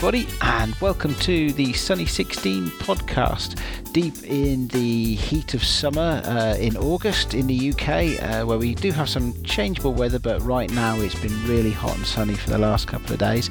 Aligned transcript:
Everybody, 0.00 0.28
and 0.42 0.76
welcome 0.76 1.12
to 1.16 1.50
the 1.54 1.72
Sunny 1.72 2.06
16 2.06 2.68
podcast. 2.68 3.60
Deep 3.92 4.14
in 4.22 4.68
the 4.68 5.16
heat 5.16 5.54
of 5.54 5.64
summer 5.64 6.22
uh, 6.24 6.54
in 6.54 6.76
August 6.76 7.34
in 7.34 7.48
the 7.48 7.72
UK, 7.72 8.22
uh, 8.22 8.46
where 8.46 8.58
we 8.58 8.76
do 8.76 8.92
have 8.92 9.08
some 9.08 9.34
changeable 9.42 9.92
weather, 9.92 10.20
but 10.20 10.40
right 10.42 10.70
now 10.70 11.00
it's 11.00 11.20
been 11.20 11.34
really 11.48 11.72
hot 11.72 11.96
and 11.96 12.06
sunny 12.06 12.36
for 12.36 12.50
the 12.50 12.58
last 12.58 12.86
couple 12.86 13.12
of 13.12 13.18
days. 13.18 13.50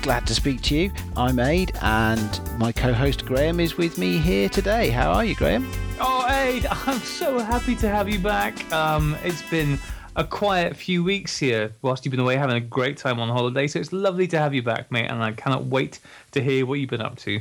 Glad 0.00 0.26
to 0.28 0.34
speak 0.34 0.62
to 0.62 0.74
you. 0.74 0.92
I'm 1.18 1.38
Aid, 1.38 1.72
and 1.82 2.40
my 2.56 2.72
co 2.72 2.94
host 2.94 3.26
Graham 3.26 3.60
is 3.60 3.76
with 3.76 3.98
me 3.98 4.16
here 4.16 4.48
today. 4.48 4.88
How 4.88 5.12
are 5.12 5.22
you, 5.22 5.34
Graham? 5.34 5.70
Oh, 6.00 6.26
Aid, 6.30 6.64
I'm 6.70 7.00
so 7.00 7.40
happy 7.40 7.76
to 7.76 7.90
have 7.90 8.08
you 8.08 8.20
back. 8.20 8.72
Um, 8.72 9.18
it's 9.22 9.42
been 9.50 9.78
a 10.14 10.24
quiet 10.24 10.76
few 10.76 11.02
weeks 11.02 11.38
here 11.38 11.72
whilst 11.80 12.04
you've 12.04 12.10
been 12.10 12.20
away 12.20 12.36
having 12.36 12.56
a 12.56 12.60
great 12.60 12.96
time 12.96 13.18
on 13.18 13.28
holiday. 13.28 13.66
So 13.66 13.78
it's 13.78 13.92
lovely 13.92 14.26
to 14.28 14.38
have 14.38 14.54
you 14.54 14.62
back, 14.62 14.90
mate, 14.90 15.10
and 15.10 15.22
I 15.22 15.32
cannot 15.32 15.64
wait 15.66 16.00
to 16.32 16.42
hear 16.42 16.66
what 16.66 16.80
you've 16.80 16.90
been 16.90 17.00
up 17.00 17.16
to. 17.20 17.40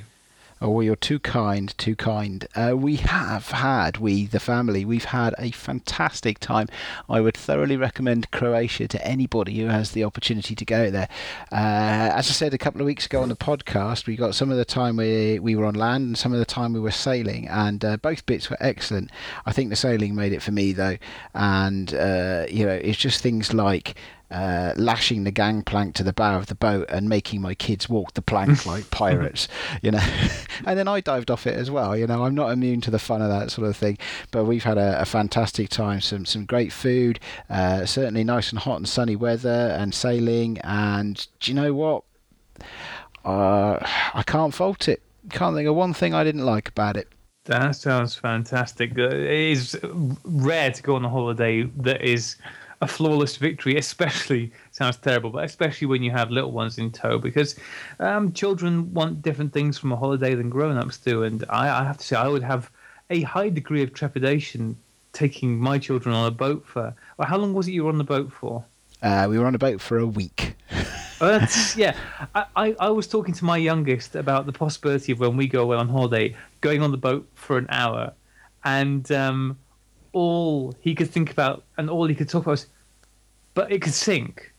Oh, 0.64 0.70
well, 0.70 0.84
you're 0.84 0.96
too 0.96 1.18
kind, 1.18 1.76
too 1.80 1.96
kind. 1.96 2.48
Uh, 2.56 2.74
we 2.78 2.98
have 2.98 3.50
had, 3.50 3.98
we, 3.98 4.28
the 4.28 4.40
family, 4.40 4.86
we've 4.86 5.06
had 5.06 5.34
a 5.40 5.50
fantastic 5.50 6.38
time. 6.38 6.68
I 7.10 7.20
would 7.20 7.36
thoroughly 7.36 7.78
recommend 7.78 8.30
Croatia 8.30 8.88
to 8.90 9.04
anybody 9.04 9.58
who 9.58 9.66
has 9.66 9.92
the 9.92 10.04
opportunity 10.04 10.54
to 10.54 10.64
go 10.64 10.92
there. 10.92 11.10
Uh, 11.52 12.14
as 12.14 12.30
I 12.30 12.34
said 12.34 12.54
a 12.54 12.60
couple 12.60 12.80
of 12.80 12.86
weeks 12.86 13.08
ago 13.08 13.24
on 13.24 13.30
the 13.30 13.36
podcast, 13.36 14.06
we 14.06 14.16
got 14.16 14.36
some 14.36 14.52
of 14.52 14.58
the 14.58 14.64
time 14.64 14.98
we, 14.98 15.40
we 15.40 15.56
were 15.56 15.66
on 15.66 15.74
land 15.74 16.06
and 16.06 16.18
some 16.18 16.32
of 16.32 16.38
the 16.38 16.46
time 16.46 16.74
we 16.74 16.80
were 16.80 16.92
sailing, 16.92 17.48
and 17.48 17.84
uh, 17.84 17.98
both 17.98 18.28
bits 18.28 18.52
were 18.52 18.58
excellent. 18.60 19.10
I 19.48 19.54
think 19.54 19.72
the 19.72 19.76
sailing 19.76 20.14
made 20.14 20.32
it 20.32 20.44
for 20.44 20.52
me, 20.52 20.74
though, 20.74 20.98
and, 21.34 21.92
uh, 21.92 22.46
you 22.52 22.68
know, 22.68 22.74
it's 22.74 23.00
just 23.00 23.22
things 23.22 23.52
like 23.52 23.96
uh, 24.32 24.74
lashing 24.78 25.24
the 25.24 25.32
gangplank 25.32 25.94
to 25.96 26.04
the 26.04 26.14
bow 26.14 26.38
of 26.38 26.48
the 26.48 26.56
boat 26.56 26.90
and 26.90 27.10
making 27.10 27.42
my 27.42 27.54
kids 27.54 27.90
walk 27.90 28.14
the 28.14 28.22
plank 28.22 28.66
like 28.66 28.90
pirates, 28.90 29.48
you 29.82 29.92
know. 29.92 30.04
and 30.66 30.80
then 30.80 30.88
I 30.88 31.02
dived 31.02 31.30
off 31.30 31.46
it 31.46 31.56
as 31.56 31.70
well. 31.70 31.96
You 31.96 32.08
know, 32.08 32.24
I'm 32.24 32.36
not 32.36 32.52
immune 32.52 32.82
to 32.82 32.92
the 32.92 33.00
fun 33.00 33.22
of 33.22 33.30
that 33.30 33.52
sort 33.52 33.68
of 33.68 33.76
thing. 33.76 33.98
But 34.32 34.46
we've 34.46 34.64
had 34.64 34.78
a, 34.78 35.02
a 35.02 35.06
fantastic 35.06 35.70
time. 35.70 36.02
Some 36.02 36.26
some 36.26 36.46
great 36.46 36.72
food, 36.72 37.20
uh, 37.50 37.86
certainly 37.86 38.24
nice 38.24 38.52
and 38.52 38.60
hot 38.60 38.78
and 38.78 38.88
sunny 38.88 39.16
weather, 39.16 39.76
and 39.78 39.94
sailing. 39.94 40.60
And 40.60 41.28
do 41.40 41.52
you 41.52 41.56
know 41.56 41.74
what? 41.74 42.04
Uh, 43.26 43.78
I 44.14 44.24
can't 44.26 44.54
fault 44.54 44.88
it. 44.88 45.02
Can't 45.30 45.56
think 45.56 45.68
of 45.68 45.76
one 45.76 45.94
thing 45.94 46.14
I 46.14 46.24
didn't 46.24 46.46
like 46.46 46.70
about 46.70 46.98
it. 46.98 47.08
That 47.46 47.76
sounds 47.76 48.16
fantastic. 48.16 48.98
It 48.98 49.14
is 49.14 49.80
rare 50.24 50.72
to 50.72 50.84
go 50.84 50.96
on 50.96 51.04
a 51.04 51.10
holiday 51.10 51.64
that 51.64 52.02
is 52.02 52.36
a 52.82 52.88
flawless 52.88 53.38
victory, 53.38 53.78
especially 53.78 54.52
sounds 54.72 54.98
terrible, 54.98 55.30
but 55.30 55.46
especially 55.46 55.88
when 55.88 56.04
you 56.04 56.12
have 56.12 56.32
little 56.32 56.52
ones 56.52 56.78
in 56.78 56.92
tow, 56.92 57.20
because 57.20 57.56
um, 58.00 58.34
children 58.34 58.94
want 58.94 59.22
different 59.22 59.54
things 59.54 59.78
from 59.78 59.92
a 59.92 59.96
holiday 59.96 60.34
than 60.36 60.50
grown-ups 60.50 60.98
do, 60.98 61.24
and 61.24 61.46
I, 61.50 61.82
I, 61.82 61.84
have 61.84 61.98
to 61.98 62.06
say 62.06 62.16
I 62.16 62.28
would 62.28 62.44
have 62.44 62.72
a 63.10 63.22
high 63.22 63.50
degree 63.50 63.84
of 63.84 63.94
trepidation 63.94 64.76
taking 65.14 65.58
my 65.58 65.78
children 65.78 66.16
on 66.16 66.28
a 66.28 66.32
boat 66.32 66.66
for. 66.66 66.94
Well, 67.18 67.28
how 67.28 67.38
long 67.38 67.54
was 67.54 67.68
it 67.68 67.72
you 67.72 67.84
were 67.84 67.90
on 67.90 67.98
the 67.98 68.04
boat 68.04 68.32
for? 68.32 68.66
Uh, 69.02 69.28
we 69.30 69.38
were 69.38 69.46
on 69.46 69.56
a 69.56 69.60
boat 69.60 69.82
for 69.82 69.98
a 69.98 70.06
week. 70.06 70.56
That's 71.20 71.76
yeah. 71.78 71.96
I, 72.34 72.46
I, 72.56 72.76
I 72.80 72.90
was 72.90 73.08
talking 73.08 73.34
to 73.36 73.46
my 73.46 73.58
youngest 73.58 74.16
about 74.16 74.46
the 74.46 74.54
possibility 74.54 75.12
of 75.12 75.20
when 75.20 75.38
we 75.38 75.48
go 75.48 75.62
away 75.62 75.78
on 75.78 75.90
holiday, 75.90 76.36
going 76.62 76.82
on 76.82 76.92
the 76.92 76.98
boat 76.98 77.28
for 77.36 77.58
an 77.58 77.68
hour, 77.70 78.14
and 78.64 79.12
um, 79.12 79.58
all 80.14 80.76
he 80.82 80.96
could 80.96 81.10
think 81.10 81.32
about 81.32 81.64
and 81.78 81.90
all 81.90 82.08
he 82.08 82.16
could 82.16 82.30
talk 82.30 82.44
about 82.44 82.52
was, 82.52 82.68
but 83.54 83.72
it 83.72 83.82
could 83.82 83.94
sink. 83.94 84.54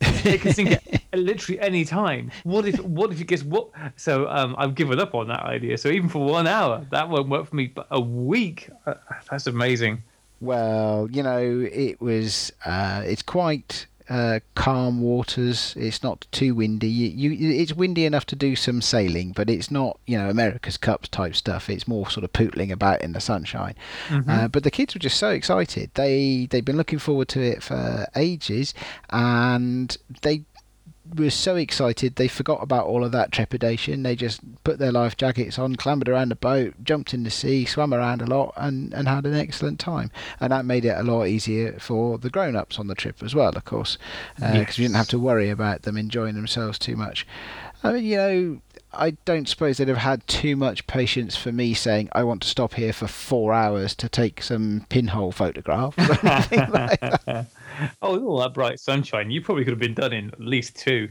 it 0.00 0.40
could 0.40 0.54
sink 0.54 0.70
at 1.12 1.18
literally 1.18 1.60
any 1.60 1.84
time. 1.84 2.30
What 2.44 2.66
if 2.66 2.78
what 2.80 3.12
if 3.12 3.20
it 3.20 3.26
gets 3.26 3.42
what? 3.42 3.70
So 3.96 4.28
um, 4.28 4.54
I've 4.58 4.74
given 4.74 4.98
up 5.00 5.14
on 5.14 5.28
that 5.28 5.42
idea. 5.42 5.78
So 5.78 5.88
even 5.88 6.08
for 6.08 6.24
one 6.24 6.46
hour, 6.46 6.86
that 6.90 7.08
won't 7.08 7.28
work 7.28 7.46
for 7.46 7.56
me. 7.56 7.66
But 7.66 7.86
a 7.90 8.00
week, 8.00 8.70
uh, 8.86 8.94
that's 9.30 9.46
amazing. 9.46 10.02
Well, 10.40 11.08
you 11.10 11.22
know, 11.22 11.68
it 11.72 12.00
was. 12.00 12.52
Uh, 12.64 13.02
it's 13.04 13.22
quite 13.22 13.86
uh, 14.08 14.40
calm 14.54 15.00
waters. 15.00 15.74
It's 15.76 16.02
not 16.02 16.26
too 16.32 16.54
windy. 16.54 16.88
You, 16.88 17.30
you, 17.30 17.60
it's 17.60 17.74
windy 17.74 18.04
enough 18.04 18.26
to 18.26 18.36
do 18.36 18.56
some 18.56 18.80
sailing, 18.80 19.32
but 19.32 19.50
it's 19.50 19.70
not, 19.70 19.98
you 20.06 20.16
know, 20.16 20.30
America's 20.30 20.76
Cup 20.76 21.02
type 21.08 21.36
stuff. 21.36 21.68
It's 21.68 21.86
more 21.86 22.08
sort 22.10 22.24
of 22.24 22.32
pootling 22.32 22.70
about 22.70 23.02
in 23.02 23.12
the 23.12 23.20
sunshine. 23.20 23.74
Mm-hmm. 24.08 24.30
Uh, 24.30 24.48
but 24.48 24.62
the 24.62 24.70
kids 24.70 24.94
were 24.94 25.00
just 25.00 25.18
so 25.18 25.30
excited. 25.30 25.90
They 25.94 26.46
they've 26.50 26.64
been 26.64 26.76
looking 26.76 26.98
forward 26.98 27.28
to 27.28 27.42
it 27.42 27.62
for 27.62 28.06
ages, 28.16 28.74
and 29.10 29.96
they 30.22 30.42
were 31.16 31.30
so 31.30 31.56
excited 31.56 32.16
they 32.16 32.28
forgot 32.28 32.62
about 32.62 32.86
all 32.86 33.04
of 33.04 33.12
that 33.12 33.32
trepidation. 33.32 34.02
They 34.02 34.16
just 34.16 34.40
put 34.64 34.78
their 34.78 34.92
life 34.92 35.16
jackets 35.16 35.58
on, 35.58 35.76
clambered 35.76 36.08
around 36.08 36.30
the 36.30 36.36
boat, 36.36 36.74
jumped 36.82 37.14
in 37.14 37.24
the 37.24 37.30
sea, 37.30 37.64
swam 37.64 37.94
around 37.94 38.22
a 38.22 38.26
lot, 38.26 38.52
and, 38.56 38.92
and 38.92 39.08
had 39.08 39.26
an 39.26 39.34
excellent 39.34 39.78
time. 39.78 40.10
And 40.40 40.52
that 40.52 40.64
made 40.64 40.84
it 40.84 40.96
a 40.96 41.02
lot 41.02 41.24
easier 41.24 41.78
for 41.78 42.18
the 42.18 42.30
grown 42.30 42.56
ups 42.56 42.78
on 42.78 42.86
the 42.86 42.94
trip 42.94 43.22
as 43.22 43.34
well, 43.34 43.50
of 43.50 43.64
course, 43.64 43.98
because 44.36 44.54
uh, 44.54 44.58
yes. 44.58 44.78
we 44.78 44.84
didn't 44.84 44.96
have 44.96 45.08
to 45.08 45.18
worry 45.18 45.50
about 45.50 45.82
them 45.82 45.96
enjoying 45.96 46.34
themselves 46.34 46.78
too 46.78 46.96
much. 46.96 47.26
I 47.82 47.92
mean, 47.92 48.04
you 48.04 48.16
know, 48.16 48.60
I 48.92 49.10
don't 49.24 49.48
suppose 49.48 49.76
they'd 49.76 49.88
have 49.88 49.98
had 49.98 50.26
too 50.26 50.56
much 50.56 50.86
patience 50.86 51.36
for 51.36 51.52
me 51.52 51.74
saying 51.74 52.08
I 52.12 52.24
want 52.24 52.42
to 52.42 52.48
stop 52.48 52.74
here 52.74 52.92
for 52.92 53.06
four 53.06 53.52
hours 53.52 53.94
to 53.96 54.08
take 54.08 54.42
some 54.42 54.86
pinhole 54.88 55.30
photographs. 55.30 55.96
like 56.22 57.00
oh, 58.02 58.24
all 58.24 58.40
that 58.40 58.54
bright 58.54 58.80
sunshine. 58.80 59.30
You 59.30 59.40
probably 59.40 59.64
could 59.64 59.72
have 59.72 59.78
been 59.78 59.94
done 59.94 60.12
in 60.12 60.28
at 60.28 60.40
least 60.40 60.76
two. 60.76 61.08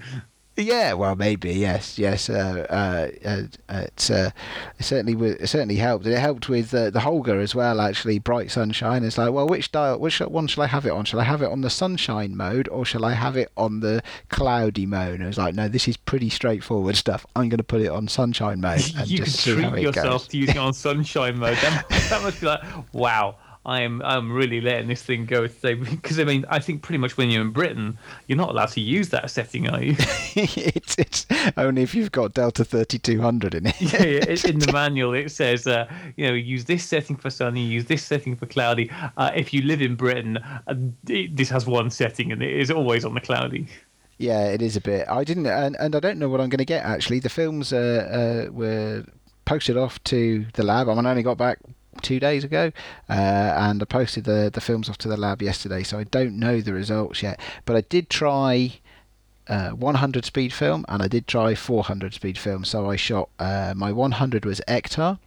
Yeah, 0.59 0.93
well, 0.93 1.15
maybe 1.15 1.53
yes, 1.53 1.99
yes. 1.99 2.31
Uh, 2.31 2.65
uh, 2.67 3.27
uh, 3.27 3.81
it's, 3.85 4.09
uh, 4.09 4.31
it 4.79 4.83
certainly 4.83 5.29
it 5.29 5.47
certainly 5.47 5.75
helped. 5.75 6.07
It 6.07 6.17
helped 6.17 6.49
with 6.49 6.73
uh, 6.73 6.89
the 6.89 6.99
Holga 6.99 7.39
as 7.39 7.53
well. 7.53 7.79
Actually, 7.79 8.17
bright 8.17 8.49
sunshine. 8.49 9.03
It's 9.03 9.19
like, 9.19 9.31
well, 9.31 9.47
which 9.47 9.71
dial, 9.71 9.99
which 9.99 10.19
one 10.19 10.47
shall 10.47 10.63
I 10.63 10.67
have 10.67 10.87
it 10.87 10.89
on? 10.89 11.05
Shall 11.05 11.19
I 11.19 11.25
have 11.25 11.43
it 11.43 11.51
on 11.51 11.61
the 11.61 11.69
sunshine 11.69 12.35
mode 12.35 12.67
or 12.69 12.85
shall 12.85 13.05
I 13.05 13.13
have 13.13 13.37
it 13.37 13.51
on 13.55 13.81
the 13.81 14.01
cloudy 14.29 14.87
mode? 14.87 15.19
And 15.19 15.29
it's 15.29 15.37
like, 15.37 15.53
no, 15.53 15.67
this 15.67 15.87
is 15.87 15.95
pretty 15.95 16.31
straightforward 16.31 16.95
stuff. 16.95 17.23
I'm 17.35 17.49
going 17.49 17.59
to 17.59 17.63
put 17.63 17.81
it 17.81 17.89
on 17.89 18.07
sunshine 18.07 18.59
mode. 18.59 18.81
And 18.97 19.07
you 19.07 19.19
just 19.19 19.43
can 19.43 19.71
treat 19.71 19.83
yourself 19.83 20.23
goes. 20.23 20.27
to 20.29 20.37
using 20.37 20.55
it 20.55 20.59
on 20.59 20.73
sunshine 20.73 21.37
mode. 21.37 21.57
That, 21.57 21.85
that 22.09 22.23
must 22.23 22.41
be 22.41 22.47
like, 22.47 22.63
wow. 22.93 23.35
I'm 23.67 24.01
I'm 24.01 24.31
really 24.31 24.61
letting 24.61 24.87
this 24.87 25.03
thing 25.03 25.25
go 25.25 25.45
today 25.45 25.73
because 25.73 26.19
I 26.19 26.23
mean 26.23 26.45
I 26.49 26.59
think 26.59 26.81
pretty 26.81 26.99
much 26.99 27.17
when 27.17 27.29
you're 27.29 27.41
in 27.41 27.51
Britain 27.51 27.97
you're 28.25 28.37
not 28.37 28.49
allowed 28.49 28.69
to 28.69 28.81
use 28.81 29.09
that 29.09 29.29
setting, 29.29 29.69
are 29.69 29.83
you? 29.83 29.95
it's 30.35 30.95
it's 30.97 31.27
only 31.57 31.81
if 31.81 31.93
you've 31.93 32.13
got 32.13 32.33
Delta 32.33 32.63
3200 32.63 33.55
in 33.55 33.67
it. 33.67 33.75
yeah, 33.81 34.03
yeah, 34.03 34.49
in 34.49 34.59
the 34.59 34.71
manual 34.73 35.13
it 35.13 35.31
says 35.31 35.67
uh, 35.67 35.85
you 36.15 36.25
know 36.25 36.33
use 36.33 36.63
this 36.63 36.85
setting 36.85 37.17
for 37.17 37.29
sunny, 37.29 37.61
use 37.61 37.85
this 37.85 38.03
setting 38.03 38.37
for 38.37 38.45
cloudy. 38.45 38.89
Uh, 39.17 39.31
if 39.35 39.53
you 39.53 39.61
live 39.63 39.81
in 39.81 39.95
Britain, 39.95 40.37
uh, 40.37 40.73
it, 41.09 41.35
this 41.35 41.49
has 41.49 41.65
one 41.65 41.89
setting 41.89 42.31
and 42.31 42.41
it 42.41 42.57
is 42.57 42.71
always 42.71 43.03
on 43.03 43.13
the 43.13 43.21
cloudy. 43.21 43.67
Yeah, 44.17 44.45
it 44.45 44.61
is 44.61 44.75
a 44.75 44.81
bit. 44.81 45.07
I 45.07 45.23
didn't, 45.23 45.45
and, 45.45 45.75
and 45.79 45.95
I 45.95 45.99
don't 45.99 46.17
know 46.17 46.27
what 46.27 46.41
I'm 46.41 46.49
going 46.49 46.57
to 46.57 46.65
get 46.65 46.83
actually. 46.83 47.19
The 47.19 47.29
films 47.29 47.71
uh, 47.71 48.47
uh, 48.47 48.51
were 48.51 49.05
posted 49.45 49.77
off 49.77 50.03
to 50.05 50.45
the 50.53 50.63
lab. 50.63 50.89
I 50.89 50.95
mean, 50.95 51.05
I 51.05 51.11
only 51.11 51.21
got 51.21 51.37
back 51.37 51.59
two 52.01 52.19
days 52.19 52.43
ago, 52.43 52.71
uh, 53.09 53.13
and 53.13 53.81
I 53.81 53.85
posted 53.85 54.23
the 54.23 54.49
the 54.53 54.61
films 54.61 54.89
off 54.89 54.97
to 54.99 55.07
the 55.07 55.17
lab 55.17 55.41
yesterday. 55.41 55.83
So 55.83 55.99
I 55.99 56.03
don't 56.03 56.37
know 56.37 56.61
the 56.61 56.73
results 56.73 57.23
yet, 57.23 57.39
but 57.65 57.75
I 57.75 57.81
did 57.81 58.09
try. 58.09 58.79
Uh, 59.49 59.69
100 59.69 60.25
speed 60.25 60.51
film 60.51 60.83
and 60.89 61.01
I 61.01 61.07
did 61.07 61.25
try 61.25 61.55
400 61.55 62.13
speed 62.13 62.37
film. 62.37 62.65
So 62.65 62.91
I 62.91 62.97
shot 62.97 63.29
uh, 63.39 63.73
my 63.77 63.93
100 63.93 64.43
was 64.43 64.59
Ektar, 64.67 65.19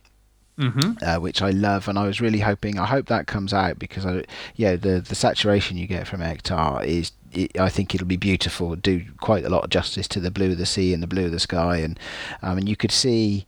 Mm-hmm. 0.60 1.02
Uh, 1.02 1.18
which 1.18 1.40
I 1.40 1.50
love, 1.50 1.88
and 1.88 1.98
I 1.98 2.06
was 2.06 2.20
really 2.20 2.40
hoping. 2.40 2.78
I 2.78 2.84
hope 2.84 3.06
that 3.06 3.26
comes 3.26 3.54
out 3.54 3.78
because 3.78 4.04
I, 4.04 4.24
yeah, 4.56 4.76
the 4.76 5.00
the 5.00 5.14
saturation 5.14 5.78
you 5.78 5.86
get 5.86 6.06
from 6.06 6.20
Ektar 6.20 6.84
is, 6.84 7.12
it, 7.32 7.58
I 7.58 7.70
think 7.70 7.94
it'll 7.94 8.06
be 8.06 8.18
beautiful. 8.18 8.76
Do 8.76 9.02
quite 9.20 9.44
a 9.44 9.48
lot 9.48 9.64
of 9.64 9.70
justice 9.70 10.06
to 10.08 10.20
the 10.20 10.30
blue 10.30 10.50
of 10.52 10.58
the 10.58 10.66
sea 10.66 10.92
and 10.92 11.02
the 11.02 11.06
blue 11.06 11.24
of 11.24 11.32
the 11.32 11.40
sky, 11.40 11.78
and 11.78 11.98
I 12.42 12.54
mean 12.54 12.66
you 12.66 12.76
could 12.76 12.92
see 12.92 13.46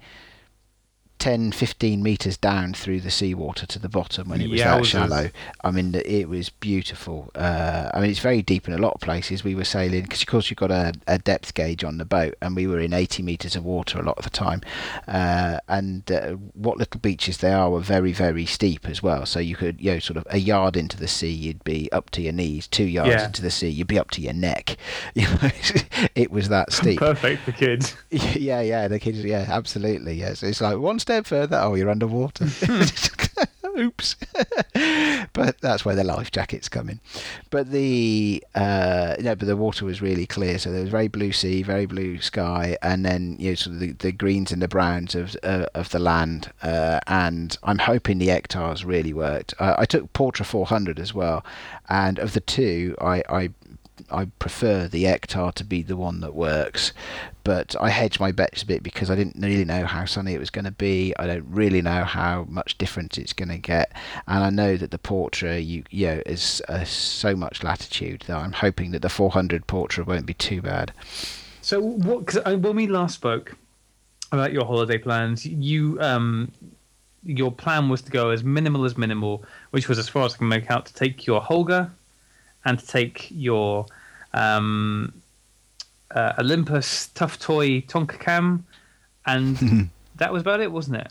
10, 1.23 1.53
15 1.53 2.03
meters 2.03 2.37
down 2.37 2.75
through 2.75 3.01
the 3.01 3.09
seawater 3.09 3.65
to 3.65 3.79
the 3.79 3.89
bottom 3.89 4.29
when 4.29 4.41
it 4.41 4.51
was 4.51 4.59
yeah, 4.59 4.77
that 4.77 4.85
shallow. 4.85 5.31
I 5.63 5.71
mean, 5.71 5.95
it 5.95 6.29
was 6.29 6.51
beautiful. 6.51 7.31
Uh, 7.37 7.93
I 7.95 8.01
mean, 8.01 8.11
it's 8.11 8.19
very 8.19 8.43
deep 8.43 8.67
in 8.67 8.75
a 8.75 8.79
lot 8.79 8.95
of 8.95 9.01
places. 9.01 9.45
We 9.45 9.55
were 9.55 9.63
sailing 9.63 10.03
because, 10.03 10.23
of 10.23 10.27
course, 10.27 10.51
you've 10.51 10.59
got 10.59 10.73
a, 10.73 10.93
a, 11.07 11.21
depth 11.21 11.55
gauge 11.55 11.85
on 11.85 11.99
the 11.99 12.05
boat, 12.05 12.35
and 12.43 12.57
we 12.57 12.67
were 12.67 12.81
in 12.81 12.93
80 12.93 13.23
meters 13.23 13.55
of 13.55 13.65
water 13.65 14.01
a 14.01 14.03
lot 14.03 14.19
of 14.19 14.25
the 14.25 14.31
time. 14.31 14.63
Uh, 15.07 15.59
and 15.69 16.11
uh, 16.11 16.33
what 16.55 16.79
little 16.79 16.99
beaches 16.99 17.39
there 17.39 17.57
are 17.57 17.71
were 17.71 17.79
very, 17.79 18.13
very 18.13 18.45
steep 18.45 18.89
as 18.89 19.01
well. 19.01 19.25
So 19.25 19.39
you 19.39 19.55
could, 19.55 19.81
you 19.81 19.93
know, 19.93 19.99
sort 20.01 20.17
of 20.17 20.27
a 20.29 20.39
yard 20.39 20.77
into 20.77 20.97
the 20.97 21.07
sea, 21.07 21.31
you'd 21.31 21.63
be 21.63 21.91
up 21.93 22.11
to 22.11 22.23
your 22.23 22.33
knees. 22.33 22.67
Two 22.67 22.83
yards 22.83 23.11
yeah. 23.11 23.27
into 23.27 23.43
the 23.43 23.51
sea, 23.53 23.69
you'd 23.69 23.87
be 23.87 23.99
up 24.01 24.11
to 24.11 24.21
your 24.21 24.35
neck. 24.35 24.77
You 25.15 25.29
know, 25.29 25.51
it 26.15 26.31
was 26.31 26.49
that 26.49 26.73
steep. 26.79 26.99
Perfect 26.99 27.43
for 27.43 27.53
kids. 27.53 27.95
Yeah, 28.11 28.63
yeah, 28.63 28.89
the 28.89 28.99
kids. 28.99 29.23
Yeah, 29.23 29.45
absolutely. 29.47 30.15
Yes, 30.15 30.29
yeah. 30.29 30.35
so 30.35 30.47
it's 30.47 30.61
like 30.61 30.79
one 30.79 30.99
step 30.99 31.12
step 31.13 31.27
further, 31.27 31.61
oh, 31.63 31.75
you're 31.75 31.91
underwater. 31.91 32.47
Oops. 33.79 34.17
but 35.33 35.61
that's 35.61 35.85
where 35.85 35.95
the 35.95 36.05
life 36.05 36.31
jackets 36.31 36.69
come 36.69 36.89
in. 36.91 37.01
But 37.51 37.71
the 37.71 38.43
uh, 38.55 39.17
no, 39.21 39.35
but 39.35 39.47
the 39.47 39.57
water 39.57 39.85
was 39.87 40.03
really 40.03 40.27
clear, 40.27 40.59
so 40.59 40.71
there 40.71 40.83
was 40.83 40.91
very 40.91 41.09
blue 41.09 41.33
sea, 41.33 41.63
very 41.63 41.87
blue 41.87 42.21
sky, 42.21 42.77
and 42.83 43.05
then 43.05 43.37
you 43.39 43.51
know 43.51 43.55
sort 43.55 43.75
of 43.75 43.81
the, 43.81 43.93
the 43.93 44.13
greens 44.13 44.53
and 44.53 44.61
the 44.61 44.69
browns 44.69 45.15
of 45.15 45.37
uh, 45.43 45.67
of 45.75 45.89
the 45.91 45.99
land. 45.99 46.53
Uh, 46.63 47.01
and 47.07 47.57
I'm 47.63 47.79
hoping 47.79 48.19
the 48.19 48.29
Ektar's 48.29 48.85
really 48.85 49.15
worked. 49.15 49.55
Uh, 49.59 49.75
I 49.79 49.87
took 49.87 50.13
Portra 50.13 50.45
400 50.45 50.99
as 50.99 51.15
well, 51.15 51.45
and 51.89 52.19
of 52.19 52.35
the 52.35 52.41
two, 52.41 52.95
I, 53.01 53.23
I 53.29 53.51
I 54.11 54.27
prefer 54.39 54.89
the 54.89 55.05
Ektar 55.05 55.53
to 55.55 55.65
be 55.65 55.83
the 55.83 55.97
one 55.97 56.21
that 56.21 56.35
works, 56.35 56.93
but 57.45 57.75
I 57.81 57.91
hedge 57.91 58.21
my 58.21 58.33
bets 58.33 58.63
a 58.63 58.67
bit 58.67 58.83
because 58.83 59.11
I 59.11 59.15
didn't 59.15 59.37
really 59.39 59.65
know 59.65 59.85
how 59.87 60.05
sunny 60.05 60.35
it 60.35 60.39
was 60.39 60.51
going 60.51 60.65
to 60.65 60.71
be. 60.71 61.15
I 61.19 61.27
don't 61.27 61.47
really 61.49 61.83
know 61.83 62.05
how 62.05 62.47
much 62.49 62.79
difference 62.79 63.19
it's 63.19 63.33
going 63.33 63.49
to 63.49 63.59
get, 63.59 63.93
and 64.27 64.45
I 64.45 64.51
know 64.51 64.77
that 64.77 64.91
the 64.91 64.99
Portra, 64.99 65.65
you, 65.65 65.85
you 65.91 66.07
know, 66.07 66.23
is 66.27 66.63
uh, 66.69 66.85
so 66.85 67.35
much 67.37 67.63
latitude 67.63 68.25
that 68.27 68.37
I'm 68.37 68.53
hoping 68.53 68.91
that 68.93 69.03
the 69.03 69.09
400 69.09 69.67
Portra 69.67 70.07
won't 70.07 70.27
be 70.27 70.35
too 70.35 70.63
bad. 70.63 70.93
So, 71.61 71.81
what? 71.81 72.27
Cause 72.27 72.43
when 72.45 72.77
we 72.77 72.87
last 72.87 73.15
spoke 73.15 73.57
about 74.33 74.53
your 74.53 74.65
holiday 74.65 74.99
plans, 74.99 75.47
you 75.47 75.99
um, 76.01 76.51
your 77.25 77.53
plan 77.53 77.89
was 77.89 78.03
to 78.03 78.11
go 78.11 78.31
as 78.31 78.43
minimal 78.43 78.85
as 78.85 78.99
minimal, 78.99 79.45
which 79.71 79.89
was 79.89 79.99
as 79.99 80.09
far 80.09 80.25
as 80.25 80.35
I 80.35 80.39
can 80.39 80.49
make 80.49 80.71
out 80.71 80.87
to 80.87 80.95
take 80.95 81.27
your 81.27 81.41
Holga 81.41 81.91
and 82.65 82.79
to 82.79 82.87
take 82.87 83.29
your 83.31 83.87
um, 84.33 85.13
uh, 86.11 86.35
Olympus 86.39 87.09
Tough 87.09 87.39
Toy 87.39 87.81
Tonka 87.83 88.19
Cam, 88.19 88.65
and 89.27 89.91
that 90.17 90.33
was 90.33 90.43
about 90.43 90.61
it, 90.61 90.73
wasn't 90.73 90.97
it? 90.99 91.09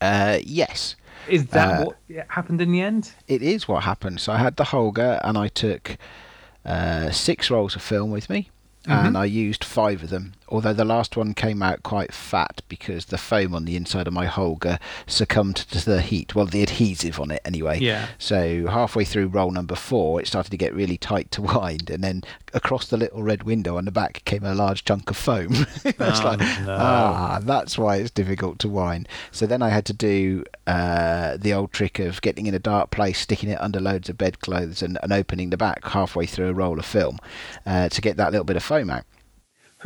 Uh, 0.00 0.38
yes. 0.44 0.96
Is 1.28 1.46
that 1.46 1.80
Uh, 1.80 1.84
what 1.86 1.96
happened 2.28 2.60
in 2.60 2.70
the 2.70 2.80
end? 2.80 3.12
It 3.26 3.42
is 3.42 3.66
what 3.66 3.82
happened. 3.84 4.20
So 4.20 4.32
I 4.32 4.36
had 4.38 4.56
the 4.56 4.64
Holga 4.64 5.20
and 5.24 5.36
I 5.36 5.48
took 5.48 5.96
uh, 6.64 7.10
six 7.10 7.50
rolls 7.50 7.74
of 7.74 7.82
film 7.82 8.10
with 8.10 8.30
me. 8.30 8.50
And 8.88 9.18
I 9.18 9.24
used 9.24 9.64
five 9.64 10.04
of 10.04 10.10
them, 10.10 10.34
although 10.48 10.72
the 10.72 10.84
last 10.84 11.16
one 11.16 11.34
came 11.34 11.62
out 11.62 11.82
quite 11.82 12.12
fat 12.12 12.62
because 12.68 13.06
the 13.06 13.18
foam 13.18 13.54
on 13.54 13.64
the 13.64 13.76
inside 13.76 14.06
of 14.06 14.12
my 14.12 14.26
Holga 14.26 14.78
succumbed 15.06 15.56
to 15.56 15.84
the 15.84 16.00
heat. 16.00 16.34
Well, 16.34 16.46
the 16.46 16.62
adhesive 16.62 17.18
on 17.20 17.30
it, 17.30 17.40
anyway. 17.44 17.80
Yeah. 17.80 18.06
So 18.18 18.66
halfway 18.68 19.04
through 19.04 19.28
roll 19.28 19.50
number 19.50 19.74
four, 19.74 20.20
it 20.20 20.26
started 20.26 20.50
to 20.50 20.56
get 20.56 20.74
really 20.74 20.96
tight 20.96 21.30
to 21.32 21.42
wind, 21.42 21.90
and 21.90 22.02
then 22.04 22.22
across 22.54 22.86
the 22.88 22.96
little 22.96 23.22
red 23.22 23.42
window 23.42 23.76
on 23.76 23.84
the 23.84 23.90
back 23.90 24.22
came 24.24 24.44
a 24.44 24.54
large 24.54 24.84
chunk 24.84 25.10
of 25.10 25.16
foam. 25.16 25.48
it's 25.84 26.20
Oh, 26.20 26.24
like, 26.24 26.38
no. 26.40 26.76
ah, 26.78 27.40
that's 27.42 27.76
why 27.76 27.96
it's 27.96 28.10
difficult 28.10 28.58
to 28.60 28.68
wind. 28.68 29.08
So 29.32 29.46
then 29.46 29.62
I 29.62 29.68
had 29.70 29.84
to 29.86 29.92
do 29.92 30.44
uh, 30.66 31.36
the 31.36 31.52
old 31.52 31.72
trick 31.72 31.98
of 31.98 32.20
getting 32.22 32.46
in 32.46 32.54
a 32.54 32.58
dark 32.58 32.90
place, 32.90 33.18
sticking 33.20 33.50
it 33.50 33.60
under 33.60 33.80
loads 33.80 34.08
of 34.08 34.16
bedclothes, 34.18 34.82
and, 34.82 34.98
and 35.02 35.12
opening 35.12 35.50
the 35.50 35.56
back 35.56 35.84
halfway 35.86 36.26
through 36.26 36.48
a 36.48 36.52
roll 36.54 36.78
of 36.78 36.86
film 36.86 37.18
uh, 37.66 37.88
to 37.88 38.00
get 38.00 38.16
that 38.16 38.30
little 38.32 38.44
bit 38.44 38.56
of 38.56 38.62
foam 38.62 38.90
out. 38.90 39.04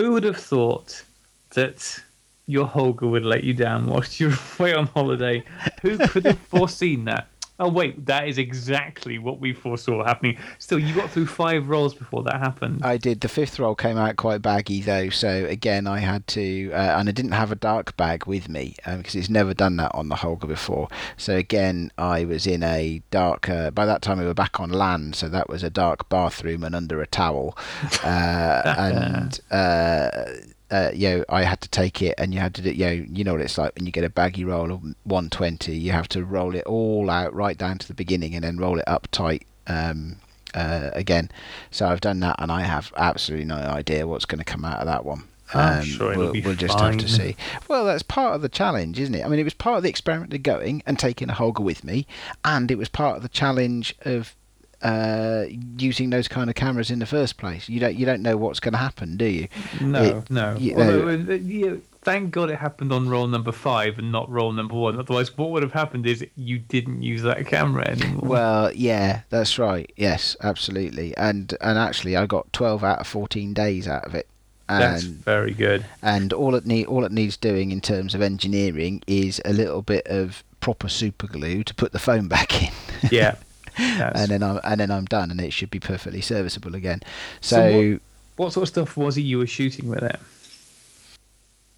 Who 0.00 0.12
would 0.12 0.24
have 0.24 0.38
thought 0.38 1.02
that 1.50 2.00
your 2.46 2.66
Holga 2.66 3.06
would 3.06 3.22
let 3.22 3.44
you 3.44 3.52
down 3.52 3.84
whilst 3.84 4.18
you 4.18 4.28
were 4.30 4.38
away 4.58 4.72
on 4.72 4.86
holiday? 4.86 5.44
Who 5.82 5.98
could 5.98 6.24
have 6.24 6.38
foreseen 6.38 7.04
that? 7.04 7.28
Oh 7.60 7.68
wait, 7.68 8.06
that 8.06 8.26
is 8.26 8.38
exactly 8.38 9.18
what 9.18 9.38
we 9.38 9.52
foresaw 9.52 10.02
happening. 10.02 10.38
Still, 10.58 10.78
you 10.78 10.94
got 10.94 11.10
through 11.10 11.26
five 11.26 11.68
rolls 11.68 11.92
before 11.92 12.22
that 12.22 12.40
happened. 12.40 12.80
I 12.82 12.96
did. 12.96 13.20
The 13.20 13.28
fifth 13.28 13.58
roll 13.58 13.74
came 13.74 13.98
out 13.98 14.16
quite 14.16 14.40
baggy 14.40 14.80
though, 14.80 15.10
so 15.10 15.44
again 15.44 15.86
I 15.86 15.98
had 15.98 16.26
to, 16.28 16.72
uh, 16.72 16.96
and 16.98 17.06
I 17.10 17.12
didn't 17.12 17.32
have 17.32 17.52
a 17.52 17.56
dark 17.56 17.98
bag 17.98 18.26
with 18.26 18.48
me 18.48 18.76
um, 18.86 18.98
because 18.98 19.14
it's 19.14 19.28
never 19.28 19.52
done 19.52 19.76
that 19.76 19.94
on 19.94 20.08
the 20.08 20.14
Holga 20.16 20.48
before. 20.48 20.88
So 21.18 21.36
again, 21.36 21.92
I 21.98 22.24
was 22.24 22.46
in 22.46 22.62
a 22.62 23.02
dark. 23.10 23.50
Uh, 23.50 23.70
by 23.70 23.84
that 23.84 24.00
time, 24.00 24.18
we 24.18 24.24
were 24.24 24.32
back 24.32 24.58
on 24.58 24.70
land, 24.70 25.14
so 25.14 25.28
that 25.28 25.50
was 25.50 25.62
a 25.62 25.70
dark 25.70 26.08
bathroom 26.08 26.64
and 26.64 26.74
under 26.74 27.02
a 27.02 27.06
towel, 27.06 27.58
uh, 28.02 28.74
and. 28.78 29.40
Uh, 30.70 30.90
you 30.94 31.10
know, 31.10 31.24
I 31.28 31.42
had 31.42 31.60
to 31.62 31.68
take 31.68 32.00
it, 32.00 32.14
and 32.18 32.32
you 32.32 32.40
had 32.40 32.54
to 32.54 32.62
do, 32.62 32.70
you 32.70 32.84
know, 32.84 32.92
you 32.92 33.24
know 33.24 33.32
what 33.32 33.40
it's 33.40 33.58
like 33.58 33.74
when 33.74 33.86
you 33.86 33.92
get 33.92 34.04
a 34.04 34.10
baggy 34.10 34.44
roll 34.44 34.70
of 34.70 34.82
120. 35.04 35.76
You 35.76 35.92
have 35.92 36.08
to 36.08 36.24
roll 36.24 36.54
it 36.54 36.64
all 36.64 37.10
out 37.10 37.34
right 37.34 37.58
down 37.58 37.78
to 37.78 37.88
the 37.88 37.94
beginning, 37.94 38.34
and 38.34 38.44
then 38.44 38.56
roll 38.56 38.78
it 38.78 38.86
up 38.86 39.08
tight 39.10 39.46
um, 39.66 40.16
uh, 40.54 40.90
again. 40.92 41.30
So 41.70 41.86
I've 41.86 42.00
done 42.00 42.20
that, 42.20 42.36
and 42.38 42.52
I 42.52 42.62
have 42.62 42.92
absolutely 42.96 43.46
no 43.46 43.56
idea 43.56 44.06
what's 44.06 44.26
going 44.26 44.38
to 44.38 44.44
come 44.44 44.64
out 44.64 44.80
of 44.80 44.86
that 44.86 45.04
one. 45.04 45.24
I'm 45.52 45.84
sure 45.84 46.16
we'll, 46.16 46.32
we'll 46.44 46.54
just 46.54 46.78
have 46.78 46.96
to 46.98 47.08
see. 47.08 47.36
Well, 47.66 47.84
that's 47.84 48.04
part 48.04 48.36
of 48.36 48.42
the 48.42 48.48
challenge, 48.48 49.00
isn't 49.00 49.14
it? 49.14 49.24
I 49.24 49.28
mean, 49.28 49.40
it 49.40 49.44
was 49.44 49.54
part 49.54 49.78
of 49.78 49.82
the 49.82 49.88
experiment 49.88 50.32
of 50.32 50.42
going 50.44 50.82
and 50.86 50.98
taking 50.98 51.28
a 51.28 51.32
Holga 51.32 51.60
with 51.60 51.82
me, 51.82 52.06
and 52.44 52.70
it 52.70 52.78
was 52.78 52.88
part 52.88 53.16
of 53.16 53.22
the 53.22 53.28
challenge 53.28 53.96
of 54.02 54.36
uh, 54.82 55.44
using 55.78 56.10
those 56.10 56.28
kind 56.28 56.48
of 56.48 56.56
cameras 56.56 56.90
in 56.90 56.98
the 56.98 57.06
first 57.06 57.36
place. 57.36 57.68
You 57.68 57.80
don't 57.80 57.96
you 57.96 58.06
don't 58.06 58.22
know 58.22 58.36
what's 58.36 58.60
going 58.60 58.72
to 58.72 58.78
happen, 58.78 59.16
do 59.16 59.26
you? 59.26 59.48
No, 59.80 60.02
It- 60.02 60.30
no. 60.30 60.56
you 60.56 60.74
Although, 60.76 61.16
know- 61.16 61.32
uh, 61.32 61.36
yeah, 61.36 61.74
thank 62.02 62.30
God 62.30 62.50
it 62.50 62.56
happened 62.58 62.92
on 62.92 63.08
roll 63.08 63.26
number 63.26 63.52
five 63.52 63.98
and 63.98 64.10
not 64.10 64.30
roll 64.30 64.52
number 64.52 64.74
one. 64.74 64.98
Otherwise, 64.98 65.36
what 65.36 65.50
would 65.50 65.62
have 65.62 65.72
happened 65.74 66.06
is 66.06 66.24
you 66.36 66.58
didn't 66.58 67.02
use 67.02 67.22
that 67.22 67.46
camera 67.46 67.88
anymore. 67.88 68.20
Well, 68.28 68.72
yeah, 68.74 69.22
that's 69.28 69.58
right. 69.58 69.90
Yes, 69.96 70.36
absolutely. 70.42 71.16
And 71.16 71.54
and 71.60 71.78
actually, 71.78 72.16
I 72.16 72.26
got 72.26 72.52
twelve 72.52 72.82
out 72.82 73.00
of 73.00 73.06
fourteen 73.06 73.52
days 73.52 73.86
out 73.86 74.06
of 74.06 74.14
it. 74.14 74.26
that's 74.66 75.04
And 75.04 75.14
very 75.24 75.52
good. 75.52 75.84
and 76.02 76.32
all 76.32 76.54
it 76.54 76.64
need 76.64 76.86
all 76.86 77.04
it 77.04 77.12
needs 77.12 77.36
doing 77.36 77.70
in 77.70 77.80
terms 77.82 78.14
of 78.14 78.22
engineering 78.22 79.02
is 79.06 79.42
a 79.44 79.52
little 79.52 79.82
bit 79.82 80.06
of 80.06 80.42
proper 80.60 80.88
super 80.88 81.26
glue 81.26 81.64
to 81.64 81.74
put 81.74 81.92
the 81.92 81.98
phone 81.98 82.28
back 82.28 82.62
in. 82.62 82.72
Yeah. 83.10 83.34
And 83.80 84.28
then 84.30 84.42
I'm 84.42 84.60
and 84.64 84.80
then 84.80 84.90
I'm 84.90 85.04
done, 85.06 85.30
and 85.30 85.40
it 85.40 85.52
should 85.52 85.70
be 85.70 85.80
perfectly 85.80 86.20
serviceable 86.20 86.74
again. 86.74 87.00
So 87.40 87.56
So, 87.56 87.90
what- 87.90 88.00
What 88.36 88.52
sort 88.52 88.62
of 88.62 88.68
stuff 88.68 88.96
was 88.96 89.16
it 89.18 89.22
you 89.22 89.38
were 89.38 89.46
shooting 89.46 89.88
with 89.88 90.02
it? 90.02 90.18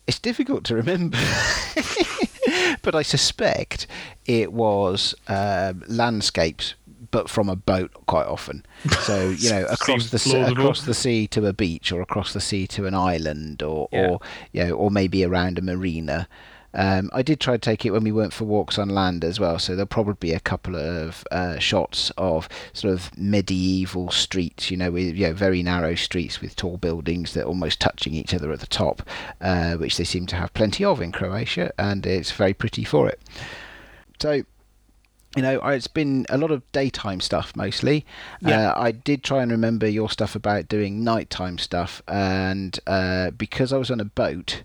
it's 0.07 0.19
difficult 0.19 0.65
to 0.65 0.75
remember, 0.75 1.17
but 2.83 2.95
I 2.95 3.03
suspect 3.03 3.87
it 4.27 4.53
was 4.53 5.15
um, 5.29 5.83
landscapes, 5.87 6.75
but 7.11 7.31
from 7.31 7.49
a 7.49 7.55
boat 7.57 7.91
quite 8.07 8.27
often. 8.27 8.65
So 9.03 9.31
you 9.31 9.51
know, 9.51 9.65
across 9.71 10.11
the 10.11 10.19
sea, 10.19 10.31
plausible. 10.33 10.61
across 10.63 10.83
the 10.85 10.95
sea 10.95 11.27
to 11.29 11.47
a 11.47 11.53
beach, 11.53 11.93
or 11.93 12.01
across 12.03 12.33
the 12.33 12.41
sea 12.41 12.67
to 12.69 12.87
an 12.87 12.95
island, 12.95 13.63
or 13.63 13.89
Yeah. 13.93 14.07
or 14.09 14.21
you 14.53 14.65
know, 14.65 14.73
or 14.73 14.91
maybe 14.91 15.25
around 15.25 15.59
a 15.59 15.63
marina. 15.63 16.29
Um, 16.75 17.11
I 17.13 17.23
did 17.23 17.41
try 17.41 17.55
to 17.55 17.59
take 17.59 17.85
it 17.85 17.91
when 17.91 18.05
we 18.05 18.13
went 18.13 18.33
for 18.33 18.45
walks 18.45 18.79
on 18.79 18.89
land 18.89 19.25
as 19.25 19.39
well, 19.39 19.59
so 19.59 19.75
there'll 19.75 19.87
probably 19.87 20.15
be 20.19 20.33
a 20.33 20.41
couple 20.41 20.77
of 20.77 21.25
uh, 21.31 21.59
shots 21.59 22.11
of 22.17 22.49
sort 22.73 22.95
of 22.95 23.17
medieval 23.19 24.11
streets, 24.11 24.71
you 24.71 24.77
know, 24.77 24.91
with 24.91 25.15
you 25.15 25.29
know, 25.29 25.35
very 25.35 25.63
narrow 25.63 25.95
streets 25.95 26.41
with 26.41 26.57
tall 26.57 26.79
buildings 26.79 27.35
that 27.35 27.45
are 27.45 27.49
almost 27.49 27.81
touching 27.81 28.15
each 28.15 28.33
other 28.33 28.53
at 28.53 28.61
the 28.61 28.67
top, 28.67 29.03
uh, 29.41 29.75
which 29.75 29.97
they 29.97 30.05
seem 30.05 30.27
to 30.27 30.37
have 30.37 30.53
plenty 30.55 30.85
of 30.85 31.01
in 31.01 31.13
Croatia, 31.13 31.73
and 31.79 32.07
it's 32.07 32.31
very 32.31 32.55
pretty 32.55 32.85
for 32.85 33.09
it. 33.09 33.21
So, 34.21 34.43
you 35.37 35.43
know, 35.43 35.61
it's 35.69 35.87
been 35.87 36.27
a 36.29 36.39
lot 36.39 36.51
of 36.51 36.63
daytime 36.73 37.21
stuff 37.21 37.57
mostly. 37.57 38.05
Yeah. 38.41 38.71
Uh, 38.71 38.81
I 38.81 38.93
did 38.93 39.25
try 39.25 39.43
and 39.43 39.51
remember 39.51 39.89
your 39.89 40.11
stuff 40.11 40.35
about 40.35 40.69
doing 40.69 41.03
nighttime 41.05 41.59
stuff, 41.59 42.03
and 42.07 42.79
uh, 42.87 43.31
because 43.31 43.73
I 43.73 43.79
was 43.79 43.91
on 43.91 44.01
a 44.01 44.05
boat, 44.05 44.63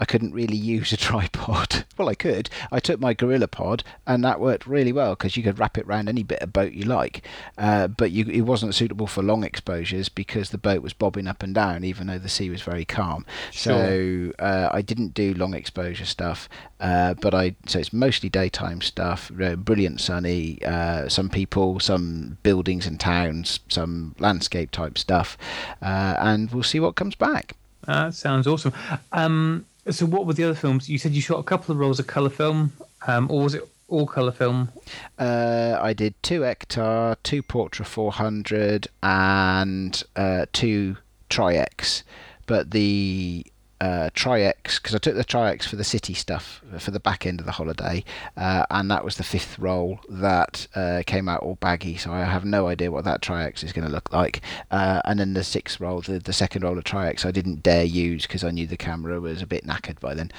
I 0.00 0.06
couldn't 0.06 0.32
really 0.32 0.56
use 0.56 0.92
a 0.92 0.96
tripod. 1.10 1.84
Well, 1.96 2.08
I 2.08 2.14
could. 2.14 2.48
I 2.72 2.80
took 2.80 2.98
my 2.98 3.12
Gorilla 3.14 3.46
Pod, 3.46 3.84
and 4.06 4.24
that 4.24 4.40
worked 4.40 4.66
really 4.66 4.92
well 4.92 5.10
because 5.10 5.36
you 5.36 5.42
could 5.42 5.58
wrap 5.58 5.76
it 5.76 5.86
around 5.86 6.08
any 6.08 6.22
bit 6.22 6.40
of 6.40 6.52
boat 6.52 6.72
you 6.72 6.84
like. 6.84 7.26
Uh, 7.58 7.86
but 7.86 8.10
you, 8.10 8.24
it 8.26 8.40
wasn't 8.42 8.74
suitable 8.74 9.06
for 9.06 9.22
long 9.22 9.44
exposures 9.44 10.08
because 10.08 10.50
the 10.50 10.58
boat 10.58 10.82
was 10.82 10.94
bobbing 10.94 11.28
up 11.28 11.42
and 11.42 11.54
down, 11.54 11.84
even 11.84 12.06
though 12.06 12.18
the 12.18 12.28
sea 12.28 12.48
was 12.48 12.62
very 12.62 12.86
calm. 12.86 13.26
Sure. 13.50 13.74
So 13.74 14.32
uh, 14.38 14.70
I 14.72 14.80
didn't 14.80 15.12
do 15.12 15.34
long 15.34 15.54
exposure 15.54 16.06
stuff. 16.06 16.48
Uh, 16.80 17.12
but 17.14 17.34
I 17.34 17.54
so 17.66 17.78
it's 17.78 17.92
mostly 17.92 18.30
daytime 18.30 18.80
stuff. 18.80 19.30
Brilliant 19.30 20.00
sunny. 20.00 20.64
Uh, 20.64 21.08
some 21.08 21.28
people, 21.28 21.78
some 21.78 22.38
buildings 22.42 22.86
and 22.86 22.98
towns, 22.98 23.60
some 23.68 24.14
landscape 24.18 24.70
type 24.70 24.96
stuff, 24.96 25.36
uh, 25.82 26.14
and 26.18 26.50
we'll 26.50 26.62
see 26.62 26.80
what 26.80 26.96
comes 26.96 27.14
back. 27.14 27.56
That 27.86 28.14
sounds 28.14 28.46
awesome. 28.46 28.72
Um, 29.12 29.66
so, 29.88 30.06
what 30.06 30.26
were 30.26 30.34
the 30.34 30.44
other 30.44 30.54
films? 30.54 30.88
You 30.88 30.98
said 30.98 31.12
you 31.12 31.22
shot 31.22 31.38
a 31.38 31.42
couple 31.42 31.72
of 31.72 31.78
rolls 31.78 31.98
of 31.98 32.06
color 32.06 32.30
film, 32.30 32.72
um, 33.06 33.30
or 33.30 33.42
was 33.42 33.54
it 33.54 33.66
all 33.88 34.06
color 34.06 34.32
film? 34.32 34.70
Uh, 35.18 35.78
I 35.80 35.92
did 35.92 36.14
two 36.22 36.40
Ektar, 36.40 37.16
two 37.22 37.42
Portra 37.42 37.86
400, 37.86 38.88
and 39.02 40.02
uh, 40.16 40.46
two 40.52 40.96
Tri-X. 41.28 42.04
But 42.46 42.72
the 42.72 43.46
uh, 43.80 44.10
Tri-X, 44.14 44.78
because 44.78 44.94
I 44.94 44.98
took 44.98 45.14
the 45.14 45.24
Tri-X 45.24 45.66
for 45.66 45.76
the 45.76 45.84
city 45.84 46.14
stuff 46.14 46.62
for 46.78 46.90
the 46.90 47.00
back 47.00 47.26
end 47.26 47.40
of 47.40 47.46
the 47.46 47.52
holiday, 47.52 48.04
uh, 48.36 48.66
and 48.70 48.90
that 48.90 49.04
was 49.04 49.16
the 49.16 49.24
fifth 49.24 49.58
roll 49.58 50.00
that 50.08 50.66
uh, 50.74 51.02
came 51.06 51.28
out 51.28 51.42
all 51.42 51.56
baggy. 51.56 51.96
So 51.96 52.12
I 52.12 52.24
have 52.24 52.44
no 52.44 52.66
idea 52.66 52.90
what 52.90 53.04
that 53.04 53.22
Tri-X 53.22 53.62
is 53.64 53.72
going 53.72 53.86
to 53.86 53.92
look 53.92 54.12
like. 54.12 54.42
Uh, 54.70 55.00
and 55.04 55.18
then 55.18 55.34
the 55.34 55.44
sixth 55.44 55.80
roll, 55.80 56.00
the, 56.00 56.18
the 56.18 56.32
second 56.32 56.62
roll 56.62 56.78
of 56.78 56.84
Tri-X, 56.84 57.24
I 57.24 57.30
didn't 57.30 57.62
dare 57.62 57.84
use 57.84 58.26
because 58.26 58.44
I 58.44 58.50
knew 58.50 58.66
the 58.66 58.76
camera 58.76 59.20
was 59.20 59.42
a 59.42 59.46
bit 59.46 59.66
knackered 59.66 60.00
by 60.00 60.14
then. 60.14 60.30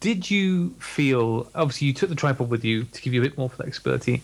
did 0.00 0.30
you 0.30 0.70
feel? 0.78 1.50
Obviously, 1.54 1.88
you 1.88 1.92
took 1.92 2.08
the 2.08 2.14
tripod 2.14 2.48
with 2.50 2.64
you 2.64 2.84
to 2.84 3.02
give 3.02 3.12
you 3.14 3.20
a 3.20 3.24
bit 3.24 3.36
more 3.38 3.50
flexibility. 3.50 4.22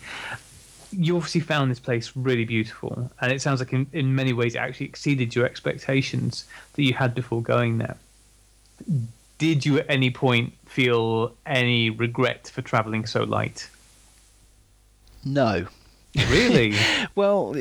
You 0.91 1.17
obviously 1.17 1.41
found 1.41 1.71
this 1.71 1.81
place 1.81 2.13
really 2.17 2.45
beautiful, 2.45 3.11
and 3.21 3.33
it 3.33 3.43
sounds 3.43 3.61
like 3.61 3.73
in, 3.73 3.87
in 3.93 4.15
many 4.15 4.33
ways 4.33 4.55
it 4.55 4.59
actually 4.59 4.87
exceeded 4.87 5.35
your 5.35 5.45
expectations 5.45 6.45
that 6.75 6.83
you 6.83 6.95
had 6.95 7.15
before 7.15 7.43
going 7.43 7.79
there. 7.79 7.97
Did 9.39 9.67
you 9.67 9.79
at 9.79 9.87
any 9.89 10.11
point 10.11 10.55
feel 10.67 11.35
any 11.47 11.91
regret 11.91 12.51
for 12.53 12.63
traveling 12.63 13.07
so 13.07 13.25
light? 13.25 13.69
No. 15.25 15.67
Really? 16.15 16.75
well, 17.15 17.55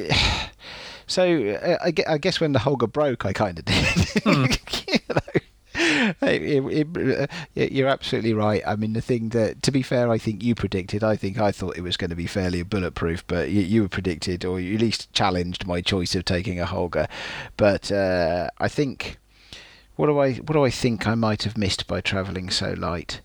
so 1.08 1.50
uh, 1.50 1.78
I, 1.84 1.94
I, 2.08 2.18
guess 2.18 2.40
when 2.40 2.54
the 2.54 2.60
Holga 2.60 2.92
broke, 2.92 3.26
I 3.26 3.34
kind 3.34 3.60
of 3.60 3.66
did. 3.66 3.86
Hmm. 4.24 4.46
you 4.88 5.00
know, 5.10 5.42
it, 6.22 6.88
it, 6.98 7.22
uh, 7.22 7.28
you're 7.54 7.88
absolutely 7.88 8.34
right. 8.34 8.62
I 8.66 8.76
mean, 8.76 8.94
the 8.94 9.02
thing 9.02 9.30
that, 9.30 9.62
to 9.64 9.72
be 9.72 9.82
fair, 9.82 10.12
I 10.12 10.18
think 10.18 10.44
you 10.44 10.56
predicted. 10.56 11.04
I 11.04 11.16
think 11.16 11.40
I 11.40 11.52
thought 11.52 11.78
it 11.78 11.82
was 11.82 11.98
going 11.98 12.10
to 12.10 12.16
be 12.16 12.28
fairly 12.28 12.64
bulletproof, 12.64 13.26
but 13.28 13.50
you, 13.50 13.62
you 13.62 13.88
predicted, 13.88 14.44
or 14.44 14.60
you 14.60 14.76
at 14.76 14.82
least 14.82 15.14
challenged 15.14 15.66
my 15.66 15.82
choice 15.82 16.16
of 16.16 16.26
taking 16.26 16.60
a 16.60 16.66
Holga. 16.66 17.08
But 17.56 17.92
uh, 17.92 18.50
I 18.58 18.68
think, 18.68 19.18
what 19.96 20.08
do 20.08 20.20
I, 20.20 20.34
what 20.34 20.54
do 20.54 20.66
I 20.66 20.70
think 20.70 21.08
I 21.08 21.16
might 21.16 21.44
have 21.44 21.58
missed 21.58 21.88
by 21.88 22.02
travelling 22.02 22.50
so 22.50 22.74
light? 22.74 23.22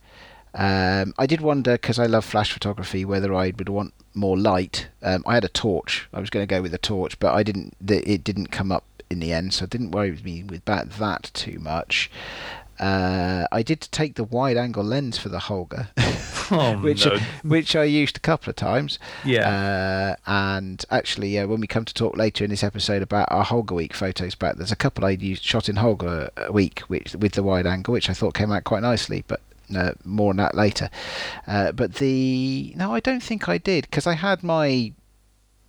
Um, 0.55 1.15
I 1.19 1.27
did 1.27 1.41
wonder 1.41 1.73
because 1.73 1.99
I 1.99 2.07
love 2.07 2.25
flash 2.25 2.53
photography 2.53 3.05
whether 3.05 3.35
I 3.35 3.53
would 3.57 3.71
want 3.71 3.95
more 4.15 4.39
light. 4.39 4.89
Um, 5.03 5.25
I 5.27 5.35
had 5.35 5.45
a 5.45 5.49
torch. 5.49 6.09
I 6.13 6.21
was 6.21 6.31
going 6.31 6.47
to 6.47 6.55
go 6.55 6.61
with 6.61 6.75
a 6.75 6.79
torch, 6.79 7.19
but 7.19 7.35
I 7.35 7.43
didn't. 7.43 7.75
It 7.89 8.23
didn't 8.23 8.49
come 8.49 8.71
up 8.71 8.85
in 9.13 9.21
the 9.21 9.33
end, 9.33 9.55
so 9.55 9.65
it 9.65 9.71
didn't 9.71 9.93
worry 9.93 10.19
me 10.25 10.43
with 10.43 10.65
that, 10.65 10.91
that 10.93 11.31
too 11.35 11.59
much. 11.59 12.11
Uh, 12.79 13.47
I 13.53 13.63
did 13.63 13.81
take 13.93 14.17
the 14.17 14.25
wide 14.25 14.57
angle 14.57 14.83
lens 14.83 15.17
for 15.17 15.29
the 15.29 15.39
Holga, 15.39 15.89
oh, 16.51 16.79
which 16.83 17.07
no. 17.07 17.17
which 17.45 17.77
I 17.77 17.85
used 17.85 18.17
a 18.17 18.21
couple 18.21 18.51
of 18.51 18.57
times. 18.57 18.99
Yeah. 19.25 19.49
Uh, 19.49 20.17
and 20.27 20.85
actually, 20.91 21.39
uh, 21.39 21.47
when 21.47 21.61
we 21.61 21.69
come 21.69 21.85
to 21.85 21.95
talk 21.95 22.17
later 22.17 22.43
in 22.43 22.51
this 22.51 22.65
episode 22.65 23.03
about 23.03 23.31
our 23.31 23.45
Holga 23.45 23.73
week 23.73 23.95
photos 23.95 24.35
back, 24.35 24.57
there's 24.57 24.73
a 24.73 24.77
couple 24.77 25.05
I 25.05 25.11
used 25.11 25.45
shot 25.45 25.69
in 25.69 25.77
Holga 25.77 26.51
week, 26.51 26.81
which 26.89 27.15
with 27.15 27.33
the 27.33 27.45
wide 27.45 27.67
angle, 27.67 27.93
which 27.93 28.11
I 28.11 28.15
thought 28.15 28.35
came 28.35 28.51
out 28.51 28.65
quite 28.65 28.83
nicely. 28.83 29.23
But 29.29 29.41
uh, 29.77 29.93
more 30.05 30.31
on 30.31 30.37
that 30.37 30.55
later. 30.55 30.91
Uh, 31.47 31.73
but 31.73 31.95
the 31.95 32.73
no, 32.77 32.93
I 32.93 33.01
don't 33.01 33.23
think 33.23 33.49
I 33.49 33.59
did 33.59 33.85
because 33.85 34.07
I 34.07 34.15
had 34.15 34.43
my 34.43 34.93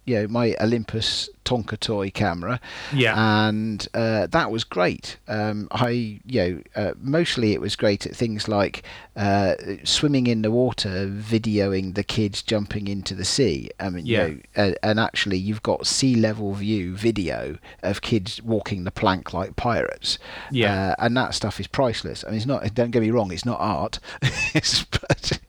you 0.05 0.15
know 0.15 0.27
my 0.27 0.55
Olympus 0.59 1.29
Tonka 1.45 1.79
toy 1.79 2.09
camera. 2.09 2.59
Yeah. 2.93 3.47
And 3.47 3.87
uh, 3.93 4.27
that 4.27 4.51
was 4.51 4.63
great. 4.63 5.17
Um, 5.27 5.67
I, 5.71 6.21
you 6.25 6.41
know, 6.41 6.61
uh, 6.75 6.93
mostly 7.01 7.53
it 7.53 7.61
was 7.61 7.75
great 7.75 8.05
at 8.05 8.15
things 8.15 8.47
like 8.47 8.83
uh, 9.15 9.55
swimming 9.83 10.27
in 10.27 10.41
the 10.41 10.51
water, 10.51 11.07
videoing 11.07 11.95
the 11.95 12.03
kids 12.03 12.41
jumping 12.41 12.87
into 12.87 13.13
the 13.13 13.25
sea. 13.25 13.69
I 13.79 13.89
mean, 13.89 14.05
yeah. 14.05 14.27
you 14.27 14.41
know, 14.55 14.73
and 14.83 14.99
actually 14.99 15.37
you've 15.37 15.63
got 15.63 15.85
sea 15.85 16.15
level 16.15 16.53
view 16.53 16.95
video 16.95 17.57
of 17.81 18.01
kids 18.01 18.41
walking 18.41 18.83
the 18.83 18.91
plank 18.91 19.33
like 19.33 19.55
pirates. 19.55 20.17
Yeah. 20.51 20.91
Uh, 20.91 20.95
and 20.99 21.17
that 21.17 21.33
stuff 21.33 21.59
is 21.59 21.67
priceless. 21.67 22.23
I 22.25 22.29
mean, 22.29 22.37
it's 22.37 22.45
not. 22.45 22.73
Don't 22.73 22.91
get 22.91 23.01
me 23.01 23.11
wrong. 23.11 23.31
It's 23.31 23.45
not 23.45 23.59
art, 23.59 23.99
but 24.21 25.39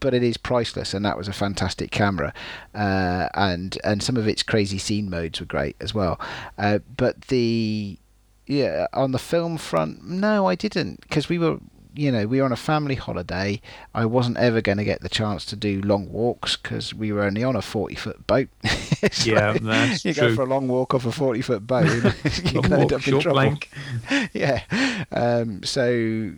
but 0.00 0.14
it 0.14 0.22
is 0.22 0.36
priceless. 0.36 0.94
And 0.94 1.04
that 1.04 1.16
was 1.16 1.28
a 1.28 1.32
fantastic 1.32 1.90
camera. 1.90 2.32
Uh, 2.74 3.28
and 3.34 3.78
and 3.86 4.02
some 4.02 4.16
of 4.16 4.28
its 4.28 4.42
crazy 4.42 4.78
scene 4.78 5.08
modes 5.08 5.40
were 5.40 5.46
great 5.46 5.76
as 5.80 5.94
well. 5.94 6.20
Uh, 6.58 6.80
but 6.96 7.22
the 7.22 7.98
yeah 8.46 8.86
on 8.92 9.12
the 9.12 9.18
film 9.18 9.56
front, 9.56 10.04
no, 10.04 10.46
I 10.46 10.54
didn't 10.54 11.00
because 11.00 11.28
we 11.28 11.38
were 11.38 11.58
you 11.94 12.12
know 12.12 12.26
we 12.26 12.38
were 12.38 12.44
on 12.44 12.52
a 12.52 12.56
family 12.56 12.94
holiday. 12.94 13.60
I 13.94 14.04
wasn't 14.04 14.36
ever 14.36 14.60
going 14.60 14.78
to 14.78 14.84
get 14.84 15.00
the 15.00 15.08
chance 15.08 15.44
to 15.46 15.56
do 15.56 15.80
long 15.82 16.12
walks 16.12 16.56
because 16.56 16.92
we 16.94 17.12
were 17.12 17.22
only 17.22 17.42
on 17.42 17.56
a 17.56 17.62
forty 17.62 17.94
foot 17.94 18.26
boat. 18.26 18.48
so 19.12 19.30
yeah, 19.30 19.56
that's 19.60 20.04
you 20.04 20.12
true. 20.12 20.28
go 20.28 20.34
for 20.34 20.42
a 20.42 20.46
long 20.46 20.68
walk 20.68 20.94
off 20.94 21.06
a 21.06 21.12
forty 21.12 21.40
foot 21.40 21.66
boat, 21.66 21.86
you 22.24 22.62
can 22.62 22.72
end 22.72 22.92
up 22.92 23.06
in 23.08 23.20
trouble. 23.20 23.32
Blank. 23.32 23.70
yeah, 24.32 24.62
um, 25.12 25.62
so 25.62 26.32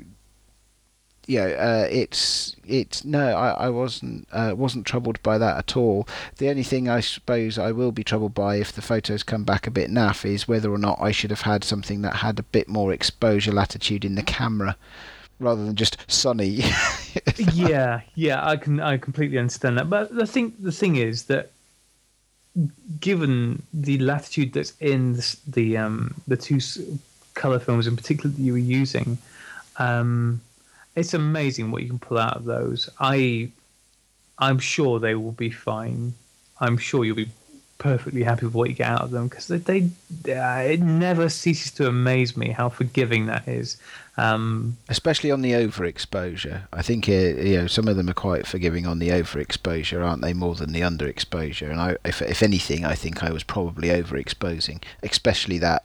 yeah, 1.28 1.44
uh, 1.44 1.88
it's 1.90 2.56
it's 2.66 3.04
no, 3.04 3.36
I, 3.36 3.66
I 3.66 3.68
wasn't 3.68 4.26
uh, 4.32 4.54
wasn't 4.56 4.86
troubled 4.86 5.22
by 5.22 5.36
that 5.36 5.58
at 5.58 5.76
all. 5.76 6.08
The 6.38 6.48
only 6.48 6.62
thing 6.62 6.88
I 6.88 7.00
suppose 7.00 7.58
I 7.58 7.70
will 7.70 7.92
be 7.92 8.02
troubled 8.02 8.32
by 8.32 8.56
if 8.56 8.72
the 8.72 8.80
photos 8.80 9.22
come 9.22 9.44
back 9.44 9.66
a 9.66 9.70
bit 9.70 9.90
naff 9.90 10.24
is 10.24 10.48
whether 10.48 10.72
or 10.72 10.78
not 10.78 10.98
I 11.02 11.12
should 11.12 11.30
have 11.30 11.42
had 11.42 11.64
something 11.64 12.00
that 12.00 12.16
had 12.16 12.38
a 12.38 12.42
bit 12.42 12.66
more 12.66 12.94
exposure 12.94 13.52
latitude 13.52 14.06
in 14.06 14.14
the 14.14 14.22
camera 14.22 14.74
rather 15.38 15.62
than 15.62 15.76
just 15.76 15.98
sunny. 16.10 16.62
yeah, 17.52 18.00
yeah, 18.14 18.44
I 18.44 18.56
can 18.56 18.80
I 18.80 18.96
completely 18.96 19.36
understand 19.36 19.76
that. 19.76 19.90
But 19.90 20.14
the 20.14 20.26
thing 20.26 20.54
the 20.58 20.72
thing 20.72 20.96
is 20.96 21.24
that 21.24 21.50
given 23.00 23.62
the 23.74 23.98
latitude 23.98 24.54
that's 24.54 24.72
in 24.80 25.12
the 25.12 25.36
the, 25.46 25.76
um, 25.76 26.14
the 26.26 26.38
two 26.38 26.58
color 27.34 27.58
films 27.58 27.86
in 27.86 27.96
particular 27.96 28.30
that 28.30 28.40
you 28.40 28.52
were 28.52 28.58
using. 28.58 29.18
Um, 29.76 30.40
it's 30.98 31.14
amazing 31.14 31.70
what 31.70 31.82
you 31.82 31.88
can 31.88 31.98
pull 31.98 32.18
out 32.18 32.36
of 32.36 32.44
those. 32.44 32.90
I, 32.98 33.50
I'm 34.38 34.58
sure 34.58 34.98
they 34.98 35.14
will 35.14 35.32
be 35.32 35.50
fine. 35.50 36.14
I'm 36.60 36.76
sure 36.76 37.04
you'll 37.04 37.16
be 37.16 37.30
perfectly 37.78 38.24
happy 38.24 38.44
with 38.44 38.54
what 38.54 38.68
you 38.68 38.74
get 38.74 38.88
out 38.88 39.02
of 39.02 39.12
them 39.12 39.28
because 39.28 39.46
they, 39.46 39.58
they 39.58 40.34
uh, 40.34 40.58
it 40.58 40.80
never 40.80 41.28
ceases 41.28 41.70
to 41.70 41.86
amaze 41.86 42.36
me 42.36 42.50
how 42.50 42.68
forgiving 42.68 43.26
that 43.26 43.46
is. 43.46 43.76
Um, 44.16 44.76
Especially 44.88 45.30
on 45.30 45.42
the 45.42 45.52
overexposure, 45.52 46.62
I 46.72 46.82
think 46.82 47.08
uh, 47.08 47.12
you 47.12 47.60
know 47.60 47.66
some 47.68 47.86
of 47.86 47.96
them 47.96 48.10
are 48.10 48.14
quite 48.14 48.46
forgiving 48.46 48.86
on 48.86 48.98
the 48.98 49.10
overexposure, 49.10 50.04
aren't 50.04 50.22
they? 50.22 50.32
More 50.32 50.56
than 50.56 50.72
the 50.72 50.80
underexposure, 50.80 51.70
and 51.70 51.80
I, 51.80 51.96
if 52.04 52.20
if 52.20 52.42
anything, 52.42 52.84
I 52.84 52.94
think 52.94 53.22
I 53.22 53.30
was 53.30 53.44
probably 53.44 53.88
overexposing, 53.88 54.82
especially 55.04 55.58
that 55.58 55.84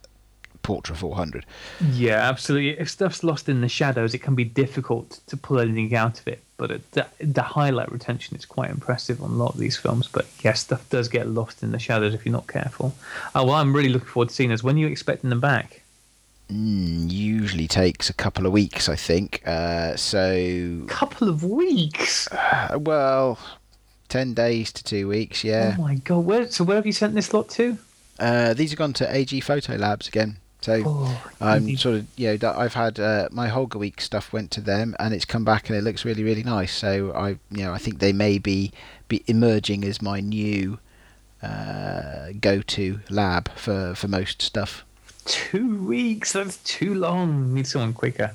Portra 0.64 0.96
400. 0.96 1.46
Yeah, 1.92 2.28
absolutely. 2.28 2.70
If 2.80 2.90
stuff's 2.90 3.22
lost 3.22 3.48
in 3.48 3.60
the 3.60 3.68
shadows, 3.68 4.14
it 4.14 4.18
can 4.18 4.34
be 4.34 4.44
difficult 4.44 5.20
to 5.26 5.36
pull 5.36 5.60
anything 5.60 5.94
out 5.94 6.18
of 6.18 6.26
it. 6.26 6.42
But 6.56 6.90
the, 6.92 7.06
the 7.20 7.42
highlight 7.42 7.92
retention 7.92 8.36
is 8.36 8.46
quite 8.46 8.70
impressive 8.70 9.22
on 9.22 9.30
a 9.30 9.34
lot 9.34 9.54
of 9.54 9.60
these 9.60 9.76
films. 9.76 10.08
But 10.08 10.26
yes, 10.42 10.60
stuff 10.60 10.88
does 10.88 11.08
get 11.08 11.28
lost 11.28 11.62
in 11.62 11.70
the 11.70 11.78
shadows 11.78 12.14
if 12.14 12.24
you're 12.24 12.32
not 12.32 12.48
careful. 12.48 12.94
Oh, 13.34 13.44
well, 13.44 13.54
I'm 13.56 13.76
really 13.76 13.90
looking 13.90 14.08
forward 14.08 14.30
to 14.30 14.34
seeing 14.34 14.50
this. 14.50 14.64
When 14.64 14.76
are 14.76 14.78
you 14.78 14.86
expecting 14.86 15.30
them 15.30 15.40
back? 15.40 15.82
Mm, 16.50 17.10
usually 17.10 17.68
takes 17.68 18.08
a 18.08 18.14
couple 18.14 18.46
of 18.46 18.52
weeks, 18.52 18.88
I 18.88 18.96
think. 18.96 19.42
Uh, 19.46 19.96
so. 19.96 20.84
Couple 20.88 21.28
of 21.28 21.44
weeks? 21.44 22.28
Uh, 22.32 22.78
well, 22.80 23.38
10 24.08 24.32
days 24.32 24.72
to 24.72 24.84
two 24.84 25.08
weeks, 25.08 25.44
yeah. 25.44 25.76
Oh 25.78 25.82
my 25.82 25.96
god. 25.96 26.24
Where, 26.24 26.50
so 26.50 26.64
where 26.64 26.76
have 26.76 26.86
you 26.86 26.92
sent 26.92 27.14
this 27.14 27.34
lot 27.34 27.50
to? 27.50 27.76
Uh, 28.18 28.54
these 28.54 28.70
have 28.70 28.78
gone 28.78 28.92
to 28.94 29.14
AG 29.14 29.38
Photo 29.40 29.74
Labs 29.76 30.08
again. 30.08 30.36
So 30.64 30.82
oh, 30.86 31.32
I'm 31.42 31.76
sort 31.76 31.96
of 31.96 32.06
you 32.16 32.38
know 32.38 32.54
I've 32.56 32.72
had 32.72 32.98
uh, 32.98 33.28
my 33.30 33.50
Holga 33.50 33.76
Week 33.78 34.00
stuff 34.00 34.32
went 34.32 34.50
to 34.52 34.62
them 34.62 34.96
and 34.98 35.12
it's 35.12 35.26
come 35.26 35.44
back 35.44 35.68
and 35.68 35.76
it 35.76 35.82
looks 35.84 36.06
really 36.06 36.24
really 36.24 36.42
nice. 36.42 36.72
So 36.72 37.12
I 37.14 37.28
you 37.50 37.64
know 37.64 37.74
I 37.74 37.76
think 37.76 37.98
they 37.98 38.14
may 38.14 38.38
be 38.38 38.72
be 39.06 39.22
emerging 39.26 39.84
as 39.84 40.00
my 40.00 40.20
new 40.20 40.78
uh, 41.42 42.30
go-to 42.40 43.00
lab 43.10 43.50
for 43.54 43.94
for 43.94 44.08
most 44.08 44.40
stuff. 44.40 44.86
Two 45.26 45.84
weeks. 45.84 46.32
That's 46.32 46.56
too 46.56 46.94
long. 46.94 47.52
Need 47.52 47.66
someone 47.66 47.92
quicker. 47.92 48.34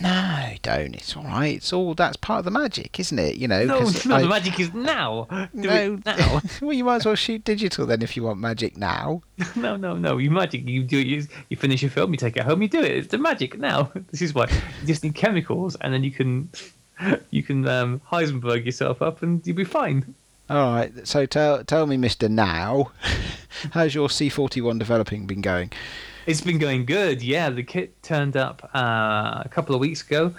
No, 0.00 0.54
don't. 0.62 0.94
It's 0.94 1.14
all 1.14 1.24
right. 1.24 1.56
It's 1.56 1.72
all 1.72 1.94
that's 1.94 2.16
part 2.16 2.38
of 2.40 2.44
the 2.46 2.50
magic, 2.50 2.98
isn't 2.98 3.18
it? 3.18 3.36
You 3.36 3.46
know. 3.48 3.64
No, 3.64 3.80
no. 4.06 4.14
I, 4.14 4.22
the 4.22 4.28
magic 4.28 4.58
is 4.58 4.72
now. 4.72 5.26
Do 5.54 5.68
no, 5.68 6.00
now. 6.06 6.40
well, 6.62 6.72
you 6.72 6.84
might 6.84 6.96
as 6.96 7.06
well 7.06 7.14
shoot 7.14 7.44
digital 7.44 7.86
then 7.86 8.00
if 8.00 8.16
you 8.16 8.22
want 8.22 8.40
magic 8.40 8.78
now. 8.78 9.22
no, 9.56 9.76
no, 9.76 9.96
no. 9.96 10.16
You 10.16 10.30
magic. 10.30 10.66
You 10.66 10.84
do. 10.84 10.98
You, 10.98 11.26
you 11.50 11.56
finish 11.56 11.82
your 11.82 11.90
film. 11.90 12.12
You 12.12 12.16
take 12.16 12.38
it 12.38 12.44
home. 12.44 12.62
You 12.62 12.68
do 12.68 12.80
it. 12.80 12.92
It's 12.92 13.08
the 13.08 13.18
magic 13.18 13.58
now. 13.58 13.92
This 14.10 14.22
is 14.22 14.34
why 14.34 14.46
you 14.80 14.86
just 14.86 15.04
need 15.04 15.14
chemicals, 15.14 15.76
and 15.80 15.92
then 15.94 16.02
you 16.02 16.10
can 16.10 16.48
you 17.30 17.42
can 17.42 17.66
um, 17.68 18.00
Heisenberg 18.10 18.64
yourself 18.64 19.02
up, 19.02 19.22
and 19.22 19.46
you'll 19.46 19.56
be 19.56 19.64
fine. 19.64 20.14
All 20.48 20.72
right. 20.72 21.06
So 21.06 21.26
tell 21.26 21.62
tell 21.62 21.86
me, 21.86 21.96
Mister 21.96 22.28
Now, 22.28 22.90
how's 23.72 23.94
your 23.94 24.10
C 24.10 24.28
forty 24.28 24.60
one 24.60 24.78
developing 24.78 25.26
been 25.26 25.42
going? 25.42 25.70
It's 26.30 26.40
been 26.40 26.58
going 26.58 26.84
good. 26.84 27.22
Yeah, 27.22 27.50
the 27.50 27.64
kit 27.64 28.00
turned 28.04 28.36
up 28.36 28.70
uh, 28.72 29.42
a 29.44 29.48
couple 29.50 29.74
of 29.74 29.80
weeks 29.80 30.02
ago. 30.02 30.32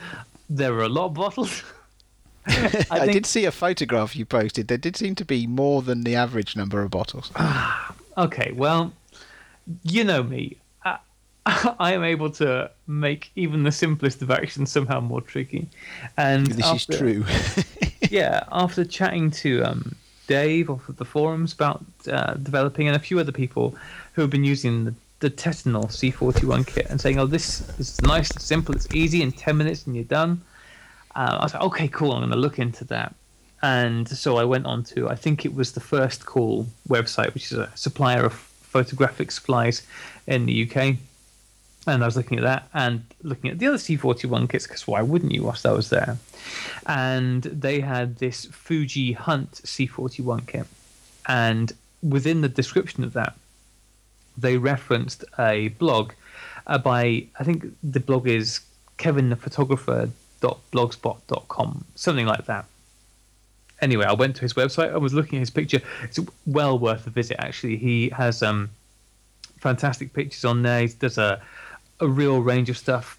There 0.50 0.72
were 0.74 0.84
a 0.84 0.90
lot 0.90 1.08
of 1.08 1.16
bottles. 1.16 1.64
I, 2.48 2.86
I 2.92 3.08
did 3.08 3.26
see 3.26 3.44
a 3.44 3.52
photograph 3.52 4.16
you 4.16 4.26
posted. 4.26 4.70
There 4.70 4.78
did 4.78 4.96
seem 4.96 5.16
to 5.16 5.26
be 5.26 5.46
more 5.48 5.82
than 5.82 6.06
the 6.06 6.16
average 6.16 6.56
number 6.56 6.82
of 6.82 6.92
bottles. 6.92 7.30
okay, 8.18 8.54
well, 8.54 8.94
you 9.84 10.06
know 10.06 10.24
me. 10.24 10.56
I, 10.86 11.00
I 11.46 11.92
am 11.92 12.06
able 12.06 12.30
to 12.32 12.72
make 12.88 13.30
even 13.36 13.64
the 13.64 13.72
simplest 13.74 14.22
of 14.22 14.32
actions 14.32 14.72
somehow 14.72 15.02
more 15.02 15.20
tricky. 15.20 15.68
And 16.16 16.48
this 16.48 16.66
after, 16.66 16.94
is 16.94 17.00
true. 17.00 17.26
yeah, 18.10 18.46
after 18.50 18.86
chatting 18.86 19.30
to 19.32 19.64
um, 19.64 19.96
Dave 20.28 20.70
off 20.70 20.88
of 20.88 20.96
the 20.96 21.06
forums 21.06 21.52
about 21.52 21.84
uh, 22.10 22.36
developing 22.36 22.88
and 22.88 22.96
a 22.96 23.00
few 23.00 23.20
other 23.20 23.34
people 23.34 23.76
who 24.14 24.22
have 24.22 24.32
been 24.32 24.46
using 24.46 24.86
the 24.86 24.96
the 25.22 25.30
Tetenal 25.30 25.86
C41 25.86 26.68
kit 26.68 26.88
and 26.90 27.00
saying, 27.00 27.18
"Oh, 27.18 27.26
this 27.26 27.62
is 27.80 28.02
nice, 28.02 28.30
it's 28.32 28.46
simple, 28.46 28.76
it's 28.76 28.88
easy. 28.94 29.22
In 29.22 29.32
ten 29.32 29.58
minutes, 29.58 29.88
and 29.88 29.96
you're 29.96 30.06
done." 30.06 30.42
Uh, 31.16 31.38
I 31.40 31.44
was 31.44 31.54
like, 31.54 31.64
okay, 31.64 31.88
cool. 31.88 32.14
I'm 32.14 32.22
going 32.22 32.32
to 32.32 32.38
look 32.38 32.60
into 32.60 32.86
that. 32.86 33.16
And 33.62 34.08
so 34.08 34.38
I 34.38 34.44
went 34.44 34.66
on 34.66 34.84
to, 34.86 35.10
I 35.10 35.16
think 35.16 35.46
it 35.46 35.54
was 35.54 35.74
the 35.74 35.80
First 35.80 36.26
Call 36.26 36.68
website, 36.88 37.34
which 37.34 37.52
is 37.52 37.58
a 37.58 37.70
supplier 37.76 38.26
of 38.26 38.34
photographic 38.34 39.32
supplies 39.32 39.84
in 40.26 40.46
the 40.46 40.64
UK. 40.70 40.96
And 41.88 42.04
I 42.04 42.06
was 42.06 42.16
looking 42.16 42.38
at 42.38 42.44
that 42.44 42.70
and 42.74 43.04
looking 43.24 43.50
at 43.50 43.60
the 43.60 43.68
other 43.68 43.78
C41 43.78 44.50
kits 44.50 44.68
because 44.68 44.88
why 44.88 45.02
wouldn't 45.02 45.32
you 45.32 45.44
whilst 45.44 45.66
I 45.66 45.72
was 45.72 45.90
there? 45.90 46.18
And 46.86 47.44
they 47.44 47.80
had 47.80 48.18
this 48.18 48.46
Fuji 48.46 49.14
Hunt 49.14 49.52
C41 49.52 50.48
kit. 50.48 50.66
And 51.28 51.74
within 52.02 52.42
the 52.42 52.50
description 52.50 53.04
of 53.04 53.14
that, 53.14 53.36
they 54.42 54.58
referenced 54.58 55.24
a 55.40 55.70
blog 55.70 56.12
uh, 56.68 56.78
by, 56.78 57.26
I 57.40 57.44
think 57.44 57.66
the 57.84 58.00
blog 58.00 58.28
is 58.28 58.60
kevinthephotographer.blogspot.com, 58.98 61.86
something 61.96 62.26
like 62.26 62.46
that. 62.46 62.66
Anyway, 63.82 64.06
I 64.06 64.14
went 64.14 64.36
to 64.36 64.42
his 64.42 64.54
website. 64.54 64.94
I 64.94 64.98
was 64.98 65.14
looking 65.14 65.38
at 65.38 65.42
his 65.42 65.50
picture. 65.50 65.82
It's 66.04 66.20
well 66.46 66.78
worth 66.78 67.08
a 67.08 67.10
visit, 67.10 67.38
actually. 67.40 67.78
He 67.78 68.10
has 68.10 68.44
um, 68.44 68.70
fantastic 69.58 70.14
pictures 70.14 70.46
on 70.46 70.62
there. 70.62 70.88
There's 70.88 71.18
a 71.18 71.42
a 72.02 72.08
real 72.08 72.42
range 72.42 72.70
of 72.70 72.78
stuff 72.78 73.18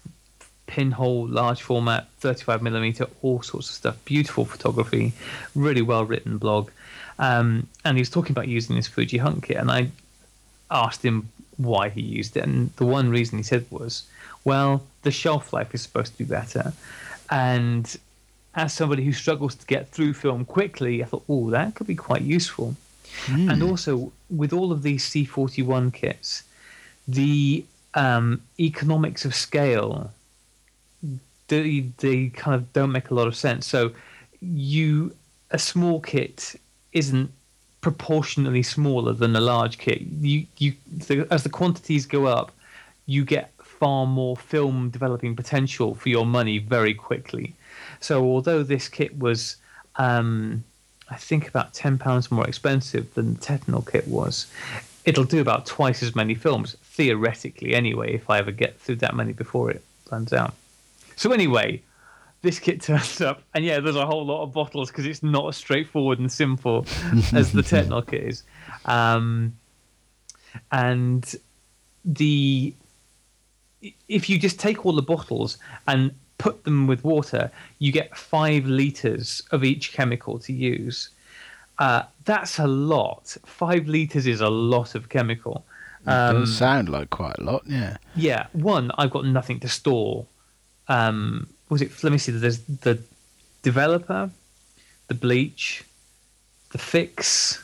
pinhole 0.67 1.27
large 1.27 1.61
format 1.61 2.07
35 2.19 2.61
millimeter 2.61 3.07
all 3.21 3.41
sorts 3.41 3.69
of 3.69 3.75
stuff 3.75 4.05
beautiful 4.05 4.45
photography 4.45 5.13
really 5.55 5.81
well 5.81 6.05
written 6.05 6.37
blog 6.37 6.69
um, 7.19 7.67
and 7.85 7.97
he 7.97 8.01
was 8.01 8.09
talking 8.09 8.31
about 8.31 8.47
using 8.47 8.75
this 8.75 8.87
fuji 8.87 9.17
hunt 9.17 9.43
kit 9.43 9.57
and 9.57 9.71
i 9.71 9.89
asked 10.73 11.03
him 11.03 11.29
why 11.57 11.89
he 11.89 12.01
used 12.01 12.35
it 12.35 12.43
and 12.43 12.73
the 12.75 12.85
one 12.85 13.09
reason 13.09 13.37
he 13.37 13.43
said 13.43 13.65
was 13.69 14.03
well 14.43 14.83
the 15.03 15.11
shelf 15.11 15.53
life 15.53 15.73
is 15.73 15.81
supposed 15.81 16.11
to 16.13 16.17
be 16.17 16.23
better 16.23 16.73
and 17.29 17.97
as 18.55 18.73
somebody 18.73 19.03
who 19.03 19.11
struggles 19.11 19.55
to 19.55 19.65
get 19.67 19.87
through 19.89 20.13
film 20.13 20.43
quickly 20.45 21.03
i 21.03 21.05
thought 21.05 21.23
oh 21.29 21.49
that 21.49 21.75
could 21.75 21.87
be 21.87 21.95
quite 21.95 22.23
useful 22.23 22.75
mm. 23.25 23.51
and 23.51 23.61
also 23.61 24.11
with 24.29 24.51
all 24.51 24.71
of 24.71 24.81
these 24.81 25.07
c41 25.09 25.93
kits 25.93 26.43
the 27.07 27.63
um, 27.95 28.41
economics 28.59 29.23
of 29.25 29.35
scale 29.35 30.11
they, 31.47 31.85
they 31.97 32.27
kind 32.29 32.55
of 32.55 32.71
don't 32.73 32.91
make 32.91 33.09
a 33.09 33.13
lot 33.13 33.27
of 33.27 33.35
sense. 33.35 33.65
So 33.65 33.91
you 34.41 35.15
a 35.51 35.59
small 35.59 35.99
kit 35.99 36.59
isn't 36.93 37.31
proportionally 37.83 38.63
smaller 38.63 39.13
than 39.13 39.35
a 39.35 39.41
large 39.41 39.77
kit. 39.77 40.01
You 40.01 40.47
you 40.57 40.73
as 41.29 41.43
the 41.43 41.49
quantities 41.49 42.07
go 42.07 42.25
up, 42.25 42.51
you 43.05 43.23
get 43.23 43.51
far 43.61 44.07
more 44.07 44.35
film 44.37 44.89
developing 44.89 45.35
potential 45.35 45.93
for 45.93 46.09
your 46.09 46.25
money 46.25 46.57
very 46.57 46.95
quickly. 46.95 47.53
So 47.99 48.23
although 48.23 48.63
this 48.63 48.89
kit 48.89 49.19
was 49.19 49.57
um, 49.97 50.63
I 51.09 51.17
think 51.17 51.47
about 51.47 51.73
ten 51.73 51.97
pounds 51.97 52.31
more 52.31 52.47
expensive 52.47 53.13
than 53.13 53.35
the 53.35 53.39
Tetenal 53.39 53.85
kit 53.91 54.07
was, 54.07 54.47
it'll 55.05 55.25
do 55.25 55.41
about 55.41 55.65
twice 55.65 56.01
as 56.01 56.15
many 56.15 56.35
films 56.35 56.77
theoretically 56.81 57.75
anyway, 57.75 58.13
if 58.13 58.29
I 58.29 58.39
ever 58.39 58.51
get 58.51 58.79
through 58.79 58.97
that 58.97 59.15
many 59.15 59.33
before 59.33 59.69
it 59.69 59.83
runs 60.11 60.31
out. 60.31 60.53
So 61.15 61.31
anyway, 61.31 61.81
this 62.43 62.59
kit 62.59 62.81
turns 62.81 63.19
up, 63.21 63.41
and 63.55 63.65
yeah, 63.65 63.79
there's 63.79 63.95
a 63.95 64.05
whole 64.05 64.25
lot 64.25 64.43
of 64.43 64.53
bottles 64.53 64.91
because 64.91 65.07
it's 65.07 65.23
not 65.23 65.47
as 65.47 65.57
straightforward 65.57 66.19
and 66.19 66.31
simple 66.31 66.85
as 67.33 67.51
the 67.51 67.63
Tetenal 67.63 68.03
kit 68.03 68.23
is. 68.23 68.43
Um, 68.85 69.57
and 70.71 71.35
the 72.05 72.75
if 74.07 74.29
you 74.29 74.37
just 74.37 74.59
take 74.59 74.85
all 74.85 74.93
the 74.93 75.01
bottles 75.01 75.57
and 75.87 76.13
put 76.37 76.63
them 76.63 76.85
with 76.87 77.03
water, 77.03 77.49
you 77.79 77.91
get 77.91 78.15
five 78.15 78.65
liters 78.65 79.41
of 79.51 79.63
each 79.63 79.93
chemical 79.93 80.37
to 80.39 80.53
use. 80.53 81.09
Uh, 81.79 82.03
that's 82.25 82.59
a 82.59 82.67
lot. 82.67 83.35
Five 83.45 83.87
liters 83.87 84.27
is 84.27 84.41
a 84.41 84.49
lot 84.49 84.95
of 84.95 85.09
chemical. 85.09 85.65
Um, 86.05 86.37
it 86.37 86.39
does 86.41 86.57
sound 86.57 86.89
like 86.89 87.09
quite 87.09 87.37
a 87.39 87.43
lot, 87.43 87.63
yeah. 87.65 87.97
Yeah. 88.15 88.47
One, 88.53 88.91
I've 88.97 89.11
got 89.11 89.25
nothing 89.25 89.59
to 89.61 89.69
store. 89.69 90.25
Um, 90.87 91.47
was 91.69 91.81
it? 91.81 92.03
Let 92.03 92.11
me 92.11 92.17
see. 92.17 92.31
There's 92.31 92.59
the 92.59 92.99
developer, 93.61 94.29
the 95.07 95.13
bleach, 95.13 95.83
the 96.71 96.77
fix, 96.77 97.63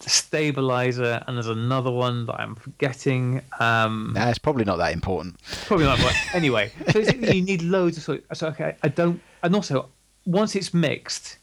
the 0.00 0.10
stabilizer, 0.10 1.22
and 1.26 1.36
there's 1.36 1.46
another 1.46 1.90
one 1.90 2.26
that 2.26 2.40
I'm 2.40 2.54
forgetting. 2.54 3.40
Um, 3.60 4.12
nah, 4.14 4.28
it's 4.28 4.38
probably 4.38 4.64
not 4.64 4.76
that 4.76 4.92
important. 4.92 5.36
Probably 5.66 5.86
not. 5.86 5.98
But 6.00 6.14
anyway, 6.34 6.72
so 6.90 6.98
you 6.98 7.42
need 7.42 7.62
loads 7.62 7.96
of. 8.08 8.20
So 8.34 8.46
okay, 8.48 8.76
I 8.82 8.88
don't. 8.88 9.20
And 9.42 9.54
also, 9.54 9.88
once 10.26 10.56
it's 10.56 10.74
mixed, 10.74 11.38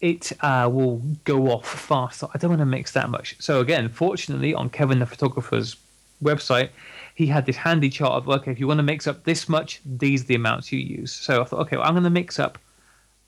it 0.00 0.32
uh, 0.40 0.68
will 0.70 0.98
go 1.24 1.48
off 1.48 1.66
fast. 1.66 2.24
I 2.24 2.38
don't 2.38 2.50
want 2.50 2.60
to 2.60 2.66
mix 2.66 2.92
that 2.92 3.08
much. 3.08 3.36
So 3.38 3.60
again, 3.60 3.88
fortunately, 3.88 4.52
on 4.52 4.68
Kevin 4.68 4.98
the 4.98 5.06
photographer's 5.06 5.76
website, 6.22 6.70
he 7.14 7.26
had 7.26 7.46
this 7.46 7.56
handy 7.56 7.90
chart 7.90 8.14
of 8.14 8.28
okay, 8.28 8.50
if 8.52 8.60
you 8.60 8.66
want 8.66 8.78
to 8.78 8.82
mix 8.84 9.06
up 9.06 9.24
this 9.24 9.48
much, 9.48 9.80
these 9.84 10.22
are 10.22 10.26
the 10.26 10.34
amounts 10.34 10.72
you 10.72 10.78
use. 10.78 11.12
So 11.12 11.40
I 11.42 11.44
thought, 11.44 11.60
okay, 11.60 11.76
well, 11.76 11.86
I'm 11.86 11.94
going 11.94 12.04
to 12.04 12.10
mix 12.10 12.38
up 12.38 12.58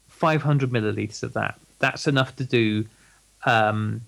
500 0.09 0.71
milliliters 0.71 1.23
of 1.23 1.33
that. 1.35 1.59
That's 1.81 2.07
enough 2.07 2.37
to 2.37 2.45
do 2.45 2.87
um, 3.45 4.01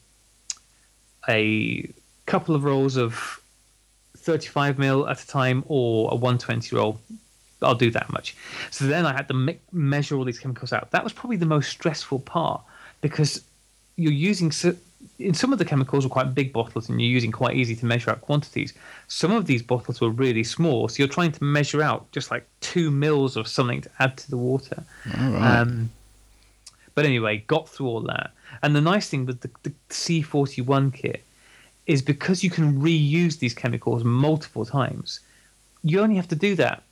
a 1.29 1.91
couple 2.27 2.55
of 2.55 2.65
rolls 2.65 2.97
of 2.97 3.41
35 4.17 4.79
mil 4.79 5.09
at 5.09 5.23
a 5.23 5.27
time 5.27 5.65
or 5.69 6.11
a 6.11 6.15
120 6.15 6.75
roll 6.75 7.01
I'll 7.63 7.75
do 7.75 7.91
that 7.91 8.13
much. 8.13 8.37
So 8.71 8.87
then 8.87 9.07
I 9.07 9.13
had 9.13 9.29
to 9.29 9.35
me- 9.35 9.59
measure 9.73 10.17
all 10.17 10.25
these 10.25 10.39
chemicals 10.39 10.73
out. 10.73 10.91
That 10.91 11.05
was 11.05 11.13
probably 11.13 11.37
the 11.37 11.47
most 11.47 11.71
stressful 11.71 12.21
part 12.21 12.61
because 13.01 13.43
you're 13.97 14.13
using 14.13 14.53
in 14.63 14.77
some 15.33 15.53
of 15.53 15.59
the 15.59 15.65
chemicals 15.65 16.05
were 16.05 16.11
quite 16.11 16.35
big 16.35 16.53
bottles 16.53 16.89
and 16.89 17.01
you're 17.01 17.11
using 17.11 17.33
quite 17.33 17.57
easy 17.57 17.75
to 17.77 17.87
measure 17.87 18.11
out 18.11 18.21
quantities. 18.21 18.75
Some 19.09 19.33
of 19.33 19.47
these 19.47 19.63
bottles 19.63 20.01
were 20.01 20.11
really 20.11 20.45
small, 20.45 20.89
so 20.89 20.97
you're 20.99 21.09
trying 21.09 21.33
to 21.33 21.45
measure 21.45 21.83
out 21.83 22.11
just 22.13 22.31
like 22.31 22.47
two 22.61 22.91
mils 22.91 23.37
of 23.37 23.49
something 23.49 23.81
to 23.83 23.91
add 23.99 24.17
to 24.19 24.31
the 24.31 24.37
water. 24.37 24.83
Um, 25.61 25.91
but 26.95 27.05
anyway, 27.05 27.45
got 27.47 27.69
through 27.69 27.87
all 27.87 28.01
that. 28.03 28.33
And 28.63 28.75
the 28.75 28.81
nice 28.81 29.09
thing 29.09 29.27
with 29.27 29.41
the, 29.41 29.51
the 29.63 29.73
C41 29.91 30.95
kit 30.95 31.23
is 31.87 32.03
because 32.03 32.43
you 32.43 32.51
can 32.51 32.81
reuse 32.81 33.39
these 33.39 33.55
chemicals 33.55 34.03
multiple 34.03 34.65
times, 34.65 35.21
you 35.83 36.01
only 36.01 36.17
have 36.17 36.29
to 36.29 36.37
do 36.37 36.55
that 36.57 36.83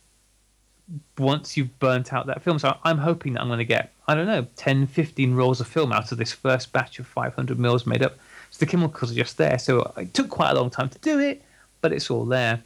once 1.17 1.57
you've 1.57 1.77
burnt 1.79 2.13
out 2.13 2.27
that 2.27 2.41
film. 2.41 2.59
So 2.59 2.77
I'm 2.83 2.97
hoping 2.97 3.33
that 3.33 3.41
I'm 3.41 3.47
going 3.47 3.59
to 3.59 3.65
get, 3.65 3.91
I 4.07 4.15
don't 4.15 4.27
know, 4.27 4.47
10, 4.55 4.87
15 4.87 5.33
rolls 5.33 5.59
of 5.59 5.67
film 5.67 5.91
out 5.91 6.11
of 6.11 6.17
this 6.17 6.31
first 6.31 6.71
batch 6.71 6.99
of 6.99 7.07
500 7.07 7.59
mils 7.59 7.85
made 7.85 8.03
up. 8.03 8.17
So 8.51 8.59
the 8.59 8.69
chemicals 8.69 9.11
are 9.11 9.15
just 9.15 9.37
there. 9.37 9.57
So 9.57 9.93
it 9.97 10.13
took 10.13 10.29
quite 10.29 10.51
a 10.51 10.55
long 10.55 10.69
time 10.69 10.89
to 10.89 10.99
do 10.99 11.19
it, 11.19 11.43
but 11.81 11.91
it's 11.91 12.09
all 12.09 12.25
there. 12.25 12.61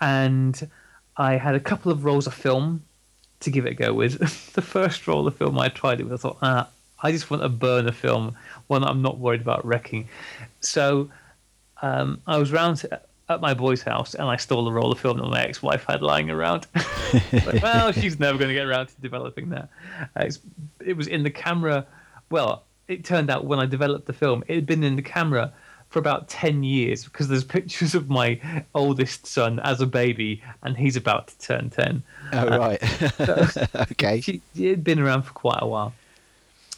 And 0.00 0.68
I 1.16 1.36
had 1.36 1.54
a 1.54 1.60
couple 1.60 1.92
of 1.92 2.04
rolls 2.04 2.26
of 2.26 2.34
film 2.34 2.82
to 3.40 3.50
give 3.50 3.66
it 3.66 3.72
a 3.72 3.74
go 3.74 3.94
with. 3.94 4.18
the 4.54 4.62
first 4.62 5.06
roll 5.06 5.26
of 5.26 5.36
film 5.36 5.58
I 5.58 5.68
tried 5.68 6.00
it 6.00 6.04
with, 6.04 6.14
I 6.14 6.16
thought, 6.16 6.38
ah, 6.42 6.68
I 7.02 7.12
just 7.12 7.30
want 7.30 7.42
to 7.42 7.48
burn 7.48 7.86
a 7.86 7.92
film, 7.92 8.36
one 8.66 8.82
I'm 8.82 9.02
not 9.02 9.18
worried 9.18 9.42
about 9.42 9.64
wrecking. 9.64 10.08
So 10.60 11.10
um, 11.82 12.20
I 12.26 12.38
was 12.38 12.50
round 12.50 12.84
at 13.28 13.40
my 13.40 13.54
boy's 13.54 13.82
house 13.82 14.14
and 14.14 14.24
I 14.24 14.36
stole 14.36 14.68
a 14.68 14.72
roll 14.72 14.92
of 14.92 15.00
film 15.00 15.18
that 15.18 15.26
my 15.26 15.42
ex-wife 15.42 15.84
had 15.88 16.02
lying 16.02 16.30
around. 16.30 16.66
like, 17.32 17.62
well, 17.62 17.92
she's 18.00 18.20
never 18.20 18.36
going 18.36 18.48
to 18.48 18.54
get 18.54 18.66
around 18.66 18.88
to 18.88 19.00
developing 19.00 19.50
that. 19.50 19.68
Uh, 20.14 20.30
it 20.84 20.96
was 20.96 21.06
in 21.06 21.22
the 21.22 21.30
camera. 21.30 21.86
Well, 22.30 22.64
it 22.86 23.04
turned 23.04 23.30
out 23.30 23.46
when 23.46 23.58
I 23.58 23.66
developed 23.66 24.06
the 24.06 24.12
film, 24.12 24.44
it 24.46 24.54
had 24.54 24.66
been 24.66 24.84
in 24.84 24.96
the 24.96 25.02
camera 25.02 25.52
for 25.88 26.00
about 26.00 26.28
10 26.28 26.64
years 26.64 27.04
because 27.04 27.28
there's 27.28 27.44
pictures 27.44 27.94
of 27.94 28.10
my 28.10 28.40
oldest 28.74 29.26
son 29.26 29.60
as 29.60 29.80
a 29.80 29.86
baby 29.86 30.42
and 30.62 30.76
he's 30.76 30.96
about 30.96 31.28
to 31.28 31.38
turn 31.38 31.70
10. 31.70 32.02
Oh, 32.32 32.38
uh, 32.38 32.58
right. 32.58 32.84
so 33.52 33.66
okay. 33.92 34.20
She, 34.20 34.42
it 34.56 34.70
had 34.70 34.84
been 34.84 34.98
around 34.98 35.22
for 35.22 35.32
quite 35.32 35.60
a 35.62 35.66
while. 35.66 35.94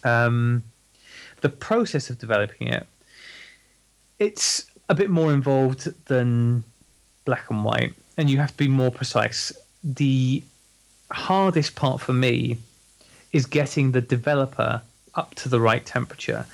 Um, 0.04 0.62
the 1.40 1.48
process 1.48 2.10
of 2.10 2.18
developing 2.18 2.68
it, 2.68 2.86
it's 4.18 4.66
a 4.88 4.94
bit 4.94 5.10
more 5.10 5.32
involved 5.32 5.88
than 6.06 6.64
black 7.24 7.50
and 7.50 7.64
white, 7.64 7.94
and 8.16 8.30
you 8.30 8.38
have 8.38 8.52
to 8.52 8.56
be 8.56 8.68
more 8.68 8.90
precise. 8.90 9.52
The 9.82 10.42
hardest 11.10 11.74
part 11.74 12.00
for 12.00 12.12
me 12.12 12.58
is 13.32 13.46
getting 13.46 13.92
the 13.92 14.00
developer 14.00 14.82
up 15.14 15.34
to 15.36 15.48
the 15.48 15.60
right 15.60 15.84
temperature. 15.84 16.46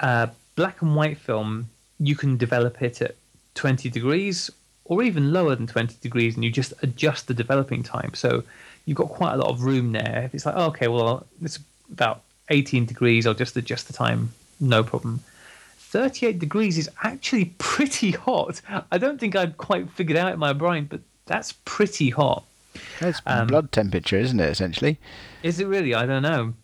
Uh, 0.00 0.28
black 0.56 0.82
and 0.82 0.96
white 0.96 1.18
film, 1.18 1.68
you 1.98 2.16
can 2.16 2.36
develop 2.36 2.82
it 2.82 3.00
at 3.02 3.14
20 3.54 3.88
degrees 3.90 4.50
or 4.84 5.02
even 5.02 5.32
lower 5.32 5.54
than 5.54 5.66
20 5.68 5.96
degrees, 6.00 6.34
and 6.34 6.44
you 6.44 6.50
just 6.50 6.74
adjust 6.82 7.28
the 7.28 7.34
developing 7.34 7.82
time. 7.82 8.12
So 8.14 8.42
you've 8.84 8.96
got 8.96 9.08
quite 9.08 9.34
a 9.34 9.36
lot 9.36 9.48
of 9.48 9.62
room 9.62 9.92
there. 9.92 10.22
If 10.24 10.34
it's 10.34 10.44
like, 10.44 10.56
oh, 10.56 10.66
okay, 10.66 10.88
well, 10.88 11.26
it's 11.40 11.60
about 11.92 12.22
18 12.48 12.86
degrees, 12.86 13.26
I'll 13.26 13.34
just 13.34 13.56
adjust 13.56 13.86
the 13.86 13.92
time, 13.92 14.32
no 14.58 14.82
problem. 14.82 15.20
38 15.90 16.38
degrees 16.38 16.78
is 16.78 16.88
actually 17.02 17.46
pretty 17.58 18.12
hot. 18.12 18.60
I 18.92 18.96
don't 18.96 19.18
think 19.18 19.34
I'd 19.34 19.56
quite 19.56 19.90
figured 19.90 20.16
out 20.16 20.32
in 20.32 20.38
my 20.38 20.52
brain, 20.52 20.86
but 20.88 21.00
that's 21.26 21.52
pretty 21.64 22.10
hot. 22.10 22.44
It's 23.00 23.20
Um, 23.26 23.48
blood 23.48 23.72
temperature, 23.72 24.16
isn't 24.16 24.38
it? 24.38 24.48
Essentially, 24.48 24.98
Is 25.42 25.58
it 25.58 25.66
really? 25.66 25.92
I 25.94 26.06
don't 26.06 26.22
know. 26.22 26.54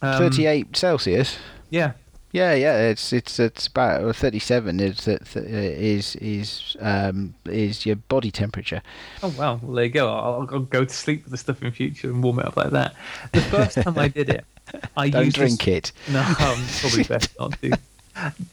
Um, 0.00 0.18
thirty-eight 0.18 0.76
Celsius. 0.76 1.38
Yeah. 1.70 1.92
Yeah, 2.30 2.54
yeah, 2.54 2.78
it's 2.78 3.12
it's 3.12 3.38
it's 3.40 3.66
about 3.66 4.02
or 4.02 4.12
thirty-seven 4.12 4.78
is 4.80 5.04
that 5.04 5.36
is 5.36 6.16
is 6.16 6.76
um 6.80 7.34
is 7.44 7.84
your 7.84 7.96
body 7.96 8.30
temperature. 8.30 8.80
Oh 9.22 9.34
wow, 9.36 9.58
well 9.60 9.74
there 9.74 9.84
you 9.84 9.90
go. 9.90 10.08
I'll, 10.08 10.48
I'll 10.50 10.60
go 10.60 10.84
to 10.84 10.94
sleep 10.94 11.24
with 11.24 11.32
the 11.32 11.36
stuff 11.36 11.62
in 11.62 11.72
future 11.72 12.08
and 12.08 12.22
warm 12.22 12.38
it 12.38 12.46
up 12.46 12.56
like 12.56 12.70
that. 12.70 12.94
The 13.32 13.42
first 13.42 13.82
time 13.82 13.98
I 13.98 14.08
did 14.08 14.30
it, 14.30 14.44
I 14.96 15.10
Don't 15.10 15.34
drink 15.34 15.64
this, 15.64 15.90
it. 15.90 15.92
No, 16.12 16.22
probably 16.80 17.04
best 17.04 17.36
not 17.38 17.60
to. 17.60 17.76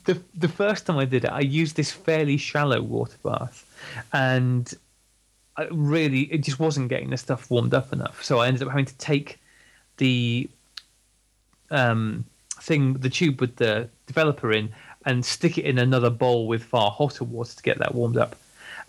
The 0.06 0.22
the 0.36 0.48
first 0.48 0.86
time 0.86 0.98
I 0.98 1.06
did 1.06 1.26
it, 1.26 1.32
I 1.32 1.41
used 1.41 1.76
this 1.76 1.91
fairly 1.91 2.38
shallow 2.38 2.82
water 2.82 3.17
bath, 3.24 3.65
and 4.13 4.74
I 5.58 5.67
really 5.72 6.22
it 6.32 6.39
just 6.43 6.60
wasn't 6.60 6.89
getting 6.89 7.10
the 7.10 7.17
stuff 7.17 7.50
warmed 7.52 7.74
up 7.74 7.91
enough. 7.91 8.24
So 8.24 8.39
I 8.39 8.48
ended 8.48 8.63
up 8.63 8.69
having 8.69 8.86
to 8.86 8.98
take 8.98 9.39
the 9.98 10.50
um, 11.72 12.26
thing, 12.62 12.93
the 12.93 13.10
tube 13.10 13.41
with 13.41 13.58
the 13.58 13.89
developer 14.08 14.52
in, 14.52 14.69
and 15.06 15.26
stick 15.26 15.58
it 15.58 15.65
in 15.65 15.78
another 15.78 16.10
bowl 16.10 16.48
with 16.48 16.63
far 16.63 16.91
hotter 16.91 17.24
water 17.24 17.56
to 17.56 17.63
get 17.63 17.78
that 17.80 17.93
warmed 17.93 18.17
up. 18.17 18.36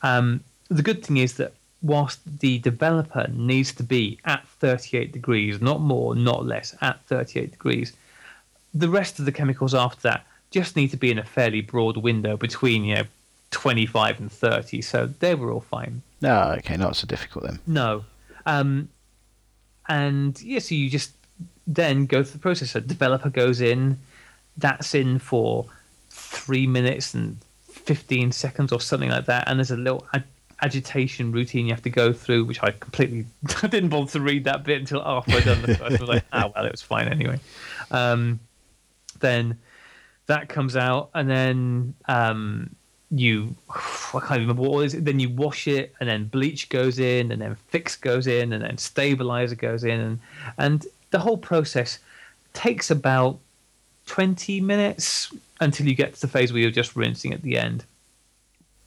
Um, 0.03 0.43
the 0.69 0.83
good 0.83 1.05
thing 1.05 1.17
is 1.17 1.35
that 1.35 1.53
whilst 1.83 2.21
the 2.41 2.59
developer 2.59 3.27
needs 3.33 3.73
to 3.75 3.83
be 3.83 4.19
at 4.25 4.47
38 4.47 5.13
degrees, 5.13 5.61
not 5.61 5.81
more, 5.81 6.15
not 6.15 6.45
less, 6.45 6.77
at 6.81 7.05
38 7.07 7.51
degrees, 7.51 7.93
the 8.75 8.89
rest 8.89 9.19
of 9.19 9.25
the 9.25 9.33
chemicals 9.33 9.75
after 9.75 10.03
that 10.03 10.27
just 10.51 10.77
need 10.77 10.91
to 10.91 10.97
be 10.97 11.11
in 11.11 11.19
a 11.19 11.25
fairly 11.25 11.61
broad 11.61 11.97
window 11.97 12.37
between, 12.37 12.85
you 12.85 12.95
know, 12.97 13.05
25 13.51 14.21
and 14.21 14.33
30. 14.33 14.83
So 14.83 15.07
they 15.07 15.35
were 15.35 15.51
all 15.51 15.61
fine. 15.61 16.03
No, 16.21 16.55
okay, 16.59 16.77
not 16.77 16.97
so 16.97 17.07
difficult 17.07 17.45
then. 17.45 17.59
No. 17.67 18.05
Um, 18.47 18.89
and 19.89 20.41
yeah, 20.43 20.59
so 20.59 20.75
you 20.75 20.91
just 20.91 21.13
then 21.67 22.07
go 22.07 22.23
through 22.23 22.33
the 22.33 22.39
process. 22.39 22.75
A 22.75 22.81
developer 22.81 23.31
goes 23.31 23.61
in, 23.61 23.99
that's 24.57 24.95
in 24.95 25.19
for 25.19 25.67
three 26.11 26.67
minutes 26.67 27.15
and 27.15 27.39
15 27.71 28.33
seconds 28.33 28.73
or 28.73 28.81
something 28.81 29.11
like 29.11 29.27
that. 29.27 29.49
And 29.49 29.59
there's 29.59 29.71
a 29.71 29.77
little 29.77 30.07
ag- 30.13 30.25
agitation 30.63 31.33
routine 31.33 31.67
you 31.67 31.73
have 31.73 31.83
to 31.83 31.91
go 31.91 32.13
through, 32.13 32.45
which 32.45 32.63
I 32.63 32.73
completely 32.73 33.27
I 33.63 33.67
didn't 33.67 33.91
bother 33.91 34.11
to 34.13 34.21
read 34.21 34.45
that 34.45 34.65
bit 34.65 34.81
until 34.81 35.03
after 35.03 35.33
I'd 35.37 35.45
done 35.45 35.63
the 35.63 35.77
first. 35.77 35.83
I 35.83 35.89
was 36.01 36.09
like, 36.09 36.25
ah, 36.33 36.51
well, 36.55 36.65
it 36.65 36.73
was 36.73 36.83
fine 36.83 37.09
anyway. 37.09 37.41
Um, 37.91 38.41
then 39.21 39.59
that 40.31 40.49
comes 40.49 40.77
out, 40.77 41.11
and 41.15 41.29
then 41.29 41.95
um, 42.07 42.71
you 43.11 43.55
I 43.71 44.21
can't 44.21 44.41
remember 44.41 44.63
what 44.63 44.83
it 44.83 44.95
is. 44.95 45.03
Then 45.05 45.21
you 45.21 45.29
wash 45.29 45.69
it, 45.69 45.93
and 46.01 46.09
then 46.09 46.27
bleach 46.27 46.69
goes 46.69 46.99
in, 46.99 47.33
and 47.33 47.43
then 47.43 47.57
fix 47.69 47.97
goes 47.97 48.27
in, 48.27 48.53
and 48.53 48.63
then 48.65 48.79
stabilizer 48.79 49.57
goes 49.57 49.85
in, 49.85 50.01
and 50.01 50.19
and 50.57 50.87
the 51.11 51.19
whole 51.19 51.37
process 51.37 51.99
takes 52.53 52.91
about 52.91 53.39
twenty 54.07 54.61
minutes 54.61 55.33
until 55.61 55.87
you 55.87 55.95
get 55.95 56.15
to 56.15 56.21
the 56.21 56.29
phase 56.29 56.53
where 56.53 56.63
you're 56.63 56.71
just 56.71 56.97
rinsing 56.97 57.35
at 57.35 57.43
the 57.43 57.59
end. 57.59 57.85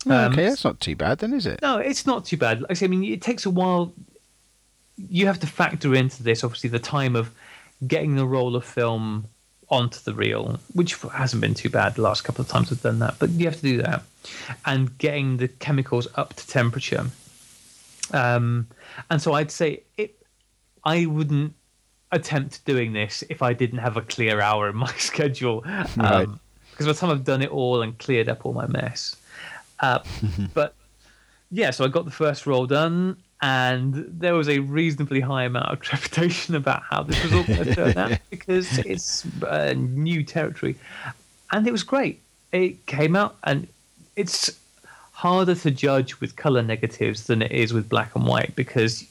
Um, 0.05 0.33
okay, 0.33 0.45
that's 0.45 0.63
not 0.63 0.79
too 0.79 0.95
bad 0.95 1.19
then, 1.19 1.33
is 1.33 1.45
it? 1.45 1.61
No, 1.61 1.77
it's 1.77 2.05
not 2.05 2.25
too 2.25 2.37
bad. 2.37 2.61
Like 2.61 2.81
I 2.81 2.85
I 2.85 2.87
mean, 2.87 3.03
it 3.03 3.21
takes 3.21 3.45
a 3.45 3.49
while. 3.49 3.93
You 5.09 5.27
have 5.27 5.39
to 5.39 5.47
factor 5.47 5.93
into 5.93 6.23
this, 6.23 6.43
obviously, 6.43 6.69
the 6.69 6.79
time 6.79 7.15
of 7.15 7.31
getting 7.85 8.15
the 8.15 8.25
roll 8.25 8.55
of 8.55 8.63
film 8.63 9.27
onto 9.73 9.99
the 9.99 10.13
reel, 10.13 10.59
which 10.73 10.95
hasn't 11.01 11.41
been 11.41 11.53
too 11.53 11.69
bad 11.69 11.95
the 11.95 12.01
last 12.01 12.23
couple 12.23 12.43
of 12.43 12.47
times 12.47 12.71
I've 12.71 12.81
done 12.81 12.99
that, 12.99 13.15
but 13.19 13.29
you 13.31 13.45
have 13.45 13.55
to 13.55 13.61
do 13.61 13.81
that, 13.81 14.03
and 14.65 14.97
getting 14.97 15.37
the 15.37 15.47
chemicals 15.47 16.07
up 16.15 16.35
to 16.35 16.47
temperature. 16.47 17.05
Um, 18.11 18.67
and 19.09 19.21
so 19.21 19.33
I'd 19.33 19.51
say 19.51 19.83
it. 19.97 20.15
I 20.85 21.05
wouldn't 21.05 21.53
attempt 22.11 22.63
doing 22.65 22.93
this 22.93 23.23
if 23.29 23.41
I 23.41 23.53
didn't 23.53 23.79
have 23.79 23.97
a 23.97 24.01
clear 24.01 24.41
hour 24.41 24.69
in 24.69 24.75
my 24.75 24.91
schedule. 24.97 25.61
Right. 25.61 25.97
Um, 25.97 26.39
because 26.71 26.87
by 26.87 26.93
the 26.93 26.99
time 26.99 27.11
I've 27.11 27.23
done 27.23 27.41
it 27.41 27.51
all 27.51 27.83
and 27.83 27.97
cleared 27.99 28.29
up 28.29 28.45
all 28.45 28.53
my 28.53 28.67
mess. 28.67 29.15
Uh, 29.79 29.99
but 30.53 30.75
yeah, 31.51 31.69
so 31.69 31.85
I 31.85 31.87
got 31.87 32.05
the 32.05 32.11
first 32.11 32.47
roll 32.47 32.65
done, 32.65 33.17
and 33.43 34.05
there 34.07 34.35
was 34.35 34.47
a 34.47 34.59
reasonably 34.59 35.19
high 35.19 35.43
amount 35.43 35.69
of 35.69 35.81
trepidation 35.81 36.55
about 36.55 36.81
how 36.81 37.03
this 37.03 37.21
was 37.23 37.33
all 37.33 37.43
going 37.43 37.65
to 37.65 37.75
turn 37.75 37.97
out 37.97 38.17
because 38.29 38.79
it's 38.79 39.25
uh, 39.43 39.73
new 39.77 40.23
territory, 40.23 40.77
and 41.51 41.67
it 41.67 41.71
was 41.71 41.83
great. 41.83 42.21
It 42.53 42.85
came 42.85 43.17
out, 43.17 43.35
and 43.43 43.67
it's 44.15 44.57
harder 45.11 45.55
to 45.55 45.71
judge 45.71 46.21
with 46.21 46.37
color 46.37 46.63
negatives 46.63 47.27
than 47.27 47.41
it 47.41 47.51
is 47.51 47.73
with 47.73 47.89
black 47.89 48.15
and 48.15 48.25
white 48.25 48.55
because 48.55 49.05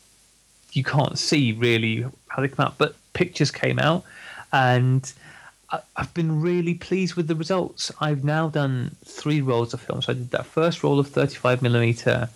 you 0.73 0.83
can't 0.83 1.18
see 1.18 1.53
really 1.53 2.07
how 2.29 2.40
they 2.40 2.49
come 2.49 2.66
out. 2.66 2.79
But 2.79 2.97
pictures 3.12 3.51
came 3.51 3.79
out, 3.79 4.03
and 4.51 5.12
I've 5.95 6.14
been 6.14 6.40
really 6.40 6.73
pleased 6.73 7.16
with 7.16 7.29
the 7.29 7.37
results. 7.37 7.92
I've 8.01 8.25
now 8.25 8.49
done 8.49 8.97
three 9.05 9.42
rolls 9.42 9.75
of 9.75 9.83
film. 9.83 10.01
So 10.01 10.12
I 10.12 10.14
did 10.14 10.31
that 10.31 10.47
first 10.47 10.83
roll 10.83 10.99
of 10.99 11.09
35 11.09 11.61
millimeter 11.61 12.31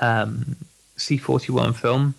um, 0.00 0.56
C41 0.98 1.74
film, 1.74 2.14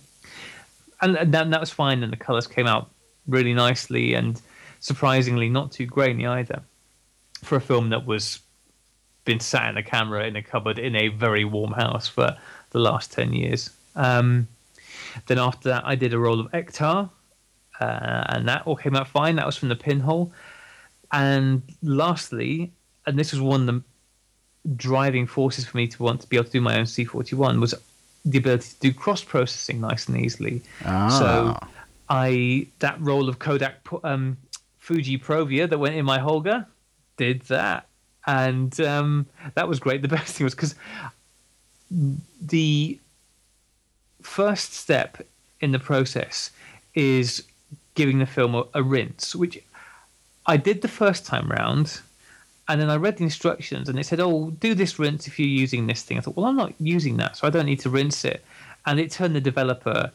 and, 1.02 1.16
that, 1.16 1.50
that 1.50 1.60
was 1.60 1.70
fine. 1.70 2.04
And 2.04 2.12
the 2.12 2.18
colors 2.18 2.48
came 2.48 2.68
out 2.68 2.90
really 3.28 3.54
nicely, 3.54 4.14
and 4.14 4.42
surprisingly 4.80 5.50
not 5.50 5.72
too 5.72 5.86
grainy 5.86 6.26
either 6.26 6.62
for 7.44 7.56
a 7.56 7.62
film 7.62 7.90
that 7.90 8.06
was 8.06 8.40
been 9.26 9.40
sat 9.40 9.70
in 9.70 9.78
a 9.78 9.84
camera 9.84 10.26
in 10.26 10.36
a 10.36 10.42
cupboard 10.42 10.80
in 10.80 10.96
a 10.96 11.10
very 11.10 11.46
warm 11.46 11.72
house 11.72 12.08
for 12.08 12.36
the 12.72 12.80
last 12.80 13.12
10 13.12 13.34
years. 13.34 13.70
Um, 13.96 14.48
then 15.28 15.38
after 15.38 15.70
that, 15.70 15.86
I 15.86 15.96
did 15.96 16.14
a 16.14 16.20
roll 16.20 16.40
of 16.40 16.52
Ektar, 16.52 17.10
uh, 17.80 18.24
and 18.30 18.48
that 18.48 18.66
all 18.66 18.76
came 18.76 18.96
out 18.96 19.08
fine. 19.08 19.36
That 19.36 19.46
was 19.46 19.56
from 19.56 19.70
the 19.70 19.76
pinhole. 19.76 20.32
And 21.12 21.62
lastly, 21.82 22.72
and 23.06 23.18
this 23.18 23.32
was 23.32 23.42
one 23.42 23.62
of 23.62 23.68
the 23.68 23.84
driving 24.76 25.26
forces 25.26 25.66
for 25.66 25.78
me 25.78 25.88
to 25.88 26.04
want 26.04 26.22
to 26.22 26.28
be 26.28 26.36
able 26.36 26.46
to 26.46 26.52
do 26.52 26.62
my 26.62 26.78
own 26.78 26.86
C41 26.86 27.60
was 27.60 27.74
the 28.26 28.38
ability 28.38 28.70
to 28.70 28.80
do 28.80 28.94
cross 28.94 29.24
processing 29.24 29.80
nice 29.82 30.08
and 30.08 30.18
easily. 30.18 30.62
So 30.82 30.86
Ah. 30.86 31.68
I 32.10 32.68
that 32.80 33.00
roll 33.00 33.30
of 33.30 33.40
Kodak 33.40 33.76
um, 34.04 34.38
Fuji 34.80 35.18
Provia 35.18 35.70
that 35.70 35.78
went 35.78 35.96
in 35.96 36.06
my 36.06 36.18
Holga 36.20 36.66
did 37.18 37.42
that, 37.44 37.88
and 38.26 38.80
um, 38.82 39.26
that 39.56 39.68
was 39.68 39.80
great. 39.80 40.02
The 40.08 40.08
best 40.08 40.36
thing 40.36 40.46
was 40.46 40.56
because 40.56 40.76
the 42.42 43.00
first 44.22 44.74
step 44.74 45.26
in 45.62 45.72
the 45.72 45.80
process 45.80 46.52
is 46.94 47.44
giving 47.96 48.20
the 48.20 48.26
film 48.26 48.56
a, 48.56 48.64
a 48.74 48.84
rinse, 48.84 49.36
which 49.36 49.62
I 50.46 50.58
did 50.58 50.82
the 50.82 50.88
first 50.88 51.26
time 51.26 51.50
round. 51.50 52.02
And 52.70 52.80
then 52.80 52.90
I 52.90 52.96
read 52.96 53.18
the 53.18 53.24
instructions 53.24 53.90
and 53.90 54.00
it 54.00 54.06
said, 54.06 54.20
oh, 54.20 54.52
do 54.52 54.76
this 54.76 55.00
rinse 55.00 55.28
if 55.28 55.40
you're 55.40 55.48
using 55.48 55.88
this 55.88 56.04
thing. 56.04 56.20
I 56.20 56.22
thought, 56.22 56.38
well, 56.38 56.46
I'm 56.46 56.56
not 56.56 56.74
using 56.80 57.18
that, 57.18 57.36
so 57.36 57.48
I 57.48 57.50
don't 57.50 57.66
need 57.66 57.80
to 57.82 57.90
rinse 57.90 58.24
it. 58.24 58.46
And 58.86 59.00
it 59.00 59.12
turned 59.12 59.36
the 59.36 59.42
developer 59.42 60.12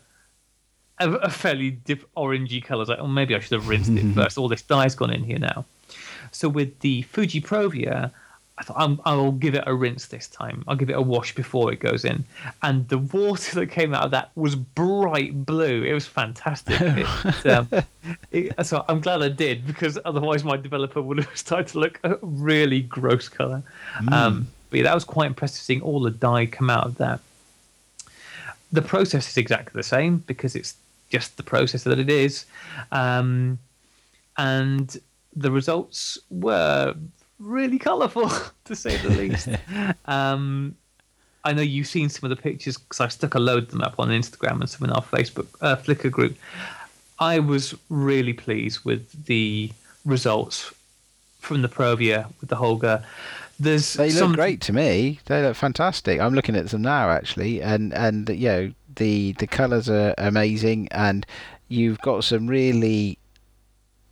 a, 1.00 1.10
a 1.10 1.30
fairly 1.30 1.72
dip, 1.72 2.08
orangey 2.16 2.64
colour. 2.64 2.78
I 2.78 2.82
was 2.82 2.88
like, 2.88 2.98
oh, 3.00 3.08
maybe 3.08 3.34
I 3.34 3.40
should 3.40 3.52
have 3.52 3.68
rinsed 3.68 3.90
it 3.90 4.12
first. 4.14 4.38
All 4.38 4.48
this 4.48 4.62
dye's 4.62 4.94
gone 4.94 5.12
in 5.12 5.24
here 5.24 5.38
now. 5.38 5.64
So 6.30 6.48
with 6.48 6.78
the 6.80 7.02
Fuji 7.02 7.40
Provia, 7.40 8.12
I 8.56 8.62
thought 8.62 8.76
I'm, 8.78 9.00
I'll 9.04 9.32
give 9.32 9.56
it 9.56 9.64
a 9.66 9.74
rinse 9.74 10.06
this 10.06 10.28
time. 10.28 10.62
I'll 10.68 10.76
give 10.76 10.88
it 10.88 10.92
a 10.92 11.02
wash 11.02 11.34
before 11.34 11.72
it 11.72 11.80
goes 11.80 12.04
in. 12.04 12.24
And 12.62 12.88
the 12.88 12.98
water 12.98 13.56
that 13.56 13.66
came 13.66 13.92
out 13.92 14.04
of 14.04 14.10
that 14.12 14.30
was 14.36 14.54
bright 14.54 15.44
blue. 15.44 15.82
It 15.82 15.92
was 15.92 16.06
fantastic. 16.06 16.80
It, 17.44 17.46
um, 17.46 17.68
it, 18.30 18.66
so 18.66 18.84
I'm 18.88 19.00
glad 19.00 19.22
I 19.22 19.28
did 19.28 19.66
because 19.66 19.98
otherwise 20.04 20.44
my 20.44 20.56
developer 20.56 21.02
would 21.02 21.18
have 21.18 21.30
started 21.36 21.68
to 21.68 21.78
look 21.80 21.98
a 22.04 22.16
really 22.22 22.82
gross 22.82 23.28
color. 23.28 23.62
Um, 24.12 24.46
but 24.70 24.78
yeah, 24.78 24.82
that 24.84 24.94
was 24.94 25.04
quite 25.04 25.26
impressive 25.26 25.60
seeing 25.60 25.80
all 25.82 26.00
the 26.00 26.10
dye 26.10 26.46
come 26.46 26.70
out 26.70 26.86
of 26.86 26.98
that. 26.98 27.20
The 28.72 28.82
process 28.82 29.28
is 29.28 29.36
exactly 29.36 29.78
the 29.78 29.84
same 29.84 30.18
because 30.18 30.54
it's 30.54 30.76
just 31.10 31.36
the 31.36 31.42
process 31.42 31.84
that 31.84 31.98
it 31.98 32.10
is. 32.10 32.44
Um, 32.92 33.58
and 34.36 34.96
the 35.34 35.50
results 35.50 36.18
were 36.30 36.94
really 37.44 37.78
colourful, 37.78 38.30
to 38.64 38.74
say 38.74 38.96
the 38.96 39.08
least. 39.10 39.48
um, 40.06 40.76
I 41.44 41.52
know 41.52 41.62
you've 41.62 41.86
seen 41.86 42.08
some 42.08 42.30
of 42.30 42.36
the 42.36 42.42
pictures 42.42 42.78
because 42.78 43.00
I 43.00 43.08
stuck 43.08 43.34
a 43.34 43.38
load 43.38 43.64
of 43.64 43.70
them 43.70 43.82
up 43.82 43.96
on 43.98 44.08
Instagram 44.08 44.60
and 44.60 44.68
some 44.68 44.88
in 44.88 44.94
our 44.94 45.02
Facebook 45.02 45.46
uh, 45.60 45.76
Flickr 45.76 46.10
group. 46.10 46.36
I 47.18 47.38
was 47.38 47.74
really 47.90 48.32
pleased 48.32 48.84
with 48.84 49.26
the 49.26 49.70
results 50.04 50.72
from 51.40 51.62
the 51.62 51.68
Provia 51.68 52.26
with 52.40 52.48
the 52.48 52.56
Holga. 52.56 53.04
There's 53.60 53.92
They 53.94 54.08
look 54.08 54.18
some, 54.18 54.32
great 54.32 54.60
to 54.62 54.72
me. 54.72 55.20
They 55.26 55.42
look 55.42 55.54
fantastic. 55.54 56.20
I'm 56.20 56.34
looking 56.34 56.56
at 56.56 56.68
them 56.68 56.82
now 56.82 57.10
actually, 57.10 57.62
and 57.62 57.92
and 57.94 58.28
you 58.28 58.48
know 58.48 58.72
the 58.96 59.32
the 59.38 59.46
colours 59.46 59.88
are 59.88 60.14
amazing, 60.18 60.88
and 60.90 61.24
you've 61.68 62.00
got 62.00 62.24
some 62.24 62.46
really 62.48 63.18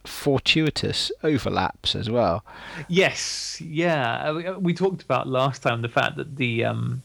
fortuitous 0.05 1.13
overlaps 1.23 1.95
as 1.95 2.11
well. 2.11 2.45
Yes, 2.89 3.61
yeah. 3.61 4.29
Uh, 4.31 4.35
We, 4.35 4.51
we 4.51 4.75
talked 4.75 5.03
about 5.03 5.29
last 5.29 5.63
time 5.63 5.83
the 5.83 5.89
fact 5.89 6.17
that 6.17 6.37
the 6.37 6.65
um, 6.65 7.03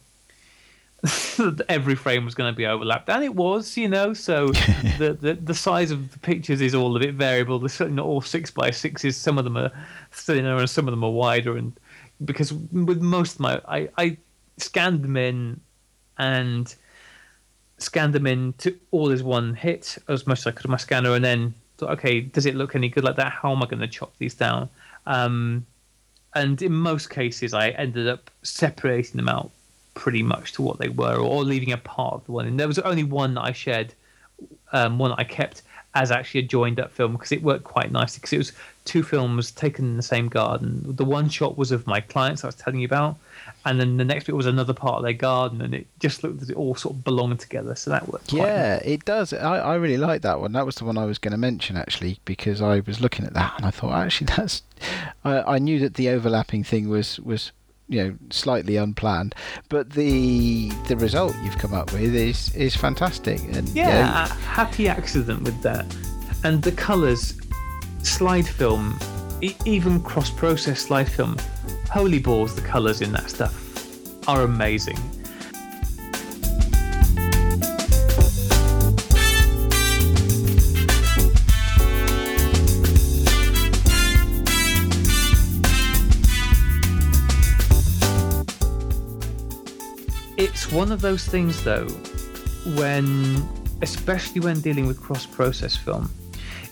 every 1.70 1.96
frame 1.96 2.26
was 2.26 2.36
going 2.36 2.52
to 2.52 2.58
be 2.58 2.66
overlapped, 2.66 3.10
and 3.10 3.24
it 3.24 3.36
was, 3.36 3.78
you 3.78 3.88
know. 3.88 4.14
So 4.14 4.48
the, 4.98 5.18
the 5.20 5.34
the 5.36 5.54
size 5.54 5.92
of 5.92 6.12
the 6.12 6.20
pictures 6.20 6.62
is 6.62 6.74
all 6.74 6.96
a 6.96 7.00
bit 7.00 7.14
variable. 7.14 7.60
They're 7.60 7.70
certainly 7.70 7.98
not 7.98 8.06
all 8.06 8.22
six 8.22 8.50
by 8.52 8.72
sixes. 8.72 9.16
Some 9.16 9.38
of 9.38 9.44
them 9.44 9.58
are 9.58 9.72
thinner, 10.12 10.58
and 10.58 10.70
some 10.70 10.88
of 10.88 10.92
them 10.92 11.04
are 11.04 11.12
wider. 11.12 11.56
And 11.58 11.80
because 12.26 12.52
with 12.54 13.02
most 13.02 13.36
of 13.36 13.40
my, 13.42 13.62
I, 13.68 13.90
I 13.98 14.18
scanned 14.58 15.04
them 15.04 15.18
in, 15.18 15.60
and 16.18 16.74
scanned 17.78 18.14
them 18.14 18.26
in 18.26 18.54
to 18.54 18.76
all 18.90 19.12
as 19.12 19.22
one 19.22 19.54
hit 19.54 20.00
as 20.08 20.26
much 20.26 20.40
as 20.40 20.48
I 20.48 20.52
could 20.52 20.66
on 20.66 20.72
my 20.72 20.78
scanner, 20.78 21.14
and 21.14 21.24
then 21.24 21.54
thought, 21.78 21.92
okay, 21.92 22.22
does 22.22 22.46
it 22.46 22.56
look 22.56 22.76
any 22.76 22.90
good 22.90 23.04
like 23.04 23.16
that? 23.18 23.32
How 23.32 23.52
am 23.52 23.64
I 23.64 23.66
going 23.66 23.80
to 23.80 23.88
chop 23.88 24.14
these 24.18 24.34
down? 24.34 24.70
Um, 25.06 25.66
and 26.36 26.62
in 26.62 26.74
most 26.74 27.10
cases, 27.10 27.54
I 27.54 27.70
ended 27.70 28.08
up 28.08 28.30
separating 28.44 29.18
them 29.18 29.30
out 29.30 29.52
pretty 29.94 30.22
much 30.22 30.54
to 30.54 30.62
what 30.62 30.78
they 30.78 30.90
were, 30.90 31.18
or 31.18 31.44
leaving 31.44 31.72
a 31.72 31.78
part 31.78 32.14
of 32.14 32.26
the 32.26 32.32
one. 32.32 32.46
And 32.46 32.60
there 32.60 32.68
was 32.68 32.80
only 32.80 33.04
one 33.04 33.34
that 33.36 33.42
I 33.42 33.52
shared, 33.52 33.94
um, 34.72 35.00
one 35.00 35.12
that 35.12 35.20
I 35.20 35.24
kept 35.24 35.64
as 35.96 36.12
actually 36.12 36.42
a 36.42 36.44
joined 36.44 36.80
up 36.80 36.92
film 36.92 37.14
because 37.14 37.32
it 37.32 37.42
worked 37.42 37.64
quite 37.64 37.92
nicely 37.92 38.20
because 38.20 38.34
it 38.34 38.38
was 38.38 38.52
two 38.88 39.04
films 39.04 39.52
taken 39.52 39.86
in 39.86 39.98
the 39.98 40.04
same 40.04 40.30
garden. 40.30 40.82
The 40.96 41.06
one 41.06 41.30
shot 41.30 41.58
was 41.58 41.72
of 41.72 41.86
my 41.86 42.00
clients 42.00 42.44
I 42.44 42.48
was 42.48 42.56
telling 42.56 42.80
you 42.80 42.86
about, 42.86 43.18
and 43.66 43.80
then 43.80 43.98
the 43.98 44.06
next 44.06 44.26
bit 44.26 44.36
was 44.36 44.46
another 44.46 44.74
part 44.74 44.96
of 44.96 45.04
their 45.04 45.14
garden, 45.14 45.62
and 45.62 45.76
it 45.76 45.86
just 46.00 46.24
looked 46.24 46.42
as 46.42 46.50
it 46.50 46.56
all 46.56 46.74
sort 46.74 46.96
of 46.96 47.04
belonged 47.04 47.40
together. 47.40 47.76
So 47.76 47.92
that 47.92 48.08
worked. 48.08 48.32
Yeah, 48.34 48.78
nice. 48.78 48.82
it 48.86 49.06
does. 49.06 49.34
I, 49.34 49.58
I 49.58 49.76
really 49.76 49.98
like 49.98 50.22
that 50.22 50.40
one. 50.40 50.54
That 50.54 50.66
was 50.66 50.76
the 50.76 50.86
one 50.86 50.98
I 50.98 51.06
was 51.06 51.18
going 51.18 51.34
to 51.34 51.38
mention 51.38 51.76
actually 51.76 52.20
because 52.26 52.62
I 52.62 52.80
was 52.80 53.02
looking 53.02 53.26
at 53.26 53.34
that 53.34 53.54
and 53.58 53.66
I 53.66 53.72
thought 53.72 53.94
actually 53.94 54.28
that's. 54.38 54.64
I, 55.24 55.42
I 55.42 55.60
knew 55.60 55.80
that 55.80 55.96
the 55.96 56.10
overlapping 56.10 56.64
thing 56.64 56.90
was 56.90 57.20
was 57.20 57.52
you 57.90 58.04
know 58.04 58.18
slightly 58.32 58.76
unplanned 58.76 59.34
but 59.70 59.92
the 59.92 60.70
the 60.90 60.98
result 60.98 61.34
you've 61.42 61.58
come 61.58 61.74
up 61.74 61.94
with 61.94 62.14
is 62.14 62.54
is 62.54 62.76
fantastic 62.76 63.40
and 63.54 63.70
yeah 63.70 64.26
you 64.26 64.30
know, 64.30 64.36
happy 64.42 64.90
accident 64.90 65.42
with 65.44 65.62
that 65.62 65.86
and 66.44 66.64
the 66.64 66.72
colors 66.74 67.40
slide 68.08 68.48
film 68.48 68.98
even 69.66 70.02
cross 70.02 70.30
process 70.32 70.80
slide 70.80 71.10
film 71.10 71.38
holy 71.92 72.20
balls 72.20 72.56
the 72.56 72.62
colors 72.62 73.02
in 73.02 73.12
that 73.12 73.30
stuff 73.30 73.68
are 74.28 74.42
amazing. 74.42 74.98
It's 90.38 90.72
one 90.72 90.92
of 90.92 91.02
those 91.02 91.26
things 91.26 91.64
though 91.64 91.88
when 92.76 93.48
especially 93.82 94.42
when 94.42 94.60
dealing 94.62 94.88
with 94.88 95.00
cross 95.00 95.26
process 95.26 95.76
film 95.76 96.10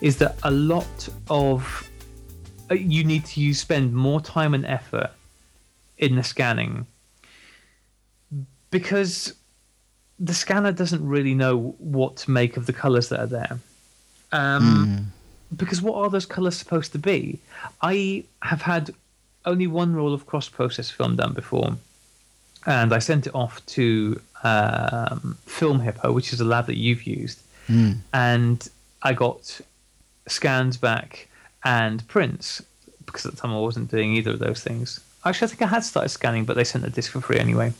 is 0.01 0.17
that 0.17 0.37
a 0.43 0.51
lot 0.51 1.09
of 1.29 1.89
uh, 2.71 2.75
you 2.75 3.03
need 3.03 3.25
to 3.25 3.41
use 3.41 3.59
spend 3.59 3.93
more 3.93 4.21
time 4.21 4.53
and 4.53 4.65
effort 4.65 5.11
in 5.97 6.15
the 6.15 6.23
scanning 6.23 6.85
because 8.71 9.33
the 10.19 10.33
scanner 10.33 10.71
doesn't 10.71 11.05
really 11.05 11.33
know 11.33 11.75
what 11.77 12.17
to 12.17 12.31
make 12.31 12.57
of 12.57 12.65
the 12.65 12.73
colors 12.73 13.09
that 13.09 13.19
are 13.19 13.27
there 13.27 13.59
um, 14.31 15.11
mm. 15.53 15.57
because 15.57 15.81
what 15.81 15.95
are 15.95 16.09
those 16.09 16.25
colors 16.25 16.57
supposed 16.57 16.91
to 16.91 16.97
be 16.97 17.39
i 17.81 18.23
have 18.41 18.61
had 18.61 18.91
only 19.45 19.67
one 19.67 19.93
roll 19.93 20.13
of 20.13 20.25
cross 20.25 20.49
process 20.49 20.89
film 20.89 21.15
done 21.15 21.33
before 21.33 21.77
and 22.65 22.93
I 22.93 22.99
sent 22.99 23.27
it 23.27 23.35
off 23.35 23.65
to 23.67 24.19
um, 24.43 25.37
Film 25.45 25.79
Hippo, 25.79 26.11
which 26.11 26.33
is 26.33 26.41
a 26.41 26.45
lab 26.45 26.65
that 26.67 26.77
you've 26.77 27.03
used, 27.03 27.41
mm. 27.67 27.97
and 28.13 28.67
I 29.03 29.13
got 29.13 29.61
scans 30.27 30.77
back 30.77 31.27
and 31.63 32.07
prints 32.07 32.63
because 33.05 33.25
at 33.25 33.33
the 33.33 33.37
time 33.37 33.51
I 33.51 33.59
wasn't 33.59 33.91
doing 33.91 34.13
either 34.13 34.31
of 34.31 34.39
those 34.39 34.63
things. 34.63 34.99
Actually, 35.23 35.45
I 35.45 35.49
think 35.49 35.61
I 35.63 35.67
had 35.67 35.83
started 35.83 36.09
scanning, 36.09 36.45
but 36.45 36.55
they 36.55 36.63
sent 36.63 36.83
the 36.83 36.89
disc 36.89 37.11
for 37.11 37.21
free 37.21 37.39
anyway. 37.39 37.73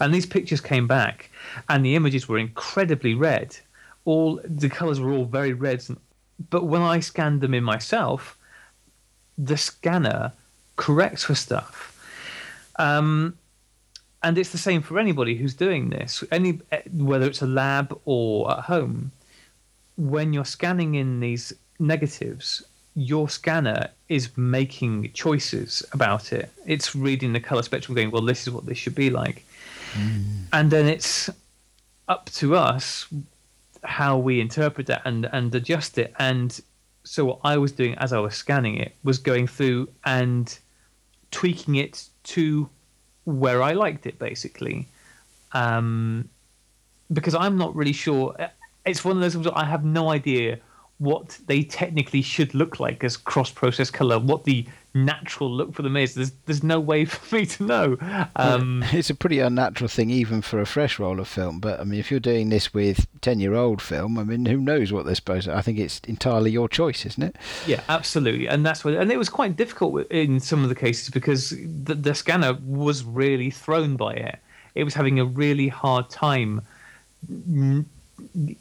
And 0.00 0.14
these 0.14 0.26
pictures 0.26 0.60
came 0.60 0.86
back, 0.86 1.30
and 1.68 1.84
the 1.84 1.94
images 1.94 2.28
were 2.28 2.38
incredibly 2.38 3.14
red. 3.14 3.56
All 4.04 4.40
the 4.44 4.68
colors 4.68 5.00
were 5.00 5.12
all 5.12 5.24
very 5.24 5.52
red, 5.52 5.82
but 6.50 6.64
when 6.64 6.82
I 6.82 7.00
scanned 7.00 7.40
them 7.40 7.54
in 7.54 7.64
myself, 7.64 8.36
the 9.36 9.56
scanner 9.56 10.32
corrects 10.76 11.24
for 11.24 11.34
stuff 11.34 11.94
um, 12.76 13.36
and 14.22 14.38
it's 14.38 14.50
the 14.50 14.58
same 14.58 14.82
for 14.82 14.98
anybody 14.98 15.36
who's 15.36 15.54
doing 15.54 15.90
this, 15.90 16.24
any 16.32 16.60
whether 16.92 17.26
it's 17.26 17.42
a 17.42 17.46
lab 17.46 17.98
or 18.04 18.50
at 18.50 18.60
home. 18.64 19.12
When 19.96 20.32
you're 20.32 20.44
scanning 20.44 20.94
in 20.94 21.20
these 21.20 21.52
negatives, 21.78 22.64
your 22.94 23.28
scanner 23.28 23.88
is 24.08 24.36
making 24.36 25.12
choices 25.12 25.84
about 25.92 26.32
it. 26.32 26.50
It's 26.66 26.94
reading 26.94 27.32
the 27.32 27.40
color 27.40 27.62
spectrum, 27.62 27.94
going, 27.94 28.10
"Well, 28.10 28.22
this 28.22 28.46
is 28.46 28.52
what 28.52 28.66
this 28.66 28.78
should 28.78 28.94
be 28.94 29.10
like," 29.10 29.44
mm. 29.92 30.24
and 30.52 30.70
then 30.70 30.86
it's 30.86 31.30
up 32.08 32.30
to 32.30 32.54
us 32.56 33.06
how 33.82 34.18
we 34.18 34.40
interpret 34.40 34.86
that 34.86 35.02
and 35.04 35.26
and 35.32 35.54
adjust 35.54 35.98
it. 35.98 36.14
And 36.18 36.58
so, 37.04 37.24
what 37.24 37.40
I 37.44 37.56
was 37.58 37.72
doing 37.72 37.94
as 37.96 38.12
I 38.12 38.18
was 38.18 38.34
scanning 38.34 38.76
it 38.76 38.94
was 39.02 39.18
going 39.18 39.46
through 39.46 39.88
and 40.04 40.56
tweaking 41.30 41.74
it 41.76 42.08
to 42.24 42.68
where 43.24 43.62
I 43.62 43.72
liked 43.72 44.06
it, 44.06 44.18
basically. 44.18 44.86
Um, 45.52 46.28
because 47.12 47.34
I'm 47.34 47.56
not 47.58 47.74
really 47.76 47.92
sure. 47.92 48.34
It's 48.84 49.04
one 49.04 49.22
of 49.22 49.32
those 49.32 49.46
I 49.54 49.64
have 49.64 49.84
no 49.84 50.10
idea 50.10 50.60
what 50.98 51.38
they 51.46 51.62
technically 51.62 52.22
should 52.22 52.54
look 52.54 52.78
like 52.78 53.02
as 53.02 53.16
cross-process 53.16 53.90
color, 53.90 54.18
what 54.18 54.44
the 54.44 54.66
natural 54.94 55.50
look 55.50 55.74
for 55.74 55.82
them 55.82 55.96
is. 55.96 56.14
There's 56.14 56.30
there's 56.46 56.62
no 56.62 56.78
way 56.78 57.04
for 57.04 57.36
me 57.36 57.46
to 57.46 57.64
know. 57.64 57.96
Um, 58.36 58.84
it's 58.92 59.10
a 59.10 59.14
pretty 59.14 59.40
unnatural 59.40 59.88
thing, 59.88 60.10
even 60.10 60.40
for 60.40 60.60
a 60.60 60.66
fresh 60.66 60.98
roll 60.98 61.18
of 61.18 61.28
film. 61.28 61.58
But 61.58 61.80
I 61.80 61.84
mean, 61.84 61.98
if 61.98 62.10
you're 62.10 62.20
doing 62.20 62.48
this 62.48 62.72
with 62.72 63.06
ten-year-old 63.20 63.82
film, 63.82 64.18
I 64.18 64.24
mean, 64.24 64.46
who 64.46 64.58
knows 64.58 64.92
what 64.92 65.04
they're 65.04 65.14
supposed? 65.14 65.46
to... 65.46 65.56
I 65.56 65.62
think 65.62 65.78
it's 65.78 66.00
entirely 66.00 66.50
your 66.50 66.68
choice, 66.68 67.04
isn't 67.04 67.22
it? 67.22 67.36
Yeah, 67.66 67.82
absolutely, 67.88 68.46
and 68.46 68.64
that's 68.64 68.84
what. 68.84 68.94
And 68.94 69.10
it 69.10 69.18
was 69.18 69.28
quite 69.28 69.56
difficult 69.56 70.10
in 70.10 70.38
some 70.40 70.62
of 70.62 70.68
the 70.68 70.74
cases 70.74 71.10
because 71.10 71.50
the, 71.50 71.94
the 71.94 72.14
scanner 72.14 72.56
was 72.64 73.04
really 73.04 73.50
thrown 73.50 73.96
by 73.96 74.14
it. 74.14 74.38
It 74.74 74.84
was 74.84 74.94
having 74.94 75.18
a 75.20 75.24
really 75.24 75.68
hard 75.68 76.08
time 76.10 76.62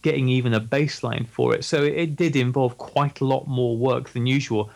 getting 0.01 0.29
even 0.29 0.53
a 0.53 0.61
baseline 0.61 1.27
for 1.27 1.55
it. 1.55 1.63
So 1.63 1.83
it 1.83 2.15
did 2.15 2.35
involve 2.35 2.77
quite 2.77 3.21
a 3.21 3.25
lot 3.25 3.47
more 3.47 3.77
work 3.77 4.09
than 4.09 4.25
usual. 4.25 4.69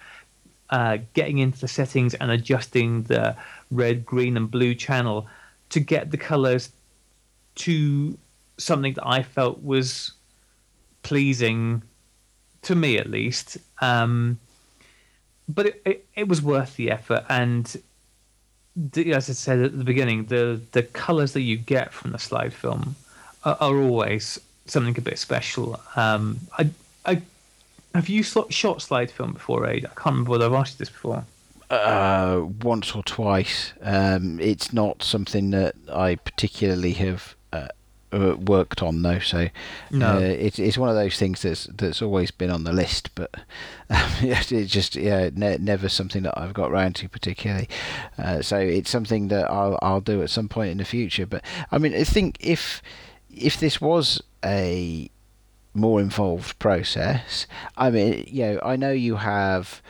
Uh, 0.70 0.98
getting 1.13 1.38
into 1.38 1.60
the 1.60 1.68
settings 1.68 2.13
and 2.16 2.30
adjusting 2.30 3.04
the 3.04 3.36
red, 3.72 4.06
green, 4.06 4.36
and 4.36 4.52
blue 4.52 4.76
channel 4.76 5.26
to 5.70 5.80
get 5.80 6.12
the 6.12 6.18
colors 6.18 6.72
to 7.56 8.18
something 8.58 8.94
that 8.94 9.08
I 9.08 9.24
felt 9.24 9.63
was 9.63 10.12
pleasing 11.04 11.82
to 12.63 12.76
me, 12.76 12.98
at 12.98 13.10
least. 13.10 13.58
Um, 13.80 14.40
but 15.48 15.68
it, 15.68 15.82
it, 15.86 16.06
it, 16.16 16.28
was 16.28 16.42
worth 16.42 16.76
the 16.76 16.92
effort, 16.92 17.24
and 17.30 17.82
the, 18.76 19.13
as 19.13 19.30
I 19.30 19.34
said 19.34 19.60
at 19.60 19.78
the 19.78 19.86
beginning, 19.86 20.26
the 20.26 20.60
the 20.74 20.84
colors 20.84 21.32
that 21.34 21.42
you 21.42 21.56
get 21.56 21.94
from 21.94 22.12
the 22.12 22.20
slide 22.20 22.54
film 22.54 22.98
are, 23.46 23.58
are 23.62 23.78
always 23.78 24.40
something 24.69 24.97
a 24.97 25.01
bit 25.01 25.19
special. 25.19 25.80
Um, 25.95 26.39
I, 26.58 26.69
I 27.06 27.21
have 27.93 28.10
you 28.10 28.23
shot 28.23 28.82
slide 28.82 29.12
film 29.12 29.34
before, 29.34 29.67
Aid? 29.67 29.86
I 29.86 29.89
can't 29.89 30.06
remember 30.06 30.32
whether 30.32 30.45
I've 30.45 30.53
asked 30.53 30.75
you 30.75 30.86
this 30.86 30.89
before. 30.89 31.25
Uh, 31.69 32.45
once 32.62 32.95
or 32.95 33.03
twice. 33.03 33.73
Um, 33.82 34.39
it's 34.39 34.71
not 34.71 35.03
something 35.03 35.49
that 35.49 35.75
I 35.91 36.15
particularly 36.15 36.93
have 36.93 37.36
uh, 37.51 37.67
uh 38.13 38.36
worked 38.38 38.82
on, 38.82 39.01
though. 39.01 39.19
So 39.19 39.49
no. 39.91 40.17
Uh, 40.17 40.19
it's 40.19 40.60
it's 40.60 40.77
one 40.77 40.88
of 40.88 40.95
those 40.95 41.17
things 41.17 41.41
that's 41.41 41.65
that's 41.65 42.01
always 42.01 42.32
been 42.32 42.51
on 42.51 42.63
the 42.63 42.71
list, 42.71 43.13
but 43.15 43.36
um, 43.89 44.12
it's 44.21 44.71
just 44.71 44.95
yeah, 44.95 45.30
ne- 45.34 45.58
never 45.58 45.89
something 45.89 46.23
that 46.23 46.39
I've 46.39 46.53
got 46.53 46.71
around 46.71 46.95
to 46.97 47.10
particularly. 47.10 47.67
Uh, 48.17 48.41
so 48.41 48.58
it's 48.58 48.89
something 48.89 49.27
that 49.27 49.51
I'll 49.51 49.77
I'll 49.82 50.01
do 50.01 50.23
at 50.23 50.30
some 50.30 50.47
point 50.47 50.71
in 50.71 50.77
the 50.77 50.86
future. 50.86 51.25
But 51.25 51.43
I 51.69 51.80
mean, 51.80 51.93
I 51.93 52.06
think 52.06 52.38
if 52.39 52.82
if 53.39 53.60
this 53.60 53.80
was 53.82 54.21
a 54.43 55.10
more 55.73 56.00
involved 56.02 56.58
process, 56.60 57.47
I 57.76 57.89
mean, 57.89 58.26
you 58.28 58.45
know, 58.45 58.60
I 58.63 58.76
know 58.76 58.91
you 58.91 59.17
have 59.17 59.82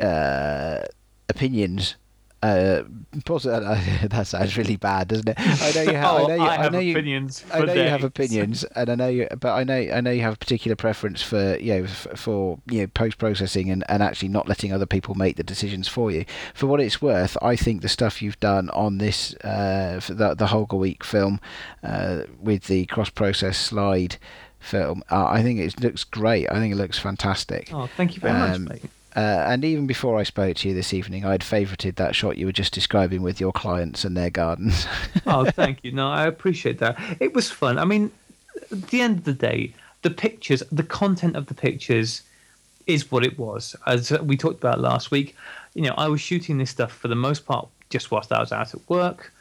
uh, 0.00 0.80
opinions 1.28 1.96
uh, 2.42 2.82
posi- 3.20 4.08
that 4.10 4.26
sounds 4.26 4.56
really 4.56 4.76
bad, 4.76 5.08
doesn't 5.08 5.28
it? 5.28 5.36
I 5.38 5.70
know 5.72 5.82
you 5.90 5.96
have. 5.96 6.04
oh, 6.12 6.24
I 6.24 6.26
know 6.26 6.34
you, 6.34 6.42
I 6.50 6.56
have 6.56 6.72
know 6.72 6.78
you, 6.80 6.92
opinions. 6.92 7.44
I 7.52 7.60
for 7.60 7.66
know 7.66 7.72
you 7.74 7.88
have 7.88 8.04
opinions, 8.12 8.64
and 8.64 8.90
I 8.90 8.94
know, 8.94 9.08
you, 9.08 9.28
but 9.38 9.52
I 9.52 9.64
know, 9.64 9.74
I 9.76 10.00
know 10.00 10.10
you 10.10 10.22
have 10.22 10.34
a 10.34 10.38
particular 10.38 10.74
preference 10.76 11.22
for, 11.22 11.56
you 11.58 11.74
know, 11.78 11.84
f- 11.84 12.06
for 12.16 12.58
you 12.66 12.80
know 12.80 12.86
post 12.88 13.18
processing 13.18 13.70
and, 13.70 13.84
and 13.88 14.02
actually 14.02 14.28
not 14.28 14.48
letting 14.48 14.72
other 14.72 14.86
people 14.86 15.14
make 15.14 15.36
the 15.36 15.42
decisions 15.44 15.86
for 15.88 16.10
you. 16.10 16.24
For 16.54 16.66
what 16.66 16.80
it's 16.80 17.00
worth, 17.00 17.36
I 17.42 17.54
think 17.56 17.82
the 17.82 17.88
stuff 17.88 18.20
you've 18.22 18.40
done 18.40 18.70
on 18.70 18.98
this, 18.98 19.34
uh, 19.44 20.00
for 20.00 20.14
the 20.14 20.34
the 20.34 20.46
Holga 20.46 20.78
Week 20.78 21.04
film, 21.04 21.40
uh, 21.84 22.22
with 22.40 22.64
the 22.64 22.86
cross 22.86 23.10
process 23.10 23.56
slide 23.56 24.16
film, 24.58 25.02
uh, 25.10 25.26
I 25.26 25.42
think 25.42 25.60
it 25.60 25.80
looks 25.80 26.04
great. 26.04 26.48
I 26.50 26.54
think 26.54 26.72
it 26.72 26.76
looks 26.76 26.98
fantastic. 26.98 27.70
Oh, 27.72 27.86
thank 27.96 28.14
you 28.14 28.20
very 28.20 28.34
Um, 28.34 28.64
much, 28.64 28.72
mate. 28.82 28.90
Uh, 29.14 29.44
and 29.46 29.64
even 29.64 29.86
before 29.86 30.18
I 30.18 30.22
spoke 30.22 30.56
to 30.58 30.68
you 30.68 30.74
this 30.74 30.94
evening, 30.94 31.24
I'd 31.24 31.44
favourited 31.44 31.96
that 31.96 32.14
shot 32.14 32.38
you 32.38 32.46
were 32.46 32.52
just 32.52 32.72
describing 32.72 33.22
with 33.22 33.40
your 33.40 33.52
clients 33.52 34.04
and 34.04 34.16
their 34.16 34.30
gardens. 34.30 34.86
oh, 35.26 35.44
thank 35.50 35.84
you. 35.84 35.92
No, 35.92 36.08
I 36.08 36.26
appreciate 36.26 36.78
that. 36.78 36.98
It 37.20 37.34
was 37.34 37.50
fun. 37.50 37.78
I 37.78 37.84
mean, 37.84 38.10
at 38.70 38.88
the 38.88 39.00
end 39.00 39.18
of 39.18 39.24
the 39.24 39.34
day, 39.34 39.74
the 40.02 40.10
pictures, 40.10 40.62
the 40.72 40.82
content 40.82 41.36
of 41.36 41.46
the 41.46 41.54
pictures 41.54 42.22
is 42.86 43.10
what 43.10 43.24
it 43.24 43.38
was. 43.38 43.76
As 43.86 44.10
we 44.22 44.36
talked 44.36 44.58
about 44.58 44.80
last 44.80 45.10
week, 45.10 45.36
you 45.74 45.82
know, 45.82 45.94
I 45.96 46.08
was 46.08 46.20
shooting 46.20 46.58
this 46.58 46.70
stuff 46.70 46.92
for 46.92 47.08
the 47.08 47.14
most 47.14 47.46
part 47.46 47.68
just 47.90 48.10
whilst 48.10 48.32
I 48.32 48.40
was 48.40 48.52
out 48.52 48.74
at 48.74 48.80
work. 48.88 49.32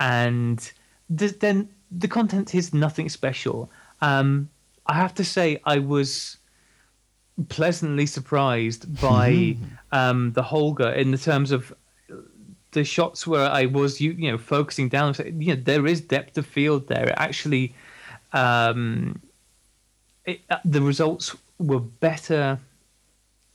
And 0.00 0.70
th- 1.16 1.38
then 1.38 1.68
the 1.90 2.08
content 2.08 2.54
is 2.54 2.74
nothing 2.74 3.08
special. 3.08 3.70
Um, 4.00 4.48
I 4.86 4.94
have 4.94 5.14
to 5.14 5.24
say, 5.24 5.60
I 5.64 5.78
was 5.78 6.36
pleasantly 7.48 8.06
surprised 8.06 9.00
by 9.00 9.56
um, 9.92 10.32
the 10.32 10.42
Holga 10.42 10.96
in 10.96 11.10
the 11.10 11.18
terms 11.18 11.52
of 11.52 11.72
the 12.72 12.84
shots 12.84 13.26
where 13.26 13.48
I 13.50 13.66
was 13.66 14.00
you 14.00 14.12
you 14.12 14.30
know 14.30 14.38
focusing 14.38 14.88
down. 14.88 15.14
You 15.18 15.54
know 15.54 15.62
there 15.62 15.86
is 15.86 16.00
depth 16.00 16.38
of 16.38 16.46
field 16.46 16.88
there. 16.88 17.08
It 17.08 17.14
actually, 17.16 17.74
um, 18.32 19.20
it, 20.24 20.40
uh, 20.50 20.58
the 20.64 20.82
results 20.82 21.36
were 21.58 21.80
better 21.80 22.58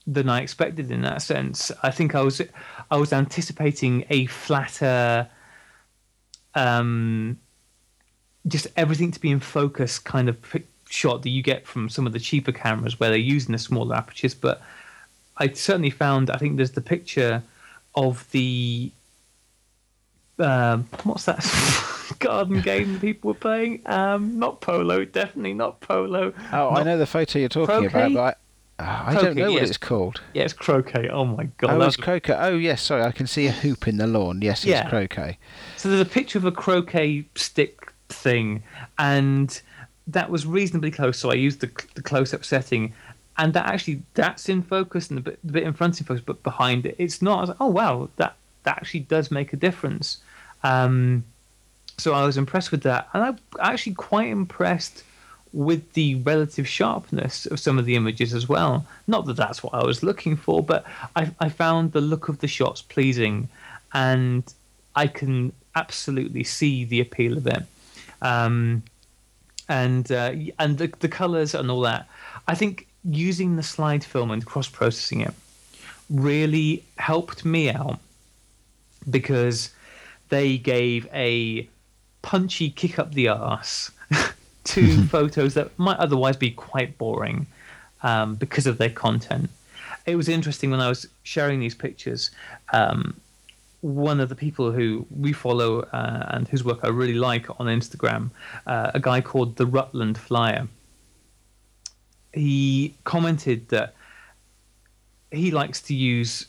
than 0.08 0.30
I 0.30 0.42
expected 0.42 0.92
in 0.92 1.02
that 1.02 1.22
sense. 1.22 1.72
I 1.82 1.92
think 1.92 2.16
I 2.16 2.22
was 2.22 2.42
I 2.92 2.98
was 2.98 3.14
anticipating 3.14 4.06
a 4.10 4.26
flatter, 4.28 5.30
um, 6.54 7.40
just 8.48 8.68
everything 8.76 9.12
to 9.12 9.20
be 9.20 9.32
in 9.32 9.40
focus 9.40 9.98
kind 10.00 10.30
of 10.30 10.38
shot 10.96 11.22
that 11.24 11.30
you 11.30 11.44
get 11.44 11.68
from 11.68 11.90
some 11.90 12.08
of 12.08 12.14
the 12.14 12.20
cheaper 12.20 12.52
cameras 12.52 13.00
where 13.00 13.10
they're 13.10 13.20
using 13.20 13.52
the 13.52 13.60
smaller 13.60 13.96
apertures. 13.96 14.34
But 14.34 14.62
I 15.38 15.50
certainly 15.50 15.90
found 15.90 16.30
I 16.30 16.38
think 16.38 16.56
there's 16.56 16.72
the 16.72 16.82
picture 16.82 17.44
of 17.96 18.30
the 18.32 18.92
um, 20.38 20.88
what's 21.04 21.26
that 21.26 21.40
garden 22.20 22.62
game 22.62 23.00
people 23.00 23.30
were 23.30 23.34
playing? 23.36 23.82
Um, 23.86 24.38
not 24.38 24.62
polo, 24.62 25.06
definitely 25.06 25.54
not 25.54 25.80
polo. 25.80 26.34
Oh, 26.52 26.70
I 26.72 26.84
know 26.84 26.98
the 26.98 27.06
photo 27.06 27.40
you're 27.40 27.50
talking 27.50 27.90
Croquet? 27.90 28.14
about, 28.14 28.14
but 28.14 28.84
I, 28.84 28.84
uh, 28.84 29.04
I 29.08 29.22
don't 29.22 29.36
know 29.38 29.52
what 29.52 29.62
yes. 29.62 29.70
it's 29.70 29.78
called. 29.78 30.22
Yeah, 30.34 30.44
it's 30.44 30.54
croquet. 30.54 31.08
Oh 31.10 31.26
my 31.26 31.46
god! 31.58 31.72
oh, 31.72 31.76
it's 31.78 31.98
was- 31.98 32.04
croquet. 32.06 32.36
Oh, 32.38 32.58
yes. 32.58 32.82
Sorry, 32.82 33.04
I 33.04 33.12
can 33.12 33.28
see 33.28 33.48
a 33.48 33.52
hoop 33.52 33.88
in 33.88 33.98
the 33.98 34.08
lawn. 34.08 34.42
Yes, 34.42 34.60
it's 34.60 34.66
Yeah. 34.68 34.90
croquet. 34.90 35.38
So 35.78 35.88
there's 35.90 36.02
a 36.02 36.06
picture 36.06 36.38
of 36.38 36.46
a 36.46 36.52
croquet 36.52 37.26
stick 37.36 37.94
thing, 38.10 38.64
and 39.00 39.62
that 40.08 40.30
was 40.30 40.46
reasonably 40.46 40.92
close. 40.92 41.18
So 41.18 41.32
I 41.32 41.36
used 41.36 41.60
the, 41.62 41.72
the 41.96 42.02
close-up 42.02 42.46
setting, 42.46 42.94
and 43.38 43.54
that 43.54 43.66
actually 43.66 44.02
that's 44.14 44.50
in 44.50 44.62
focus 44.62 45.10
and 45.10 45.18
the 45.18 45.22
bit, 45.22 45.40
the 45.44 45.54
bit 45.54 45.64
in 45.64 45.74
front 45.74 46.00
in 46.00 46.06
focus, 46.06 46.24
but 46.26 46.44
behind 46.44 46.86
it, 46.86 46.96
it's 46.98 47.22
not. 47.22 47.38
I 47.38 47.42
was 47.42 47.50
like, 47.50 47.58
oh 47.60 47.68
wow, 47.68 48.10
that 48.18 48.36
that 48.64 48.78
actually 48.78 49.02
does 49.02 49.32
make 49.32 49.54
a 49.54 49.58
difference. 49.58 50.18
Um, 50.64 51.24
so 51.98 52.14
I 52.14 52.26
was 52.26 52.38
impressed 52.38 52.72
with 52.72 52.84
that, 52.84 53.10
and 53.14 53.24
I'm 53.24 53.38
actually 53.60 53.94
quite 53.94 54.30
impressed 54.30 55.04
with 55.54 55.94
the 55.94 56.16
relative 56.16 56.68
sharpness 56.68 57.46
of 57.46 57.60
some 57.60 57.80
of 57.80 57.86
the 57.86 57.96
images 57.96 58.34
as 58.34 58.50
well. 58.50 58.86
Not 59.08 59.26
that 59.28 59.38
that's 59.38 59.64
what 59.64 59.74
I 59.74 59.86
was 59.86 60.04
looking 60.04 60.36
for, 60.36 60.62
but 60.62 60.86
I, 61.16 61.32
I 61.40 61.48
found 61.48 61.94
the 61.94 62.02
look 62.02 62.28
of 62.28 62.40
the 62.40 62.48
shots 62.48 62.82
pleasing, 62.82 63.48
and 63.94 64.44
I 64.96 65.08
can 65.08 65.54
absolutely 65.76 66.44
see 66.44 66.84
the 66.86 67.00
appeal 67.00 67.38
of 67.38 67.48
it. 67.48 67.64
Um, 68.22 68.84
and 69.70 70.12
uh, 70.12 70.34
and 70.60 70.78
the, 70.78 70.92
the 71.00 71.10
colors 71.10 71.54
and 71.56 71.70
all 71.72 71.82
that. 71.82 72.08
I 72.48 72.56
think 72.56 72.88
using 73.04 73.56
the 73.56 73.64
slide 73.64 74.04
film 74.04 74.32
and 74.32 74.46
cross 74.46 74.68
processing 74.68 75.22
it 75.22 75.34
really 76.10 76.84
helped 76.98 77.46
me 77.46 77.70
out 77.70 78.00
because 79.10 79.72
they 80.30 80.58
gave 80.58 81.08
a 81.14 81.68
punchy 82.22 82.70
kick 82.72 82.98
up 82.98 83.14
the 83.14 83.28
arse 83.28 83.92
to 84.64 85.04
photos 85.08 85.54
that 85.54 85.78
might 85.78 85.98
otherwise 85.98 86.36
be 86.36 86.52
quite 86.52 86.98
boring 86.98 87.46
um, 88.04 88.36
because 88.36 88.68
of 88.68 88.78
their 88.78 88.90
content. 88.90 89.50
It 90.06 90.16
was 90.16 90.30
interesting 90.30 90.70
when 90.72 90.80
I 90.80 90.90
was 90.90 91.08
sharing 91.24 91.60
these 91.60 91.76
pictures. 91.76 92.32
Um, 92.74 93.16
one 93.86 94.20
of 94.20 94.30
the 94.30 94.36
people 94.36 94.72
who 94.72 95.06
we 95.12 95.32
follow 95.32 95.82
uh, 95.82 96.26
and 96.32 96.48
whose 96.48 96.64
work 96.64 96.80
I 96.82 96.88
really 96.88 97.14
like 97.14 97.48
on 97.60 97.68
Instagram, 97.68 98.32
uh, 98.66 98.90
a 98.96 99.00
guy 99.00 99.22
called 99.22 99.58
the 99.58 99.68
Rutland 99.68 100.18
Flyer. 100.18 100.68
He 102.34 102.96
commented 103.04 103.70
that 103.70 103.94
he 105.32 105.52
likes 105.52 105.84
to 105.84 105.94
use 105.94 106.48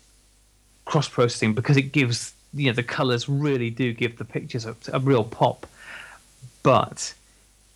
cross 0.87 1.09
processing 1.09 1.53
because 1.53 1.77
it 1.77 1.92
gives 1.92 2.33
you 2.55 2.68
know 2.68 2.72
the 2.72 2.83
colors 2.83 3.29
really 3.29 3.68
do 3.68 3.92
give 3.92 4.16
the 4.16 4.25
pictures 4.25 4.64
a, 4.64 4.75
a 4.94 4.99
real 4.99 5.22
pop, 5.22 5.66
but 6.62 7.12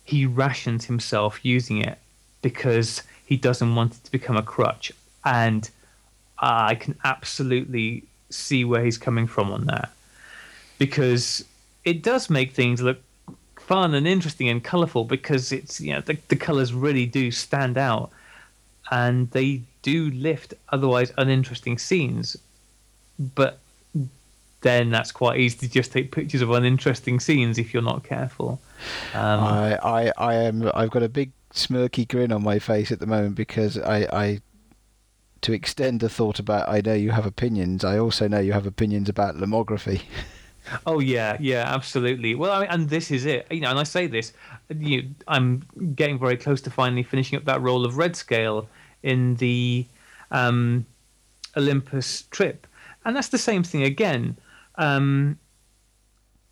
he 0.03 0.25
rations 0.25 0.85
himself 0.85 1.45
using 1.45 1.77
it 1.77 1.99
because 2.41 3.03
he 3.27 3.37
doesn't 3.37 3.75
want 3.75 3.93
it 3.93 4.03
to 4.05 4.11
become 4.11 4.37
a 4.37 4.41
crutch, 4.41 4.91
and 5.23 5.69
I 6.39 6.73
can 6.73 6.97
absolutely 7.03 8.05
see 8.33 8.65
where 8.65 8.83
he's 8.83 8.97
coming 8.97 9.27
from 9.27 9.51
on 9.51 9.65
that. 9.65 9.91
Because 10.77 11.45
it 11.83 12.01
does 12.03 12.29
make 12.29 12.53
things 12.53 12.81
look 12.81 12.99
fun 13.59 13.93
and 13.93 14.07
interesting 14.07 14.49
and 14.49 14.63
colorful 14.63 15.05
because 15.05 15.51
it's 15.51 15.79
you 15.79 15.93
know 15.93 16.01
the, 16.01 16.17
the 16.27 16.35
colors 16.35 16.73
really 16.73 17.05
do 17.05 17.31
stand 17.31 17.77
out. 17.77 18.11
And 18.89 19.31
they 19.31 19.61
do 19.83 20.11
lift 20.11 20.53
otherwise 20.69 21.13
uninteresting 21.17 21.77
scenes. 21.77 22.35
But 23.35 23.59
then 24.61 24.91
that's 24.91 25.11
quite 25.11 25.39
easy 25.39 25.57
to 25.59 25.69
just 25.69 25.91
take 25.91 26.11
pictures 26.11 26.41
of 26.41 26.51
uninteresting 26.51 27.19
scenes 27.19 27.57
if 27.57 27.73
you're 27.73 27.83
not 27.83 28.03
careful. 28.03 28.59
Um, 29.13 29.39
I, 29.39 29.77
I, 29.77 30.11
I 30.17 30.33
am. 30.35 30.71
I've 30.73 30.91
got 30.91 31.03
a 31.03 31.09
big 31.09 31.31
smirky 31.53 32.07
grin 32.07 32.31
on 32.31 32.43
my 32.43 32.59
face 32.59 32.91
at 32.91 32.99
the 32.99 33.07
moment 33.07 33.35
because 33.35 33.77
I, 33.77 34.07
I, 34.11 34.41
to 35.41 35.53
extend 35.53 35.99
the 35.99 36.09
thought 36.09 36.39
about 36.39 36.69
I 36.69 36.81
know 36.81 36.93
you 36.93 37.11
have 37.11 37.25
opinions. 37.25 37.83
I 37.83 37.97
also 37.97 38.27
know 38.27 38.39
you 38.39 38.53
have 38.53 38.65
opinions 38.65 39.09
about 39.09 39.35
lomography. 39.35 40.01
Oh 40.85 40.99
yeah, 40.99 41.37
yeah, 41.39 41.63
absolutely. 41.67 42.35
Well, 42.35 42.51
I 42.51 42.59
mean, 42.59 42.69
and 42.69 42.89
this 42.89 43.09
is 43.09 43.25
it. 43.25 43.47
You 43.49 43.61
know, 43.61 43.71
and 43.71 43.79
I 43.79 43.83
say 43.83 44.05
this, 44.07 44.31
you, 44.69 45.09
I'm 45.27 45.63
getting 45.95 46.19
very 46.19 46.37
close 46.37 46.61
to 46.61 46.69
finally 46.69 47.03
finishing 47.03 47.37
up 47.37 47.45
that 47.45 47.61
role 47.61 47.83
of 47.83 47.97
red 47.97 48.15
scale 48.15 48.69
in 49.01 49.35
the 49.37 49.85
um, 50.29 50.85
Olympus 51.57 52.23
trip, 52.29 52.67
and 53.03 53.15
that's 53.15 53.29
the 53.29 53.37
same 53.39 53.63
thing 53.63 53.83
again. 53.83 54.37
Um, 54.75 55.39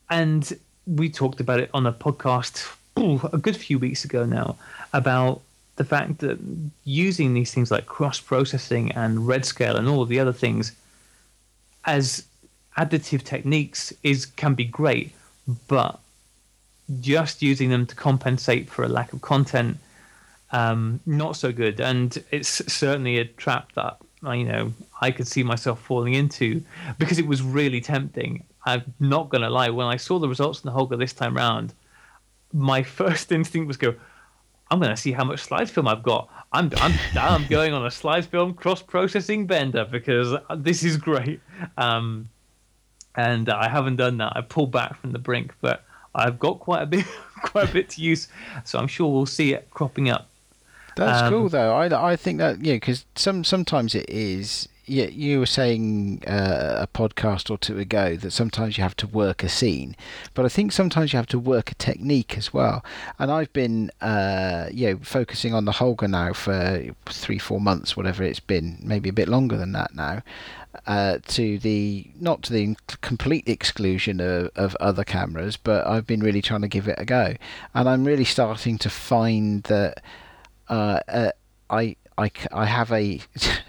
and 0.09 0.57
we 0.87 1.09
talked 1.09 1.39
about 1.39 1.59
it 1.59 1.69
on 1.73 1.85
a 1.85 1.93
podcast 1.93 2.75
ooh, 2.97 3.21
a 3.33 3.37
good 3.37 3.55
few 3.55 3.77
weeks 3.79 4.03
ago 4.03 4.25
now 4.25 4.57
about 4.91 5.41
the 5.79 5.85
fact 5.85 6.17
that 6.17 6.37
using 6.83 7.33
these 7.33 7.53
things 7.53 7.71
like 7.71 7.85
cross 7.85 8.19
processing 8.19 8.91
and 8.91 9.25
red 9.25 9.45
scale 9.45 9.77
and 9.77 9.87
all 9.87 10.01
of 10.01 10.09
the 10.09 10.19
other 10.19 10.33
things 10.33 10.73
as 11.85 12.25
additive 12.77 13.23
techniques 13.23 13.93
is 14.03 14.25
can 14.25 14.55
be 14.55 14.65
great, 14.65 15.13
but 15.69 15.97
just 16.99 17.41
using 17.41 17.69
them 17.69 17.85
to 17.85 17.95
compensate 17.95 18.69
for 18.69 18.83
a 18.83 18.89
lack 18.89 19.13
of 19.13 19.21
content, 19.21 19.77
um, 20.51 20.99
not 21.05 21.37
so 21.37 21.53
good. 21.53 21.79
And 21.79 22.21
it's 22.29 22.61
certainly 22.71 23.17
a 23.17 23.23
trap 23.23 23.71
that 23.75 23.95
uh, 24.25 24.31
you 24.31 24.43
know 24.43 24.73
I 24.99 25.11
could 25.11 25.29
see 25.29 25.43
myself 25.43 25.79
falling 25.79 26.13
into 26.13 26.61
because 26.97 27.19
it 27.19 27.25
was 27.25 27.41
really 27.41 27.79
tempting. 27.79 28.43
I'm 28.65 28.83
not 28.99 29.29
gonna 29.29 29.49
lie. 29.49 29.69
When 29.69 29.87
I 29.87 29.95
saw 29.95 30.19
the 30.19 30.27
results 30.27 30.61
in 30.61 30.69
the 30.69 30.77
Holga 30.77 30.99
this 30.99 31.13
time 31.13 31.37
round, 31.37 31.73
my 32.51 32.83
first 32.99 33.31
instinct 33.31 33.65
was 33.65 33.77
go, 33.77 33.95
I'm 34.71 34.79
gonna 34.79 34.97
see 34.97 35.11
how 35.11 35.23
much 35.23 35.39
slide 35.41 35.69
film 35.69 35.87
I've 35.87 36.03
got. 36.03 36.29
I'm 36.51 36.71
I'm 36.77 36.93
I'm 37.17 37.47
going 37.47 37.73
on 37.73 37.85
a 37.85 37.91
slide 37.91 38.25
film 38.25 38.53
cross 38.53 38.81
processing 38.81 39.47
bender 39.47 39.85
because 39.89 40.35
this 40.57 40.83
is 40.83 40.97
great. 40.97 41.39
Um, 41.77 42.29
and 43.15 43.49
I 43.49 43.67
haven't 43.69 43.95
done 43.97 44.17
that. 44.17 44.33
I 44.35 44.41
pulled 44.41 44.71
back 44.71 44.99
from 44.99 45.11
the 45.11 45.19
brink, 45.19 45.53
but 45.61 45.83
I've 46.13 46.39
got 46.39 46.59
quite 46.59 46.83
a 46.83 46.85
bit 46.85 47.05
quite 47.43 47.69
a 47.69 47.73
bit 47.73 47.89
to 47.91 48.01
use, 48.01 48.27
so 48.63 48.79
I'm 48.79 48.87
sure 48.87 49.11
we'll 49.11 49.25
see 49.25 49.53
it 49.53 49.67
cropping 49.71 50.09
up. 50.09 50.27
That's 50.95 51.21
Um, 51.23 51.29
cool 51.31 51.49
though. 51.49 51.73
I, 51.75 52.11
I 52.11 52.15
think 52.15 52.37
that 52.39 52.63
yeah, 52.63 52.75
because 52.75 53.05
some 53.15 53.43
sometimes 53.43 53.95
it 53.95 54.09
is 54.09 54.67
you, 54.89 55.05
you 55.05 55.39
were 55.39 55.45
saying 55.45 56.23
uh, 56.27 56.77
a 56.79 56.87
podcast 56.87 57.49
or 57.49 57.57
two 57.57 57.77
ago 57.77 58.15
that 58.15 58.31
sometimes 58.31 58.77
you 58.77 58.83
have 58.83 58.95
to 58.97 59.07
work 59.07 59.43
a 59.43 59.49
scene, 59.49 59.95
but 60.33 60.45
I 60.45 60.49
think 60.49 60.71
sometimes 60.71 61.13
you 61.13 61.17
have 61.17 61.27
to 61.27 61.39
work 61.39 61.71
a 61.71 61.75
technique 61.75 62.37
as 62.37 62.53
well. 62.53 62.83
And 63.17 63.31
I've 63.31 63.53
been, 63.53 63.91
uh, 64.01 64.67
you 64.71 64.89
know, 64.91 64.99
focusing 65.03 65.53
on 65.53 65.65
the 65.65 65.73
Holga 65.73 66.09
now 66.09 66.33
for 66.33 66.83
three, 67.05 67.37
four 67.37 67.61
months, 67.61 67.95
whatever 67.95 68.23
it's 68.23 68.39
been, 68.39 68.79
maybe 68.81 69.09
a 69.09 69.13
bit 69.13 69.29
longer 69.29 69.57
than 69.57 69.71
that 69.73 69.93
now. 69.95 70.23
Uh, 70.85 71.17
to 71.27 71.57
the 71.57 72.05
not 72.19 72.43
to 72.43 72.53
the 72.53 72.75
complete 73.01 73.47
exclusion 73.49 74.19
of, 74.19 74.51
of 74.55 74.75
other 74.79 75.03
cameras, 75.03 75.57
but 75.57 75.85
I've 75.87 76.05
been 76.05 76.19
really 76.19 76.43
trying 76.43 76.61
to 76.61 76.67
give 76.67 76.87
it 76.87 76.99
a 76.99 77.05
go, 77.05 77.33
and 77.73 77.89
I'm 77.89 78.05
really 78.05 78.23
starting 78.23 78.77
to 78.79 78.89
find 78.89 79.63
that 79.63 80.03
uh, 80.69 80.99
uh, 81.07 81.31
I, 81.71 81.95
I 82.19 82.31
I 82.51 82.65
have 82.65 82.91
a 82.91 83.19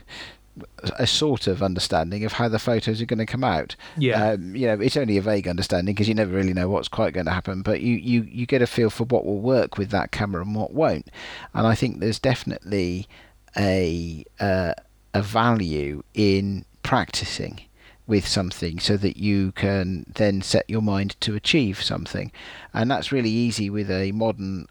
a 0.98 1.06
sort 1.06 1.46
of 1.46 1.62
understanding 1.62 2.24
of 2.24 2.32
how 2.32 2.48
the 2.48 2.58
photos 2.58 3.00
are 3.00 3.06
going 3.06 3.18
to 3.18 3.26
come 3.26 3.44
out. 3.44 3.76
Yeah. 3.96 4.32
Um, 4.32 4.54
you 4.54 4.66
know, 4.66 4.80
it's 4.80 4.96
only 4.96 5.16
a 5.16 5.22
vague 5.22 5.48
understanding 5.48 5.94
because 5.94 6.08
you 6.08 6.14
never 6.14 6.32
really 6.32 6.54
know 6.54 6.68
what's 6.68 6.88
quite 6.88 7.14
going 7.14 7.26
to 7.26 7.32
happen, 7.32 7.62
but 7.62 7.80
you, 7.80 7.96
you, 7.96 8.22
you 8.22 8.46
get 8.46 8.62
a 8.62 8.66
feel 8.66 8.90
for 8.90 9.04
what 9.04 9.24
will 9.24 9.40
work 9.40 9.78
with 9.78 9.90
that 9.90 10.10
camera 10.10 10.42
and 10.42 10.54
what 10.54 10.72
won't. 10.72 11.10
And 11.54 11.66
I 11.66 11.74
think 11.74 12.00
there's 12.00 12.18
definitely 12.18 13.08
a 13.56 14.24
uh, 14.38 14.74
a 15.12 15.22
value 15.22 16.02
in 16.14 16.64
practicing 16.82 17.60
with 18.06 18.26
something 18.26 18.78
so 18.80 18.96
that 18.96 19.16
you 19.16 19.52
can 19.52 20.04
then 20.14 20.42
set 20.42 20.68
your 20.68 20.82
mind 20.82 21.16
to 21.20 21.34
achieve 21.34 21.82
something. 21.82 22.32
And 22.74 22.90
that's 22.90 23.12
really 23.12 23.30
easy 23.30 23.70
with 23.70 23.90
a 23.90 24.12
modern 24.12 24.66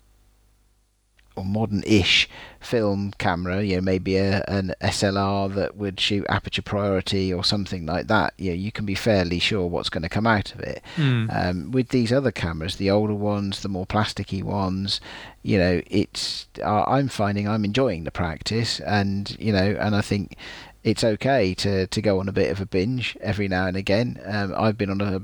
or 1.36 1.46
modern-ish 1.46 2.30
film 2.60 3.14
camera, 3.18 3.64
you 3.64 3.76
know, 3.76 3.82
maybe 3.82 4.18
a, 4.18 4.44
an 4.48 4.74
SLR 4.82 5.54
that 5.56 5.78
would 5.78 6.00
shoot 6.00 6.26
aperture 6.28 6.62
priority 6.62 7.34
or 7.34 7.44
something 7.44 7.86
like 7.86 8.08
that, 8.08 8.34
you 8.38 8.52
know, 8.52 8.56
you 8.56 8.72
can 8.72 8.86
be 8.86 8.96
fairly 8.96 9.40
sure 9.40 9.66
what's 9.68 9.90
going 9.90 10.04
to 10.04 10.10
come 10.10 10.28
out 10.28 10.54
of 10.54 10.60
it. 10.60 10.84
Mm. 10.98 11.36
Um, 11.36 11.72
with 11.72 11.90
these 11.90 12.12
other 12.12 12.32
cameras, 12.32 12.76
the 12.76 12.90
older 12.90 13.14
ones, 13.14 13.62
the 13.62 13.70
more 13.70 13.86
plasticky 13.86 14.44
ones, 14.44 15.00
you 15.44 15.58
know, 15.58 15.82
it's 15.88 16.48
uh, 16.62 16.84
I'm 16.86 17.08
finding 17.08 17.48
I'm 17.48 17.64
enjoying 17.64 18.04
the 18.04 18.12
practice, 18.12 18.80
and 18.82 19.36
you 19.40 19.54
know, 19.54 19.78
and 19.80 19.96
I 19.96 20.02
think 20.02 20.36
it's 20.84 21.04
okay 21.04 21.54
to 21.56 21.88
to 21.88 22.02
go 22.02 22.20
on 22.20 22.28
a 22.28 22.34
bit 22.34 22.52
of 22.52 22.60
a 22.60 22.66
binge 22.66 23.18
every 23.22 23.48
now 23.48 23.68
and 23.68 23.78
again. 23.78 24.20
Um, 24.26 24.54
I've 24.58 24.78
been 24.78 24.90
on 24.90 25.02
a 25.02 25.22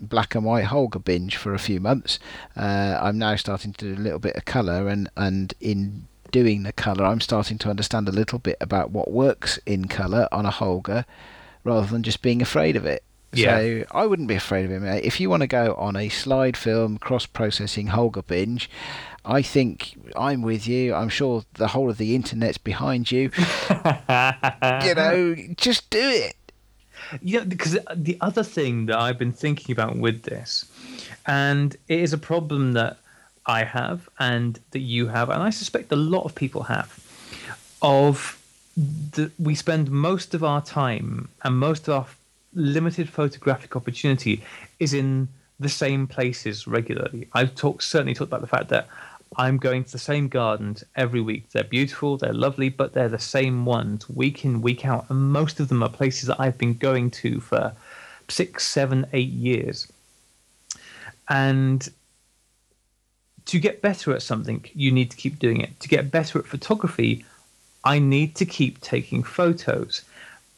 black 0.00 0.34
and 0.34 0.44
white 0.44 0.66
Holga 0.66 1.02
binge 1.02 1.36
for 1.36 1.54
a 1.54 1.58
few 1.58 1.80
months. 1.80 2.18
Uh, 2.56 2.98
I'm 3.00 3.18
now 3.18 3.36
starting 3.36 3.72
to 3.74 3.94
do 3.94 4.00
a 4.00 4.02
little 4.02 4.18
bit 4.18 4.36
of 4.36 4.44
colour, 4.44 4.88
and 4.88 5.10
and 5.16 5.54
in 5.60 6.06
doing 6.30 6.62
the 6.62 6.72
colour, 6.72 7.04
I'm 7.04 7.20
starting 7.20 7.58
to 7.58 7.70
understand 7.70 8.08
a 8.08 8.12
little 8.12 8.38
bit 8.38 8.56
about 8.60 8.90
what 8.90 9.10
works 9.10 9.58
in 9.66 9.88
colour 9.88 10.28
on 10.30 10.46
a 10.46 10.50
Holga, 10.50 11.04
rather 11.64 11.86
than 11.86 12.02
just 12.02 12.22
being 12.22 12.42
afraid 12.42 12.76
of 12.76 12.86
it. 12.86 13.02
Yeah. 13.32 13.58
So 13.58 13.84
I 13.90 14.06
wouldn't 14.06 14.28
be 14.28 14.36
afraid 14.36 14.64
of 14.64 14.70
it, 14.70 14.80
mate. 14.80 15.04
If 15.04 15.20
you 15.20 15.28
want 15.28 15.42
to 15.42 15.46
go 15.46 15.74
on 15.74 15.96
a 15.96 16.08
slide 16.08 16.56
film 16.56 16.96
cross 16.98 17.26
processing 17.26 17.88
Holga 17.88 18.26
binge, 18.26 18.70
I 19.24 19.42
think 19.42 19.94
I'm 20.16 20.40
with 20.40 20.66
you. 20.66 20.94
I'm 20.94 21.10
sure 21.10 21.44
the 21.54 21.68
whole 21.68 21.90
of 21.90 21.98
the 21.98 22.14
internet's 22.14 22.56
behind 22.56 23.12
you. 23.12 23.30
you 23.70 24.94
know, 24.94 25.36
just 25.56 25.90
do 25.90 26.00
it. 26.00 26.36
You 27.22 27.40
know, 27.40 27.46
because 27.46 27.78
the 27.94 28.16
other 28.20 28.42
thing 28.42 28.86
that 28.86 28.98
I've 28.98 29.18
been 29.18 29.32
thinking 29.32 29.72
about 29.72 29.96
with 29.96 30.22
this, 30.22 30.66
and 31.26 31.76
it 31.88 32.00
is 32.00 32.12
a 32.12 32.18
problem 32.18 32.72
that 32.72 32.98
I 33.46 33.64
have 33.64 34.08
and 34.18 34.58
that 34.72 34.80
you 34.80 35.08
have, 35.08 35.30
and 35.30 35.42
I 35.42 35.50
suspect 35.50 35.90
a 35.92 35.96
lot 35.96 36.24
of 36.24 36.34
people 36.34 36.64
have, 36.64 36.98
of 37.82 38.42
that 39.12 39.32
we 39.38 39.54
spend 39.54 39.90
most 39.90 40.34
of 40.34 40.44
our 40.44 40.62
time 40.62 41.28
and 41.42 41.58
most 41.58 41.88
of 41.88 41.94
our 41.94 42.06
limited 42.54 43.08
photographic 43.08 43.74
opportunity 43.74 44.42
is 44.78 44.94
in 44.94 45.28
the 45.60 45.68
same 45.68 46.06
places 46.06 46.66
regularly. 46.66 47.28
I've 47.32 47.54
talked 47.54 47.82
certainly 47.82 48.14
talked 48.14 48.28
about 48.28 48.40
the 48.40 48.46
fact 48.46 48.68
that 48.68 48.86
I'm 49.38 49.56
going 49.56 49.84
to 49.84 49.92
the 49.92 49.98
same 49.98 50.26
gardens 50.28 50.82
every 50.96 51.20
week. 51.20 51.50
They're 51.50 51.62
beautiful, 51.62 52.16
they're 52.18 52.32
lovely, 52.32 52.68
but 52.68 52.92
they're 52.92 53.08
the 53.08 53.20
same 53.20 53.64
ones 53.64 54.08
week 54.10 54.44
in, 54.44 54.60
week 54.60 54.84
out. 54.84 55.08
And 55.08 55.32
most 55.32 55.60
of 55.60 55.68
them 55.68 55.82
are 55.82 55.88
places 55.88 56.26
that 56.26 56.40
I've 56.40 56.58
been 56.58 56.74
going 56.74 57.12
to 57.12 57.38
for 57.38 57.72
six, 58.28 58.66
seven, 58.66 59.06
eight 59.12 59.30
years. 59.30 59.90
And 61.28 61.88
to 63.46 63.60
get 63.60 63.80
better 63.80 64.12
at 64.12 64.22
something, 64.22 64.64
you 64.74 64.90
need 64.90 65.12
to 65.12 65.16
keep 65.16 65.38
doing 65.38 65.60
it. 65.60 65.78
To 65.80 65.88
get 65.88 66.10
better 66.10 66.40
at 66.40 66.46
photography, 66.46 67.24
I 67.84 68.00
need 68.00 68.34
to 68.36 68.44
keep 68.44 68.80
taking 68.80 69.22
photos. 69.22 70.02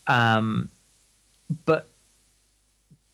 Um, 0.07 0.70
but 1.66 1.87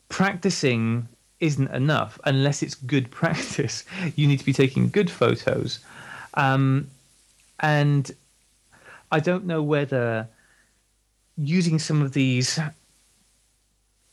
practicing 0.09 1.09
isn't 1.41 1.71
enough 1.71 2.19
unless 2.25 2.63
it's 2.63 2.75
good 2.75 3.11
practice. 3.23 3.85
You 4.15 4.27
need 4.27 4.39
to 4.39 4.47
be 4.47 4.53
taking 4.53 4.89
good 4.89 5.11
photos. 5.11 5.81
Um, 6.35 6.91
and 7.61 8.11
I 9.11 9.21
don't 9.21 9.47
know 9.47 9.63
whether 9.63 10.29
using 11.37 11.79
some 11.79 12.03
of 12.03 12.13
these 12.13 12.59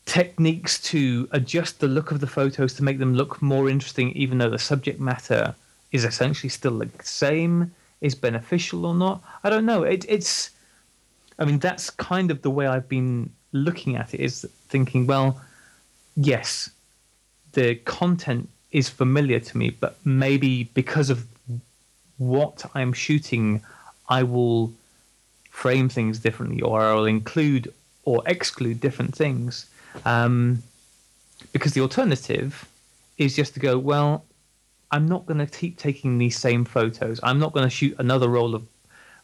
techniques 0.05 0.79
to 0.81 1.27
adjust 1.31 1.79
the 1.79 1.87
look 1.87 2.11
of 2.11 2.19
the 2.19 2.27
photos 2.27 2.73
to 2.75 2.83
make 2.83 2.99
them 2.99 3.15
look 3.15 3.41
more 3.41 3.69
interesting, 3.69 4.11
even 4.11 4.37
though 4.37 4.49
the 4.49 4.59
subject 4.59 4.99
matter 4.99 5.55
is 5.91 6.03
essentially 6.03 6.49
still 6.49 6.77
the 6.77 6.89
same, 7.01 7.71
is 8.01 8.15
beneficial 8.15 8.85
or 8.85 8.93
not. 8.93 9.21
I 9.43 9.49
don't 9.49 9.65
know. 9.65 9.83
It, 9.83 10.05
it's, 10.09 10.49
I 11.39 11.45
mean, 11.45 11.59
that's 11.59 11.89
kind 11.89 12.31
of 12.31 12.41
the 12.41 12.49
way 12.49 12.67
I've 12.67 12.89
been 12.89 13.29
looking 13.53 13.95
at 13.95 14.13
it 14.13 14.19
is 14.19 14.45
thinking, 14.67 15.07
well, 15.07 15.39
yes, 16.17 16.69
the 17.53 17.75
content 17.75 18.49
is 18.71 18.89
familiar 18.89 19.39
to 19.39 19.57
me, 19.57 19.69
but 19.69 19.97
maybe 20.03 20.65
because 20.73 21.09
of 21.09 21.25
what 22.17 22.65
I'm 22.73 22.93
shooting, 22.93 23.61
I 24.09 24.23
will 24.23 24.73
frame 25.49 25.89
things 25.89 26.19
differently, 26.19 26.61
or 26.61 26.81
I'll 26.81 27.05
include 27.05 27.73
or 28.05 28.21
exclude 28.25 28.81
different 28.81 29.15
things. 29.15 29.69
Um, 30.05 30.63
because 31.51 31.73
the 31.73 31.81
alternative 31.81 32.67
is 33.17 33.35
just 33.35 33.53
to 33.53 33.59
go, 33.59 33.77
well, 33.77 34.25
I'm 34.91 35.07
not 35.07 35.25
going 35.25 35.39
to 35.39 35.47
keep 35.47 35.77
taking 35.77 36.17
these 36.17 36.37
same 36.37 36.65
photos. 36.65 37.19
I'm 37.23 37.39
not 37.39 37.53
going 37.53 37.65
to 37.65 37.69
shoot 37.69 37.95
another 37.99 38.27
roll 38.27 38.55
of 38.55 38.63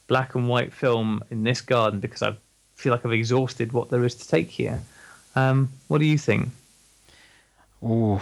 black 0.07 0.35
and 0.35 0.47
white 0.47 0.73
film 0.73 1.23
in 1.29 1.43
this 1.43 1.61
garden 1.61 1.99
because 1.99 2.21
I 2.21 2.35
feel 2.75 2.91
like 2.91 3.05
I've 3.05 3.11
exhausted 3.11 3.71
what 3.71 3.89
there 3.89 4.03
is 4.05 4.15
to 4.15 4.27
take 4.27 4.49
here. 4.49 4.81
Um, 5.35 5.69
what 5.87 5.99
do 5.99 6.05
you 6.05 6.17
think? 6.17 6.49
Ooh, 7.81 8.19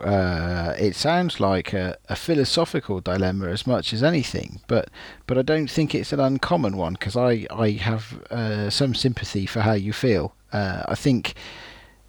uh, 0.04 0.76
it 0.78 0.94
sounds 0.94 1.40
like 1.40 1.72
a, 1.72 1.96
a, 2.08 2.14
philosophical 2.14 3.00
dilemma 3.00 3.48
as 3.48 3.66
much 3.66 3.92
as 3.92 4.04
anything, 4.04 4.60
but 4.68 4.88
but 5.26 5.36
I 5.36 5.42
don't 5.42 5.68
think 5.68 5.96
it's 5.96 6.12
an 6.12 6.20
uncommon 6.20 6.76
one 6.76 6.92
because 6.92 7.16
I 7.16 7.44
I 7.50 7.70
have 7.70 8.22
uh, 8.30 8.70
some 8.70 8.94
sympathy 8.94 9.46
for 9.46 9.62
how 9.62 9.72
you 9.72 9.92
feel. 9.92 10.32
Uh, 10.52 10.84
I 10.86 10.94
think 10.94 11.34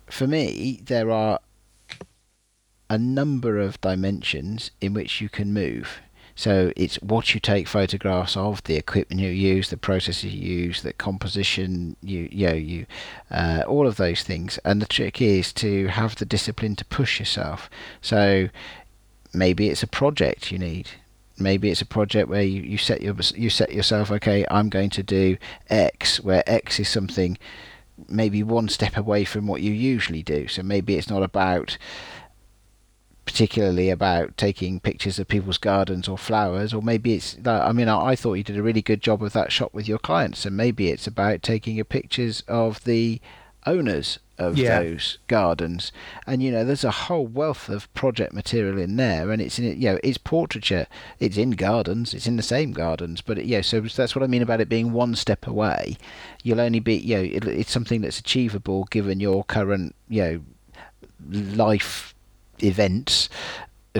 for 0.06 0.28
me 0.28 0.80
there 0.86 1.10
are 1.10 1.39
a 2.88 2.99
number 2.99 3.58
of 3.60 3.82
dimensions 3.82 4.70
in 4.80 4.93
which 4.93 5.22
you 5.22 5.30
can 5.30 5.53
move. 5.53 6.01
So 6.36 6.72
it's 6.76 6.96
what 6.98 7.34
you 7.34 7.40
take 7.40 7.68
photographs 7.68 8.36
of, 8.36 8.62
the 8.64 8.76
equipment 8.76 9.22
you 9.22 9.30
use, 9.30 9.70
the 9.70 9.78
processes 9.78 10.34
you 10.34 10.56
use, 10.58 10.82
the 10.82 10.94
composition 10.94 11.96
you 12.02 12.28
you 12.32 12.48
know, 12.48 12.54
you 12.54 12.86
uh, 13.32 13.64
all 13.68 13.88
of 13.88 13.96
those 13.96 14.24
things. 14.24 14.60
And 14.66 14.82
the 14.82 14.86
trick 14.86 15.22
is 15.22 15.54
to 15.54 15.88
have 15.88 16.16
the 16.16 16.26
discipline 16.26 16.76
to 16.76 16.86
push 16.86 17.20
yourself. 17.20 17.70
So 18.02 18.50
maybe 19.34 19.70
it's 19.70 19.84
a 19.84 19.88
project 19.88 20.52
you 20.52 20.60
need. 20.60 20.90
Maybe 21.38 21.70
it's 21.70 21.82
a 21.82 21.86
project 21.86 22.30
where 22.30 22.42
you, 22.42 22.62
you 22.62 22.78
set 22.78 23.02
your 23.02 23.16
you 23.36 23.50
set 23.50 23.74
yourself 23.74 24.12
okay. 24.12 24.46
I'm 24.52 24.70
going 24.70 24.90
to 24.92 25.04
do 25.04 25.38
X, 25.70 26.20
where 26.20 26.44
X 26.48 26.80
is 26.80 26.90
something 26.90 27.38
maybe 28.10 28.44
one 28.44 28.68
step 28.68 28.98
away 28.98 29.24
from 29.24 29.48
what 29.48 29.62
you 29.62 29.72
usually 29.72 30.24
do. 30.24 30.48
So 30.48 30.64
maybe 30.64 30.96
it's 30.96 31.10
not 31.10 31.24
about 31.24 31.78
particularly 33.26 33.89
about 33.89 34.38
taking 34.38 34.80
pictures 34.80 35.17
of 35.19 35.28
people's 35.28 35.57
gardens 35.57 36.07
or 36.07 36.17
flowers, 36.17 36.73
or 36.73 36.82
maybe 36.82 37.13
it's. 37.13 37.38
I 37.45 37.71
mean, 37.71 37.89
I 37.89 38.15
thought 38.15 38.34
you 38.36 38.43
did 38.43 38.57
a 38.57 38.63
really 38.63 38.82
good 38.82 39.01
job 39.01 39.23
of 39.23 39.34
that 39.34 39.51
shot 39.51 39.73
with 39.73 39.88
your 39.88 39.99
clients, 39.99 40.45
and 40.45 40.55
maybe 40.55 40.89
it's 40.89 41.07
about 41.07 41.41
taking 41.41 41.84
pictures 41.86 42.43
of 42.47 42.84
the 42.84 43.19
owners 43.65 44.19
of 44.38 44.57
Yeah. 44.57 44.84
those 44.84 45.17
gardens. 45.28 45.91
And 46.28 46.43
you 46.43 46.51
know, 46.51 46.63
there's 46.65 46.84
a 46.84 46.91
whole 46.91 47.26
wealth 47.26 47.69
of 47.69 47.91
project 47.93 48.34
material 48.34 48.78
in 48.78 48.95
there, 48.97 49.32
and 49.32 49.41
it's 49.41 49.57
in 49.57 49.65
it. 49.65 49.78
You 49.78 49.93
know, 49.93 49.99
it's 50.03 50.17
portraiture. 50.17 50.88
It's 51.19 51.38
in 51.38 51.51
gardens. 51.51 52.13
It's 52.13 52.28
in 52.28 52.36
the 52.36 52.43
same 52.43 52.73
gardens, 52.73 53.21
but 53.21 53.45
yeah. 53.45 53.61
So 53.61 53.80
that's 53.82 54.15
what 54.15 54.23
I 54.23 54.28
mean 54.28 54.41
about 54.41 54.61
it 54.61 54.69
being 54.69 54.91
one 54.91 55.15
step 55.15 55.47
away. 55.47 55.97
You'll 56.43 56.61
only 56.61 56.80
be. 56.80 56.95
You 56.95 57.15
know, 57.17 57.23
it, 57.23 57.45
it's 57.45 57.71
something 57.71 58.01
that's 58.01 58.19
achievable 58.19 58.88
given 58.91 59.19
your 59.19 59.43
current. 59.45 59.95
You 60.09 60.21
know, 60.21 60.41
life 61.55 62.13
events 62.64 63.30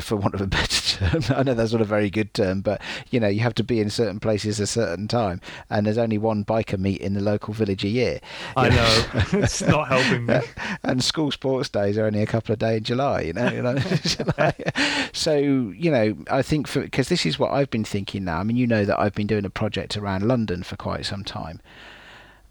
for 0.02 0.16
want 0.16 0.34
of 0.34 0.42
a 0.42 0.48
better 0.48 0.98
term. 0.98 1.22
I 1.38 1.44
know 1.44 1.54
that's 1.54 1.72
not 1.72 1.82
a 1.82 1.86
very 1.86 2.10
good 2.10 2.34
term, 2.34 2.62
but 2.62 2.82
you 3.10 3.20
know, 3.20 3.28
you 3.28 3.42
have 3.42 3.56
to 3.56 3.64
be 3.64 3.80
in 3.80 3.90
certain 3.90 4.20
places 4.20 4.60
a 4.60 4.68
certain 4.68 5.08
time, 5.08 5.42
and 5.70 5.86
there's 5.86 5.98
only 5.98 6.18
one 6.18 6.44
biker 6.44 6.78
meet 6.78 7.02
in 7.02 7.14
the 7.14 7.22
local 7.22 7.54
village 7.54 7.84
a 7.84 7.90
year. 7.90 8.20
I 8.56 8.70
know, 8.70 8.76
know. 8.76 9.24
it's 9.44 9.62
not 9.62 9.88
helping 9.88 10.26
me. 10.26 10.40
and 10.84 11.04
school 11.04 11.32
sports 11.32 11.70
days 11.70 11.98
are 11.98 12.06
only 12.06 12.22
a 12.22 12.28
couple 12.28 12.54
of 12.54 12.60
days 12.60 12.78
in 12.78 12.84
July. 12.84 13.22
You 13.22 13.34
know, 13.34 13.50
you 13.50 13.62
know. 13.62 13.78
so 15.14 15.36
you 15.36 15.92
know, 15.92 16.18
I 16.30 16.42
think 16.42 16.68
for 16.68 16.82
because 16.82 17.10
this 17.10 17.26
is 17.26 17.40
what 17.40 17.52
I've 17.52 17.70
been 17.70 17.86
thinking 17.86 18.26
now. 18.26 18.40
I 18.40 18.44
mean, 18.44 18.58
you 18.58 18.68
know 18.68 18.86
that 18.86 19.00
I've 19.00 19.16
been 19.16 19.28
doing 19.28 19.46
a 19.46 19.50
project 19.50 19.98
around 19.98 20.28
London 20.28 20.64
for 20.64 20.76
quite 20.76 21.06
some 21.06 21.24
time, 21.24 21.62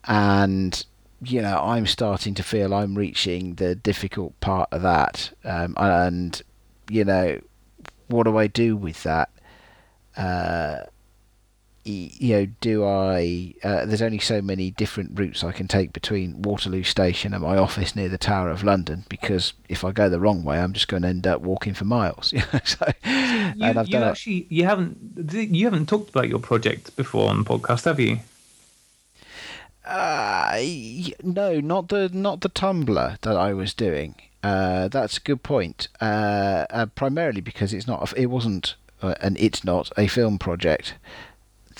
and 0.04 0.84
you 1.22 1.42
know, 1.42 1.58
I'm 1.58 1.86
starting 1.86 2.34
to 2.34 2.42
feel 2.42 2.74
I'm 2.74 2.96
reaching 2.96 3.54
the 3.54 3.74
difficult 3.74 4.38
part 4.40 4.68
of 4.72 4.82
that, 4.82 5.30
um, 5.44 5.74
and 5.78 6.40
you 6.90 7.04
know, 7.04 7.40
what 8.08 8.24
do 8.24 8.36
I 8.36 8.46
do 8.46 8.76
with 8.76 9.02
that? 9.04 9.30
Uh, 10.16 10.80
you 11.86 12.34
know, 12.34 12.46
do 12.60 12.84
I? 12.84 13.54
Uh, 13.62 13.84
there's 13.84 14.00
only 14.00 14.18
so 14.18 14.40
many 14.40 14.70
different 14.70 15.18
routes 15.18 15.44
I 15.44 15.52
can 15.52 15.68
take 15.68 15.92
between 15.92 16.40
Waterloo 16.40 16.82
Station 16.82 17.34
and 17.34 17.42
my 17.42 17.58
office 17.58 17.94
near 17.94 18.08
the 18.08 18.16
Tower 18.16 18.48
of 18.48 18.64
London 18.64 19.04
because 19.10 19.52
if 19.68 19.84
I 19.84 19.92
go 19.92 20.08
the 20.08 20.20
wrong 20.20 20.44
way, 20.44 20.58
I'm 20.58 20.72
just 20.72 20.88
going 20.88 21.02
to 21.02 21.08
end 21.08 21.26
up 21.26 21.42
walking 21.42 21.74
for 21.74 21.84
miles. 21.84 22.32
so, 22.64 22.86
you, 23.04 23.64
and 23.64 23.78
I've 23.78 23.88
you 23.88 23.92
done 23.92 24.04
actually 24.04 24.46
you 24.48 24.64
haven't 24.64 25.30
you 25.32 25.66
haven't 25.66 25.88
talked 25.88 26.08
about 26.08 26.28
your 26.28 26.38
project 26.38 26.96
before 26.96 27.28
on 27.28 27.44
the 27.44 27.44
podcast, 27.44 27.84
have 27.84 28.00
you? 28.00 28.20
Uh, 29.84 30.58
no, 31.22 31.60
not 31.60 31.88
the 31.88 32.08
not 32.12 32.40
the 32.40 32.48
Tumblr 32.48 33.20
that 33.20 33.36
I 33.36 33.52
was 33.52 33.74
doing. 33.74 34.14
Uh, 34.42 34.88
that's 34.88 35.16
a 35.16 35.20
good 35.20 35.42
point. 35.42 35.88
Uh, 36.00 36.66
uh, 36.68 36.86
primarily 36.86 37.40
because 37.40 37.72
it's 37.72 37.86
not, 37.86 38.12
it 38.14 38.26
wasn't, 38.26 38.74
uh, 39.00 39.14
and 39.22 39.38
it's 39.38 39.64
not 39.64 39.90
a 39.96 40.06
film 40.06 40.38
project. 40.38 40.96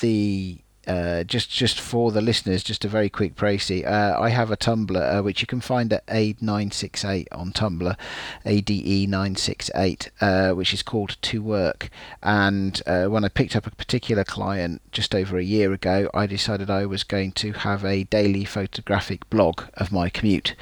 The 0.01 0.59
uh, 0.87 1.25
just 1.25 1.51
just 1.51 1.81
for 1.81 2.11
the 2.13 2.21
listeners, 2.21 2.63
just 2.63 2.85
a 2.85 2.89
very 2.89 3.09
quick 3.09 3.35
précis. 3.35 3.85
Uh, 3.87 4.19
I 4.21 4.31
have 4.31 4.51
a 4.51 4.57
Tumblr 4.57 5.19
uh, 5.19 5.23
which 5.23 5.41
you 5.41 5.47
can 5.47 5.61
find 5.61 5.93
at 5.93 6.07
ADE968 6.07 7.27
on 7.33 7.53
Tumblr, 7.53 7.97
ADE968, 8.45 10.09
uh, 10.21 10.55
which 10.55 10.75
is 10.75 10.83
called 10.83 11.17
To 11.23 11.43
Work. 11.43 11.91
And 12.23 12.81
uh, 12.87 13.07
when 13.07 13.25
I 13.25 13.29
picked 13.29 13.57
up 13.57 13.67
a 13.67 13.71
particular 13.71 14.25
client 14.25 14.83
just 14.93 15.15
over 15.15 15.39
a 15.39 15.45
year 15.45 15.73
ago, 15.73 16.09
I 16.15 16.27
decided 16.27 16.71
I 16.71 16.87
was 16.87 17.05
going 17.05 17.33
to 17.33 17.53
have 17.53 17.85
a 17.85 18.05
daily 18.05 18.45
photographic 18.45 19.29
blog 19.31 19.63
of 19.75 19.93
my 19.93 20.09
commute. 20.09 20.55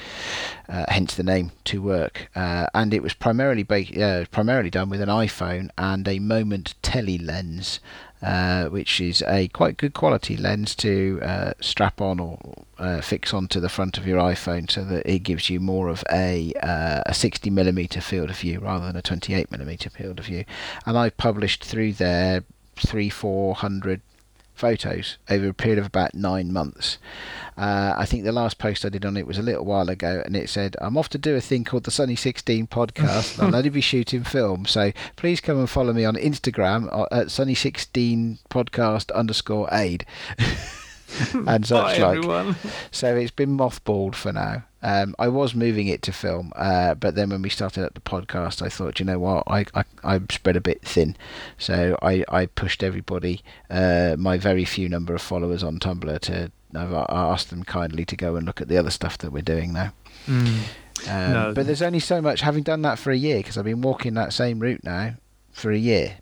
Hence 0.89 1.15
the 1.15 1.23
name 1.23 1.53
To 1.65 1.83
Work. 1.83 2.29
and 2.35 2.95
it 2.95 3.03
was 3.03 3.13
primarily 3.13 3.63
ba- 3.63 4.27
primarily 4.31 4.71
done 4.71 4.89
with 4.89 5.03
an 5.03 5.09
iPhone 5.09 5.69
and 5.77 6.09
a 6.09 6.19
Moment 6.19 6.75
Tele 6.83 7.19
lens. 7.19 7.81
Uh, 8.23 8.67
which 8.67 9.01
is 9.01 9.21
a 9.27 9.49
quite 9.49 9.77
good 9.77 9.95
quality 9.95 10.37
lens 10.37 10.77
to 10.77 11.19
uh, 11.23 11.53
strap 11.61 12.01
on 12.01 12.21
or 12.21 12.39
uh, 12.79 13.01
fix 13.01 13.35
onto 13.35 13.59
the 13.59 13.69
front 13.69 13.99
of 13.99 14.07
your 14.07 14.19
iPhone 14.19 14.71
so 14.71 14.85
that 14.85 15.05
it 15.13 15.25
gives 15.25 15.51
you 15.51 15.59
more 15.59 15.89
of 15.89 16.05
a, 16.13 16.53
uh, 16.63 17.03
a 17.05 17.15
60 17.15 17.51
millimeter 17.51 18.01
field 18.01 18.31
of 18.31 18.39
view 18.39 18.61
rather 18.61 18.87
than 18.87 18.95
a 18.95 19.03
28 19.03 19.51
millimeter 19.51 19.91
field 19.91 20.21
of 20.21 20.27
view. 20.27 20.45
And 20.87 20.97
I've 20.97 21.17
published 21.17 21.65
through 21.65 21.95
there 21.95 22.45
three, 22.77 23.09
four 23.09 23.57
hundred 23.57 24.01
photos 24.55 25.19
over 25.29 25.49
a 25.49 25.55
period 25.55 25.79
of 25.79 25.87
about 25.87 26.15
nine 26.15 26.53
months. 26.53 26.99
Uh, 27.57 27.95
I 27.97 28.07
think 28.07 28.25
the 28.25 28.33
last 28.33 28.59
post 28.59 28.85
I 28.85 28.89
did 28.89 29.05
on 29.05 29.17
it 29.17 29.27
was 29.27 29.39
a 29.39 29.43
little 29.43 29.65
while 29.65 29.89
ago, 29.89 30.23
and 30.25 30.37
it 30.37 30.49
said, 30.49 30.77
"I'm 30.81 30.97
off 30.97 31.09
to 31.11 31.19
do 31.19 31.35
a 31.35 31.41
thing 31.41 31.65
called 31.65 31.85
the 31.85 31.91
Sunny 31.91 32.17
16 32.17 32.67
podcast. 32.69 33.43
I'll 33.43 33.55
only 33.55 33.69
be 33.69 33.81
shooting 33.81 34.25
film, 34.25 34.67
so 34.67 34.93
please 35.17 35.41
come 35.41 35.59
and 35.59 35.69
follow 35.69 35.93
me 35.93 36.05
on 36.05 36.17
Instagram 36.17 37.07
at 37.11 37.31
Sunny 37.31 37.55
16 37.55 38.39
podcast 38.51 39.15
underscore 39.15 39.69
aid." 39.73 40.07
and 41.35 41.67
such 41.67 41.99
Bye, 41.99 42.03
like. 42.03 42.17
Everyone. 42.19 42.57
So 42.91 43.17
it's 43.17 43.31
been 43.31 43.57
mothballed 43.57 44.15
for 44.15 44.33
now. 44.33 44.65
Um, 44.83 45.15
I 45.19 45.29
was 45.29 45.55
moving 45.55 45.87
it 45.87 46.03
to 46.03 46.13
film, 46.13 46.53
uh, 46.57 46.95
but 46.95 47.15
then 47.15 47.31
when 47.31 47.43
we 47.43 47.49
started 47.49 47.85
up 47.85 47.95
the 47.95 48.01
podcast, 48.01 48.63
I 48.63 48.69
thought, 48.69 48.99
you 48.99 49.07
know 49.07 49.19
what, 49.19 49.45
I, 49.47 49.65
I, 49.75 49.85
I 50.03 50.21
spread 50.31 50.57
a 50.57 50.61
bit 50.61 50.83
thin. 50.83 51.17
So 51.57 51.97
I, 52.03 52.25
I 52.29 52.47
pushed 52.47 52.83
everybody, 52.83 53.43
uh, 53.71 54.17
my 54.19 54.39
very 54.39 54.65
few 54.65 54.89
number 54.89 55.15
of 55.15 55.23
followers 55.23 55.63
on 55.63 55.79
Tumblr, 55.79 56.19
to 56.21 56.51
I've 56.75 56.93
asked 56.93 57.51
them 57.51 57.65
kindly 57.65 58.05
to 58.07 58.17
go 58.17 58.37
and 58.37 58.47
look 58.47 58.61
at 58.61 58.69
the 58.69 58.79
other 58.79 58.91
stuff 58.91 59.19
that 59.19 59.31
we're 59.31 59.43
doing 59.43 59.73
now. 59.73 59.93
Mm. 60.27 60.59
Um, 61.09 61.33
no. 61.33 61.53
But 61.55 61.67
there's 61.67 61.83
only 61.83 62.01
so 62.01 62.21
much, 62.21 62.41
having 62.41 62.63
done 62.63 62.83
that 62.83 62.99
for 62.99 63.11
a 63.11 63.17
year, 63.17 63.39
because 63.39 63.59
I've 63.59 63.65
been 63.65 63.83
walking 63.83 64.15
that 64.15 64.33
same 64.33 64.59
route 64.59 64.83
now 64.83 65.15
for 65.53 65.71
a 65.71 65.79
year 65.79 66.17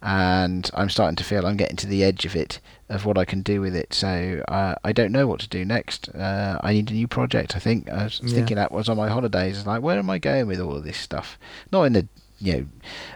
and 0.00 0.70
I'm 0.74 0.88
starting 0.88 1.16
to 1.16 1.24
feel 1.24 1.46
I'm 1.46 1.56
getting 1.56 1.76
to 1.78 1.86
the 1.86 2.04
edge 2.04 2.24
of 2.24 2.36
it, 2.36 2.60
of 2.88 3.04
what 3.04 3.18
I 3.18 3.24
can 3.24 3.42
do 3.42 3.60
with 3.60 3.74
it. 3.74 3.92
So 3.92 4.42
uh, 4.48 4.76
I 4.84 4.92
don't 4.92 5.12
know 5.12 5.26
what 5.26 5.40
to 5.40 5.48
do 5.48 5.64
next. 5.64 6.08
Uh, 6.10 6.58
I 6.62 6.72
need 6.72 6.90
a 6.90 6.94
new 6.94 7.08
project. 7.08 7.56
I 7.56 7.58
think 7.58 7.90
I 7.90 8.04
was 8.04 8.20
yeah. 8.22 8.34
thinking 8.34 8.56
that 8.56 8.72
was 8.72 8.88
on 8.88 8.96
my 8.96 9.08
holidays. 9.08 9.66
Like, 9.66 9.82
where 9.82 9.98
am 9.98 10.10
I 10.10 10.18
going 10.18 10.46
with 10.46 10.60
all 10.60 10.76
of 10.76 10.84
this 10.84 10.98
stuff? 10.98 11.38
Not 11.72 11.84
in 11.84 11.96
a 11.96 12.08
you 12.40 12.52
know 12.52 12.66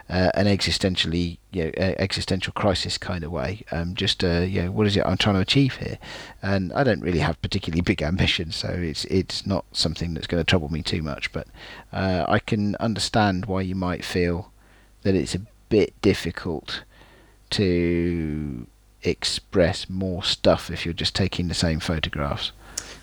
uh, 0.09 0.31
an 0.33 0.47
existentially 0.47 1.37
you 1.53 1.63
know 1.63 1.71
existential 1.77 2.51
crisis 2.53 2.97
kind 2.97 3.23
of 3.23 3.31
way. 3.31 3.63
Um, 3.71 3.95
just 3.95 4.23
uh, 4.23 4.41
you 4.41 4.63
know 4.63 4.71
what 4.71 4.87
is 4.87 4.97
it 4.97 5.05
I'm 5.05 5.17
trying 5.17 5.35
to 5.35 5.41
achieve 5.41 5.77
here? 5.77 5.97
And 6.41 6.73
I 6.73 6.83
don't 6.83 7.01
really 7.01 7.19
have 7.19 7.41
particularly 7.41 7.81
big 7.81 8.01
ambitions, 8.01 8.55
so 8.55 8.67
it's 8.67 9.05
it's 9.05 9.45
not 9.45 9.65
something 9.71 10.13
that's 10.13 10.27
going 10.27 10.41
to 10.41 10.49
trouble 10.49 10.69
me 10.69 10.81
too 10.81 11.01
much. 11.01 11.31
But 11.31 11.47
uh, 11.93 12.25
I 12.27 12.39
can 12.39 12.75
understand 12.77 13.45
why 13.45 13.61
you 13.61 13.75
might 13.75 14.03
feel 14.03 14.51
that 15.03 15.15
it's 15.15 15.35
a 15.35 15.41
bit 15.73 15.99
difficult 16.03 16.83
to 17.49 18.67
express 19.01 19.89
more 19.89 20.23
stuff 20.23 20.69
if 20.69 20.85
you're 20.85 20.93
just 20.93 21.15
taking 21.15 21.47
the 21.47 21.55
same 21.55 21.79
photographs. 21.79 22.51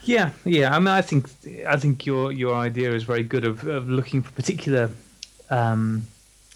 Yeah, 0.04 0.30
yeah. 0.44 0.72
I 0.72 0.78
mean, 0.78 0.86
I 0.86 1.02
think 1.02 1.28
I 1.66 1.76
think 1.76 2.06
your 2.06 2.30
your 2.30 2.54
idea 2.54 2.94
is 2.94 3.02
very 3.02 3.24
good 3.24 3.44
of, 3.44 3.66
of 3.66 3.88
looking 3.88 4.22
for 4.22 4.30
particular 4.32 4.88
um, 5.50 6.06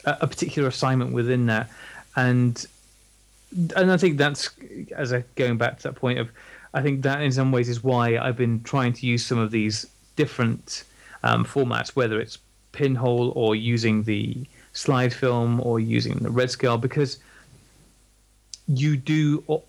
a, 0.05 0.29
particular 0.29 0.69
assignment 0.69 1.13
within 1.13 1.47
that, 1.47 1.69
and 2.15 2.65
and 3.75 3.91
I 3.91 3.97
think 3.97 4.17
that's 4.17 4.51
as 4.97 5.13
I 5.13 5.25
going 5.35 5.59
back 5.59 5.79
to 5.79 5.83
that 5.89 5.97
point 5.97 6.21
of 6.21 6.29
I 6.75 6.81
think 6.81 7.03
that 7.03 7.23
in 7.23 7.33
some 7.33 7.51
ways 7.51 7.69
is 7.69 7.83
why 7.83 8.19
I've 8.19 8.37
been 8.37 8.63
trying 8.63 8.93
to 8.93 9.07
use 9.07 9.27
some 9.27 9.39
of 9.39 9.51
these 9.51 9.85
different 10.15 10.85
um, 11.25 11.45
formats, 11.45 11.89
whether 11.97 12.21
it's 12.21 12.39
pinhole 12.71 13.33
or 13.35 13.57
using 13.57 14.05
the 14.05 14.47
slide 14.75 15.15
film 15.15 15.61
or 15.61 15.81
using 15.81 16.19
the 16.19 16.31
red 16.31 16.51
scale 16.51 16.77
because 16.77 17.19
you 18.67 18.97
do 18.97 19.43
or 19.47 19.63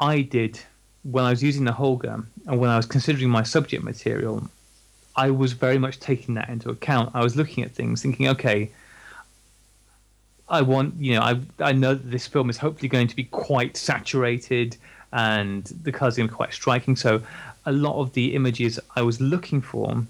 I 0.00 0.22
did 0.22 0.60
when 1.04 1.24
I 1.24 1.30
was 1.30 1.42
using 1.42 1.64
the 1.64 1.72
Holga 1.72 2.24
and 2.46 2.58
when 2.58 2.70
I 2.70 2.76
was 2.76 2.86
considering 2.86 3.30
my 3.30 3.44
subject 3.44 3.84
material, 3.84 4.48
I 5.14 5.30
was 5.30 5.52
very 5.52 5.78
much 5.78 6.00
taking 6.00 6.34
that 6.34 6.48
into 6.48 6.68
account. 6.70 7.12
I 7.14 7.22
was 7.22 7.36
looking 7.36 7.62
at 7.62 7.70
things 7.70 8.02
thinking, 8.02 8.28
okay, 8.28 8.70
I 10.48 10.62
want, 10.62 10.94
you 10.98 11.14
know, 11.14 11.20
I 11.20 11.40
I 11.60 11.72
know 11.72 11.94
that 11.94 12.10
this 12.10 12.26
film 12.26 12.50
is 12.50 12.58
hopefully 12.58 12.88
going 12.88 13.08
to 13.08 13.16
be 13.16 13.24
quite 13.24 13.76
saturated 13.76 14.76
and 15.12 15.64
the 15.82 15.92
colors 15.92 16.14
are 16.14 16.20
going 16.20 16.28
to 16.28 16.32
be 16.32 16.36
quite 16.36 16.52
striking. 16.52 16.96
So 16.96 17.22
a 17.64 17.72
lot 17.72 18.00
of 18.00 18.12
the 18.14 18.34
images 18.34 18.80
I 18.94 19.02
was 19.02 19.20
looking 19.20 19.60
for 19.60 20.06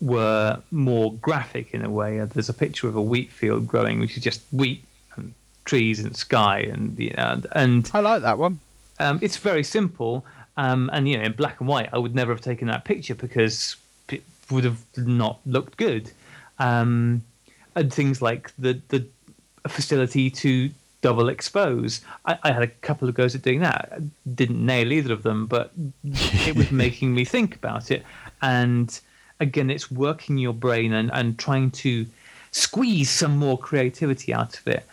were 0.00 0.60
more 0.70 1.14
graphic 1.14 1.72
in 1.72 1.84
a 1.84 1.90
way. 1.90 2.20
Uh, 2.20 2.26
there's 2.26 2.48
a 2.48 2.54
picture 2.54 2.88
of 2.88 2.96
a 2.96 3.02
wheat 3.02 3.32
field 3.32 3.66
growing, 3.66 4.00
which 4.00 4.16
is 4.16 4.22
just 4.22 4.42
wheat 4.52 4.84
and 5.16 5.34
trees 5.64 6.00
and 6.00 6.16
sky, 6.16 6.60
and 6.60 6.98
you 6.98 7.10
know, 7.16 7.42
and 7.52 7.90
I 7.94 8.00
like 8.00 8.22
that 8.22 8.38
one. 8.38 8.60
Um, 8.98 9.18
it's 9.22 9.36
very 9.36 9.64
simple, 9.64 10.24
um, 10.56 10.90
and 10.92 11.08
you 11.08 11.18
know, 11.18 11.24
in 11.24 11.32
black 11.32 11.60
and 11.60 11.68
white, 11.68 11.88
I 11.92 11.98
would 11.98 12.14
never 12.14 12.32
have 12.32 12.40
taken 12.42 12.68
that 12.68 12.84
picture 12.84 13.14
because 13.14 13.76
it 14.10 14.22
would 14.50 14.64
have 14.64 14.80
not 14.96 15.40
looked 15.46 15.76
good. 15.76 16.10
Um, 16.58 17.22
and 17.74 17.92
things 17.92 18.22
like 18.22 18.52
the 18.58 18.80
the 18.88 19.06
facility 19.68 20.30
to 20.30 20.70
double 21.02 21.28
expose. 21.28 22.00
I, 22.24 22.38
I, 22.42 22.52
had 22.52 22.62
a 22.62 22.66
couple 22.66 23.08
of 23.08 23.14
goes 23.14 23.34
at 23.34 23.42
doing 23.42 23.60
that. 23.60 23.92
I 23.92 23.98
didn't 24.34 24.64
nail 24.64 24.92
either 24.92 25.12
of 25.12 25.22
them, 25.22 25.46
but 25.46 25.70
it 26.04 26.56
was 26.56 26.72
making 26.84 27.14
me 27.14 27.24
think 27.24 27.54
about 27.54 27.90
it. 27.90 28.02
And 28.42 28.98
again, 29.40 29.70
it's 29.70 29.90
working 29.90 30.38
your 30.38 30.52
brain 30.52 30.92
and, 30.92 31.10
and 31.12 31.38
trying 31.38 31.70
to 31.70 32.06
squeeze 32.52 33.10
some 33.10 33.36
more 33.36 33.58
creativity 33.58 34.32
out 34.32 34.58
of 34.58 34.66
it. 34.66 34.84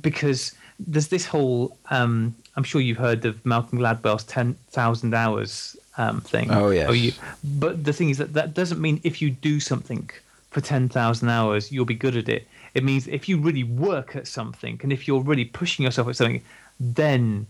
Because 0.00 0.54
there's 0.78 1.08
this 1.08 1.26
whole, 1.26 1.76
um, 1.90 2.34
I'm 2.56 2.64
sure 2.64 2.80
you've 2.80 2.98
heard 2.98 3.24
of 3.24 3.44
Malcolm 3.44 3.78
Gladwell's 3.78 4.24
10,000 4.24 5.14
hours 5.14 5.76
um, 5.98 6.20
thing. 6.20 6.50
Oh, 6.50 6.70
yes. 6.70 6.94
You, 6.94 7.12
but 7.44 7.84
the 7.84 7.92
thing 7.92 8.10
is 8.10 8.18
that 8.18 8.32
that 8.34 8.54
doesn't 8.54 8.80
mean 8.80 9.00
if 9.02 9.20
you 9.20 9.30
do 9.30 9.60
something 9.60 10.08
for 10.50 10.60
10,000 10.60 11.28
hours, 11.28 11.72
you'll 11.72 11.84
be 11.84 11.94
good 11.94 12.16
at 12.16 12.28
it. 12.28 12.46
It 12.74 12.84
means 12.84 13.06
if 13.06 13.28
you 13.28 13.38
really 13.38 13.64
work 13.64 14.16
at 14.16 14.26
something 14.26 14.80
and 14.82 14.92
if 14.92 15.06
you're 15.06 15.20
really 15.20 15.44
pushing 15.44 15.84
yourself 15.84 16.08
at 16.08 16.16
something, 16.16 16.42
then 16.80 17.46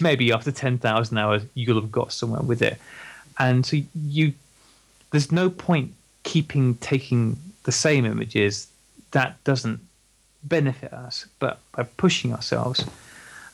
maybe 0.00 0.32
after 0.32 0.52
10,000 0.52 1.16
hours, 1.16 1.42
you'll 1.54 1.80
have 1.80 1.92
got 1.92 2.12
somewhere 2.12 2.42
with 2.42 2.62
it. 2.62 2.78
And 3.38 3.64
so 3.64 3.78
you 3.94 4.34
there's 5.10 5.32
no 5.32 5.50
point 5.50 5.92
keeping 6.22 6.74
taking 6.76 7.38
the 7.64 7.72
same 7.72 8.04
images 8.04 8.68
that 9.12 9.42
doesn't 9.44 9.80
benefit 10.42 10.92
us, 10.92 11.26
but 11.38 11.58
by 11.74 11.82
pushing 11.82 12.32
ourselves. 12.32 12.84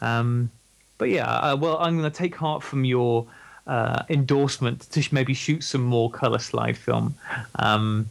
Um, 0.00 0.50
but 0.98 1.08
yeah, 1.08 1.30
uh, 1.30 1.56
well, 1.56 1.78
I'm 1.78 1.98
going 1.98 2.10
to 2.10 2.16
take 2.16 2.34
heart 2.36 2.62
from 2.62 2.84
your 2.84 3.26
uh, 3.66 4.02
endorsement 4.08 4.90
to 4.90 5.08
maybe 5.12 5.34
shoot 5.34 5.64
some 5.64 5.82
more 5.82 6.10
color 6.10 6.38
slide 6.38 6.76
film. 6.76 7.14
Um, 7.56 8.08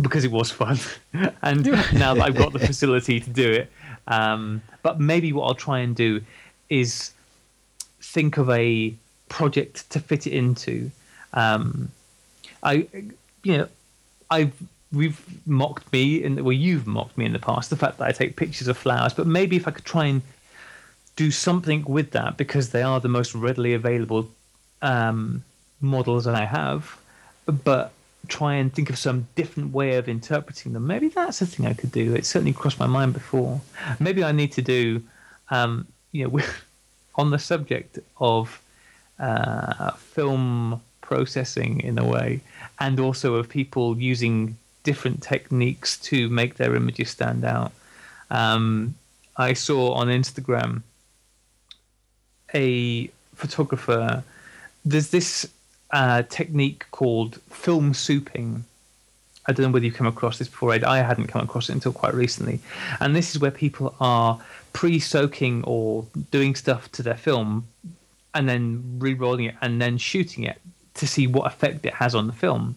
because 0.00 0.24
it 0.24 0.30
was 0.30 0.50
fun, 0.50 0.78
and 1.42 1.64
now 1.92 2.14
that 2.14 2.22
I've 2.22 2.36
got 2.36 2.52
the 2.52 2.58
facility 2.58 3.20
to 3.20 3.28
do 3.28 3.50
it, 3.50 3.70
um, 4.06 4.62
but 4.82 4.98
maybe 4.98 5.32
what 5.32 5.44
I'll 5.46 5.54
try 5.54 5.80
and 5.80 5.94
do 5.94 6.22
is 6.70 7.12
think 8.00 8.38
of 8.38 8.48
a 8.48 8.94
project 9.28 9.90
to 9.90 10.00
fit 10.00 10.26
it 10.26 10.32
into. 10.32 10.90
Um, 11.34 11.90
I, 12.62 12.86
you 13.42 13.58
know, 13.58 13.68
I've 14.30 14.52
we've 14.92 15.20
mocked 15.46 15.92
me 15.92 16.24
and 16.24 16.40
well, 16.42 16.52
you've 16.52 16.86
mocked 16.86 17.16
me 17.16 17.24
in 17.24 17.32
the 17.32 17.38
past 17.38 17.70
the 17.70 17.76
fact 17.76 17.98
that 17.98 18.08
I 18.08 18.12
take 18.12 18.36
pictures 18.36 18.68
of 18.68 18.76
flowers, 18.76 19.14
but 19.14 19.26
maybe 19.26 19.56
if 19.56 19.68
I 19.68 19.70
could 19.70 19.84
try 19.84 20.06
and 20.06 20.22
do 21.16 21.30
something 21.30 21.84
with 21.84 22.12
that 22.12 22.36
because 22.36 22.70
they 22.70 22.82
are 22.82 23.00
the 23.00 23.08
most 23.08 23.34
readily 23.34 23.74
available 23.74 24.28
um, 24.82 25.44
models 25.80 26.24
that 26.24 26.34
I 26.34 26.44
have, 26.44 26.98
but 27.46 27.92
try 28.28 28.54
and 28.54 28.72
think 28.72 28.90
of 28.90 28.98
some 28.98 29.28
different 29.34 29.72
way 29.72 29.96
of 29.96 30.08
interpreting 30.08 30.72
them. 30.72 30.86
Maybe 30.86 31.08
that's 31.08 31.42
a 31.42 31.46
thing 31.46 31.66
I 31.66 31.74
could 31.74 31.92
do. 31.92 32.14
It 32.14 32.24
certainly 32.24 32.52
crossed 32.52 32.78
my 32.78 32.86
mind 32.86 33.12
before. 33.12 33.60
Maybe 33.98 34.22
I 34.24 34.32
need 34.32 34.52
to 34.52 34.62
do, 34.62 35.02
um, 35.50 35.86
you 36.12 36.28
know, 36.28 36.40
on 37.16 37.30
the 37.30 37.38
subject 37.38 37.98
of 38.18 38.60
uh, 39.18 39.92
film 39.92 40.80
processing 41.10 41.80
in 41.80 41.98
a 41.98 42.04
way, 42.04 42.40
and 42.78 43.00
also 43.00 43.34
of 43.34 43.48
people 43.48 43.98
using 43.98 44.56
different 44.84 45.20
techniques 45.22 45.98
to 45.98 46.28
make 46.28 46.54
their 46.54 46.76
images 46.76 47.10
stand 47.10 47.44
out. 47.44 47.72
Um, 48.30 48.94
I 49.36 49.54
saw 49.54 49.92
on 49.94 50.06
Instagram 50.06 50.82
a 52.54 53.08
photographer. 53.34 54.22
There's 54.84 55.10
this 55.10 55.48
uh, 55.90 56.22
technique 56.38 56.86
called 56.92 57.40
film 57.50 57.92
souping. 57.92 58.62
I 59.46 59.52
don't 59.52 59.66
know 59.66 59.72
whether 59.72 59.86
you've 59.86 60.02
come 60.02 60.06
across 60.06 60.38
this 60.38 60.48
before. 60.48 60.72
Ed. 60.72 60.84
I 60.84 60.98
hadn't 60.98 61.26
come 61.26 61.42
across 61.42 61.68
it 61.68 61.72
until 61.72 61.92
quite 61.92 62.14
recently. 62.14 62.60
And 63.00 63.16
this 63.16 63.34
is 63.34 63.40
where 63.40 63.50
people 63.50 63.96
are 63.98 64.40
pre 64.72 65.00
soaking 65.00 65.64
or 65.64 66.06
doing 66.30 66.54
stuff 66.54 66.92
to 66.92 67.02
their 67.02 67.16
film 67.16 67.66
and 68.32 68.48
then 68.48 68.64
re 69.00 69.14
rolling 69.14 69.46
it 69.46 69.56
and 69.60 69.82
then 69.82 69.98
shooting 69.98 70.44
it 70.44 70.60
to 71.00 71.06
see 71.06 71.26
what 71.26 71.46
effect 71.46 71.84
it 71.84 71.94
has 71.94 72.14
on 72.14 72.26
the 72.26 72.32
film. 72.32 72.76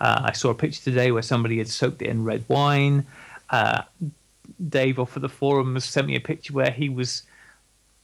Uh, 0.00 0.22
I 0.24 0.32
saw 0.32 0.50
a 0.50 0.54
picture 0.54 0.82
today 0.82 1.10
where 1.10 1.22
somebody 1.22 1.58
had 1.58 1.68
soaked 1.68 2.02
it 2.02 2.08
in 2.08 2.24
red 2.24 2.44
wine. 2.48 3.06
Uh, 3.50 3.82
Dave 4.68 4.98
off 4.98 5.16
of 5.16 5.22
the 5.22 5.28
forums 5.28 5.84
sent 5.84 6.06
me 6.06 6.16
a 6.16 6.20
picture 6.20 6.52
where 6.52 6.70
he 6.70 6.88
was 6.88 7.22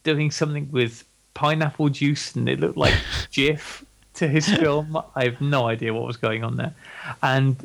doing 0.03 0.31
something 0.31 0.69
with 0.71 1.05
pineapple 1.35 1.89
juice 1.89 2.35
and 2.35 2.49
it 2.49 2.61
looked 2.61 2.77
like 2.77 2.95
Jif 3.33 3.85
to 4.15 4.27
his 4.29 4.49
film. 4.49 5.01
I 5.15 5.25
have 5.25 5.41
no 5.41 5.67
idea 5.67 5.95
what 5.95 6.07
was 6.07 6.17
going 6.17 6.43
on 6.45 6.57
there. 6.57 6.75
And 7.23 7.57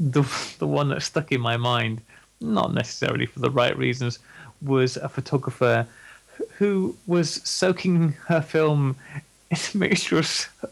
the 0.00 0.22
the 0.58 0.66
one 0.66 0.88
that 0.88 1.02
stuck 1.02 1.30
in 1.30 1.40
my 1.40 1.56
mind, 1.56 2.00
not 2.40 2.74
necessarily 2.74 3.26
for 3.26 3.38
the 3.38 3.50
right 3.50 3.76
reasons, 3.78 4.18
was 4.60 4.96
a 4.96 5.08
photographer 5.08 5.86
who 6.58 6.96
was 7.06 7.34
soaking 7.48 8.12
her 8.26 8.42
film 8.42 8.96
in 9.54 9.60
a 9.74 9.78
mixture 9.78 10.22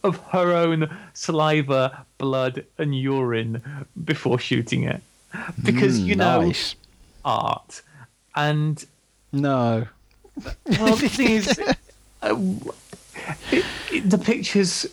of 0.03 0.17
her 0.31 0.53
own 0.53 0.89
saliva, 1.15 2.05
blood, 2.19 2.65
and 2.79 2.95
urine 2.99 3.63
before 4.05 4.39
shooting 4.39 4.85
it. 4.85 5.03
Because, 5.63 6.01
Mm, 6.01 6.07
you 6.09 6.17
know, 6.17 6.41
nice. 6.43 6.75
art. 7.25 7.83
And 8.35 8.85
No. 9.33 9.87
well, 10.79 10.97
the 10.97 11.09
thing 11.09 11.31
is, 11.31 11.59
uh, 12.23 12.37
it, 13.51 13.65
it, 13.91 14.11
the 14.11 14.19
pictures, 14.19 14.87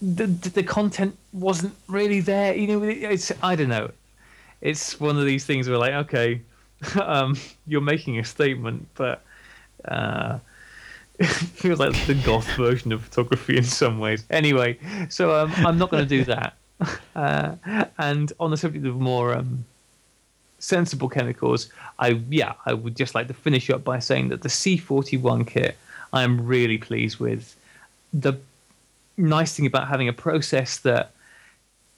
the, 0.00 0.26
the 0.26 0.48
the 0.50 0.62
content 0.62 1.16
wasn't 1.32 1.74
really 1.88 2.20
there. 2.20 2.54
You 2.54 2.66
know, 2.68 2.82
it, 2.84 2.98
it's 3.02 3.32
I 3.42 3.56
don't 3.56 3.68
know. 3.68 3.90
It's 4.60 4.98
one 5.00 5.16
of 5.18 5.24
these 5.24 5.44
things 5.44 5.68
where 5.68 5.78
like, 5.78 5.94
okay, 6.06 6.40
um, 7.02 7.36
you're 7.66 7.80
making 7.80 8.18
a 8.18 8.24
statement, 8.24 8.86
but 8.94 9.22
uh, 9.84 10.38
it 11.20 11.26
feels 11.26 11.80
like 11.80 11.92
the 12.06 12.14
goth 12.14 12.48
version 12.56 12.92
of 12.92 13.02
photography 13.02 13.56
in 13.56 13.64
some 13.64 13.98
ways. 13.98 14.24
Anyway, 14.30 14.78
so 15.08 15.34
um, 15.34 15.52
I'm 15.56 15.76
not 15.76 15.90
going 15.90 16.02
to 16.02 16.08
do 16.08 16.24
that. 16.24 16.54
Uh, 17.16 17.56
and 17.98 18.32
on 18.38 18.52
the 18.52 18.56
subject 18.56 18.86
of 18.86 18.94
more 19.00 19.34
um, 19.34 19.64
sensible 20.60 21.08
chemicals, 21.08 21.70
I 21.98 22.20
yeah, 22.30 22.52
I 22.66 22.72
would 22.72 22.94
just 22.96 23.16
like 23.16 23.26
to 23.26 23.34
finish 23.34 23.68
up 23.68 23.82
by 23.82 23.98
saying 23.98 24.28
that 24.28 24.42
the 24.42 24.48
C41 24.48 25.44
kit 25.48 25.76
I 26.12 26.22
am 26.22 26.46
really 26.46 26.78
pleased 26.78 27.18
with. 27.18 27.56
The 28.12 28.34
nice 29.16 29.56
thing 29.56 29.66
about 29.66 29.88
having 29.88 30.08
a 30.08 30.12
process 30.12 30.78
that 30.78 31.10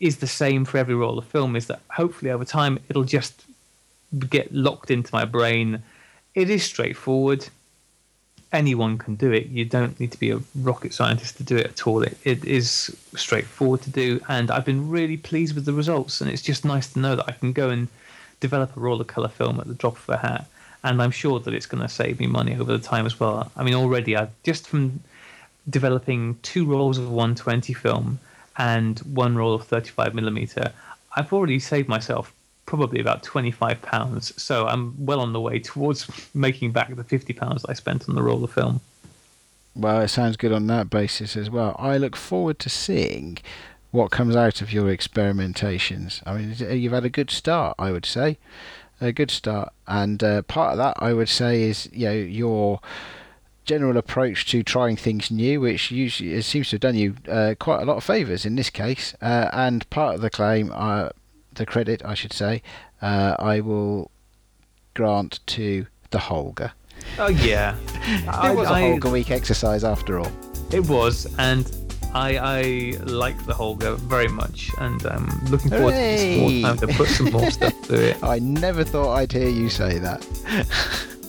is 0.00 0.16
the 0.16 0.26
same 0.26 0.64
for 0.64 0.78
every 0.78 0.94
roll 0.94 1.18
of 1.18 1.26
film 1.26 1.56
is 1.56 1.66
that 1.66 1.80
hopefully 1.90 2.30
over 2.30 2.46
time 2.46 2.78
it'll 2.88 3.04
just 3.04 3.44
get 4.30 4.52
locked 4.52 4.90
into 4.90 5.10
my 5.12 5.24
brain. 5.24 5.82
It 6.34 6.48
is 6.48 6.64
straightforward. 6.64 7.46
Anyone 8.53 8.98
can 8.98 9.14
do 9.14 9.30
it. 9.30 9.46
You 9.46 9.64
don't 9.64 9.98
need 10.01 10.12
to 10.12 10.18
be 10.18 10.30
a 10.30 10.40
rocket 10.57 10.92
scientist 10.92 11.36
to 11.36 11.44
do 11.44 11.57
it 11.57 11.66
at 11.66 11.86
all. 11.86 12.03
It, 12.03 12.18
it 12.24 12.44
is 12.44 12.96
straightforward 13.14 13.82
to 13.82 13.90
do, 13.90 14.20
and 14.28 14.51
I've 14.51 14.64
been 14.64 14.90
really 14.90 15.16
pleased 15.16 15.55
with 15.55 15.66
the 15.66 15.72
results. 15.72 16.20
And 16.20 16.30
it's 16.30 16.42
just 16.42 16.64
nice 16.64 16.92
to 16.92 16.98
know 16.98 17.14
that 17.16 17.28
I 17.28 17.32
can 17.32 17.53
go 17.53 17.70
and 17.70 17.88
develop 18.40 18.76
a 18.76 18.80
roll 18.80 19.01
of 19.01 19.07
color 19.07 19.28
film 19.28 19.61
at 19.61 19.68
the 19.68 19.74
drop 19.74 19.96
of 19.96 20.09
a 20.09 20.16
hat. 20.16 20.46
And 20.82 21.01
I'm 21.01 21.11
sure 21.11 21.38
that 21.40 21.55
it's 21.55 21.66
going 21.66 21.82
to 21.82 21.88
save 21.88 22.18
me 22.18 22.26
money 22.26 22.55
over 22.55 22.72
the 22.76 22.78
time 22.78 23.07
as 23.07 23.20
well. 23.20 23.53
I 23.57 23.62
mean, 23.62 23.74
already 23.74 24.16
I've 24.16 24.30
just 24.42 24.66
from 24.66 25.01
developing 25.68 26.38
two 26.42 26.64
rolls 26.64 26.98
of 26.98 27.05
120 27.05 27.72
film 27.74 28.18
and 28.57 28.98
one 29.01 29.36
roll 29.36 29.55
of 29.55 29.64
35 29.64 30.14
millimeter, 30.14 30.72
I've 31.14 31.32
already 31.32 31.59
saved 31.59 31.88
myself 31.88 32.32
probably 32.70 33.00
about 33.00 33.24
25 33.24 33.82
pounds. 33.82 34.32
So 34.40 34.68
I'm 34.68 34.94
well 35.04 35.18
on 35.18 35.32
the 35.32 35.40
way 35.40 35.58
towards 35.58 36.08
making 36.34 36.70
back 36.70 36.94
the 36.94 37.02
50 37.02 37.32
pounds 37.32 37.64
I 37.64 37.72
spent 37.72 38.08
on 38.08 38.14
the 38.14 38.22
roll 38.22 38.44
of 38.44 38.52
film. 38.52 38.80
Well, 39.74 40.00
it 40.02 40.08
sounds 40.08 40.36
good 40.36 40.52
on 40.52 40.68
that 40.68 40.88
basis 40.88 41.36
as 41.36 41.50
well. 41.50 41.74
I 41.80 41.96
look 41.96 42.14
forward 42.14 42.60
to 42.60 42.70
seeing 42.70 43.38
what 43.90 44.12
comes 44.12 44.36
out 44.36 44.62
of 44.62 44.72
your 44.72 44.84
experimentations. 44.84 46.22
I 46.24 46.36
mean, 46.36 46.80
you've 46.80 46.92
had 46.92 47.04
a 47.04 47.10
good 47.10 47.32
start, 47.32 47.74
I 47.76 47.90
would 47.90 48.06
say, 48.06 48.38
a 49.00 49.10
good 49.10 49.32
start, 49.32 49.72
and 49.88 50.22
uh, 50.22 50.42
part 50.42 50.72
of 50.72 50.78
that 50.78 50.94
I 50.98 51.12
would 51.12 51.28
say 51.28 51.62
is 51.62 51.88
you 51.92 52.06
know 52.06 52.12
your 52.12 52.80
general 53.64 53.96
approach 53.96 54.46
to 54.50 54.62
trying 54.62 54.94
things 54.94 55.30
new, 55.30 55.60
which 55.60 55.90
usually 55.90 56.40
seems 56.42 56.68
to 56.68 56.74
have 56.74 56.82
done 56.82 56.96
you 56.96 57.16
uh, 57.28 57.54
quite 57.58 57.82
a 57.82 57.84
lot 57.84 57.96
of 57.96 58.04
favours 58.04 58.46
in 58.46 58.54
this 58.54 58.70
case. 58.70 59.14
Uh, 59.20 59.48
and 59.52 59.88
part 59.90 60.16
of 60.16 60.20
the 60.20 60.30
claim, 60.30 60.70
uh, 60.74 61.08
the 61.61 61.66
credit, 61.66 62.00
I 62.06 62.14
should 62.14 62.32
say, 62.32 62.62
uh, 63.02 63.36
I 63.38 63.61
will 63.61 64.11
grant 64.94 65.40
to 65.48 65.86
the 66.11 66.16
Holga. 66.18 66.72
Oh 67.18 67.28
yeah, 67.28 67.76
it 68.48 68.56
was 68.56 68.66
a 68.68 68.72
Holga 68.72 69.12
week 69.12 69.30
exercise 69.30 69.84
after 69.84 70.18
all. 70.18 70.32
It 70.72 70.88
was, 70.88 71.26
and 71.38 71.70
I 72.14 72.38
I 72.38 72.62
like 73.04 73.44
the 73.44 73.52
Holga 73.52 73.98
very 73.98 74.28
much, 74.28 74.70
and 74.78 75.04
I'm 75.04 75.28
looking 75.50 75.70
forward 75.70 75.92
to 75.92 76.18
some 76.18 76.40
more 76.40 76.62
time 76.62 76.78
to 76.78 76.86
put 76.96 77.08
some 77.08 77.30
more 77.30 77.50
stuff 77.58 77.74
through 77.84 78.06
it. 78.12 78.24
I 78.24 78.38
never 78.38 78.82
thought 78.82 79.14
I'd 79.14 79.30
hear 79.30 79.48
you 79.48 79.68
say 79.68 79.98
that. 79.98 80.26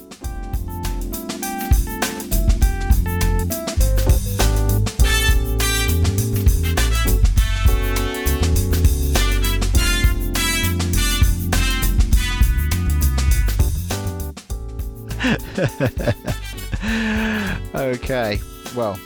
okay, 17.76 18.40
well, 18.76 19.00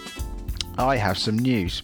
I 0.78 0.96
have 0.98 1.18
some 1.18 1.38
news. 1.38 1.84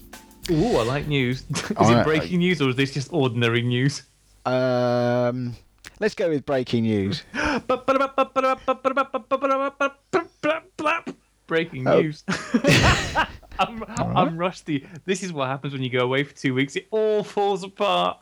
Ooh, 0.49 0.77
I 0.77 0.83
like 0.83 1.07
news. 1.07 1.43
Is 1.49 1.71
I- 1.77 2.01
it 2.01 2.03
breaking 2.03 2.39
news 2.39 2.61
or 2.61 2.69
is 2.69 2.75
this 2.75 2.93
just 2.93 3.11
ordinary 3.13 3.61
news? 3.61 4.03
Um, 4.45 5.55
let's 5.99 6.15
go 6.15 6.29
with 6.29 6.45
breaking 6.45 6.83
news. 6.83 7.23
Breaking 11.47 11.87
Oh. 11.87 12.01
news. 12.01 12.23
I'm, 13.59 13.83
I'm 13.97 14.37
rusty. 14.37 14.87
This 15.05 15.21
is 15.21 15.31
what 15.33 15.47
happens 15.47 15.73
when 15.73 15.83
you 15.83 15.89
go 15.89 15.99
away 15.99 16.23
for 16.23 16.33
two 16.33 16.53
weeks. 16.55 16.75
It 16.75 16.87
all 16.91 17.23
falls 17.23 17.63
apart. 17.63 18.17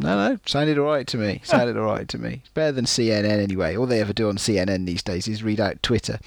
No, 0.00 0.30
no, 0.30 0.38
sounded 0.46 0.78
all 0.78 0.86
right 0.86 1.06
to 1.08 1.18
me. 1.18 1.42
Sounded 1.44 1.76
all 1.76 1.84
right 1.84 2.08
to 2.08 2.18
me. 2.18 2.40
It's 2.42 2.52
better 2.52 2.72
than 2.72 2.86
CNN 2.86 3.24
anyway. 3.24 3.76
All 3.76 3.86
they 3.86 4.00
ever 4.00 4.14
do 4.14 4.28
on 4.28 4.36
CNN 4.36 4.86
these 4.86 5.02
days 5.02 5.28
is 5.28 5.42
read 5.42 5.60
out 5.60 5.82
Twitter. 5.82 6.18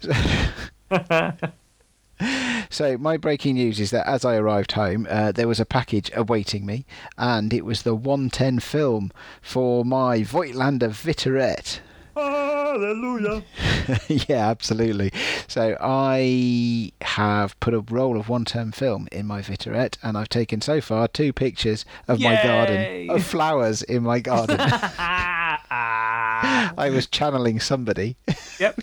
so 2.70 2.96
my 2.98 3.16
breaking 3.16 3.56
news 3.56 3.80
is 3.80 3.90
that 3.90 4.06
as 4.06 4.24
I 4.24 4.36
arrived 4.36 4.72
home, 4.72 5.06
uh, 5.10 5.32
there 5.32 5.48
was 5.48 5.58
a 5.58 5.64
package 5.64 6.12
awaiting 6.14 6.64
me, 6.64 6.86
and 7.16 7.52
it 7.52 7.64
was 7.64 7.82
the 7.82 7.94
110 7.94 8.60
film 8.60 9.10
for 9.42 9.84
my 9.84 10.20
Voigtlander 10.20 10.90
Vitoret. 10.90 11.80
Hallelujah. 12.78 13.42
yeah, 14.28 14.48
absolutely. 14.48 15.12
So 15.48 15.76
I 15.80 16.92
have 17.00 17.58
put 17.58 17.74
a 17.74 17.80
roll 17.80 18.20
of 18.20 18.28
one-term 18.28 18.70
film 18.70 19.08
in 19.10 19.26
my 19.26 19.42
Vitoret, 19.42 19.98
and 20.00 20.16
I've 20.16 20.28
taken 20.28 20.60
so 20.60 20.80
far 20.80 21.08
two 21.08 21.32
pictures 21.32 21.84
of 22.06 22.20
my 22.20 22.40
garden 22.40 23.10
of 23.10 23.24
flowers 23.26 23.82
in 23.82 24.04
my 24.04 24.20
garden. 24.20 24.58
I 25.70 26.90
was 26.92 27.08
channeling 27.08 27.58
somebody. 27.58 28.16
yep. 28.60 28.78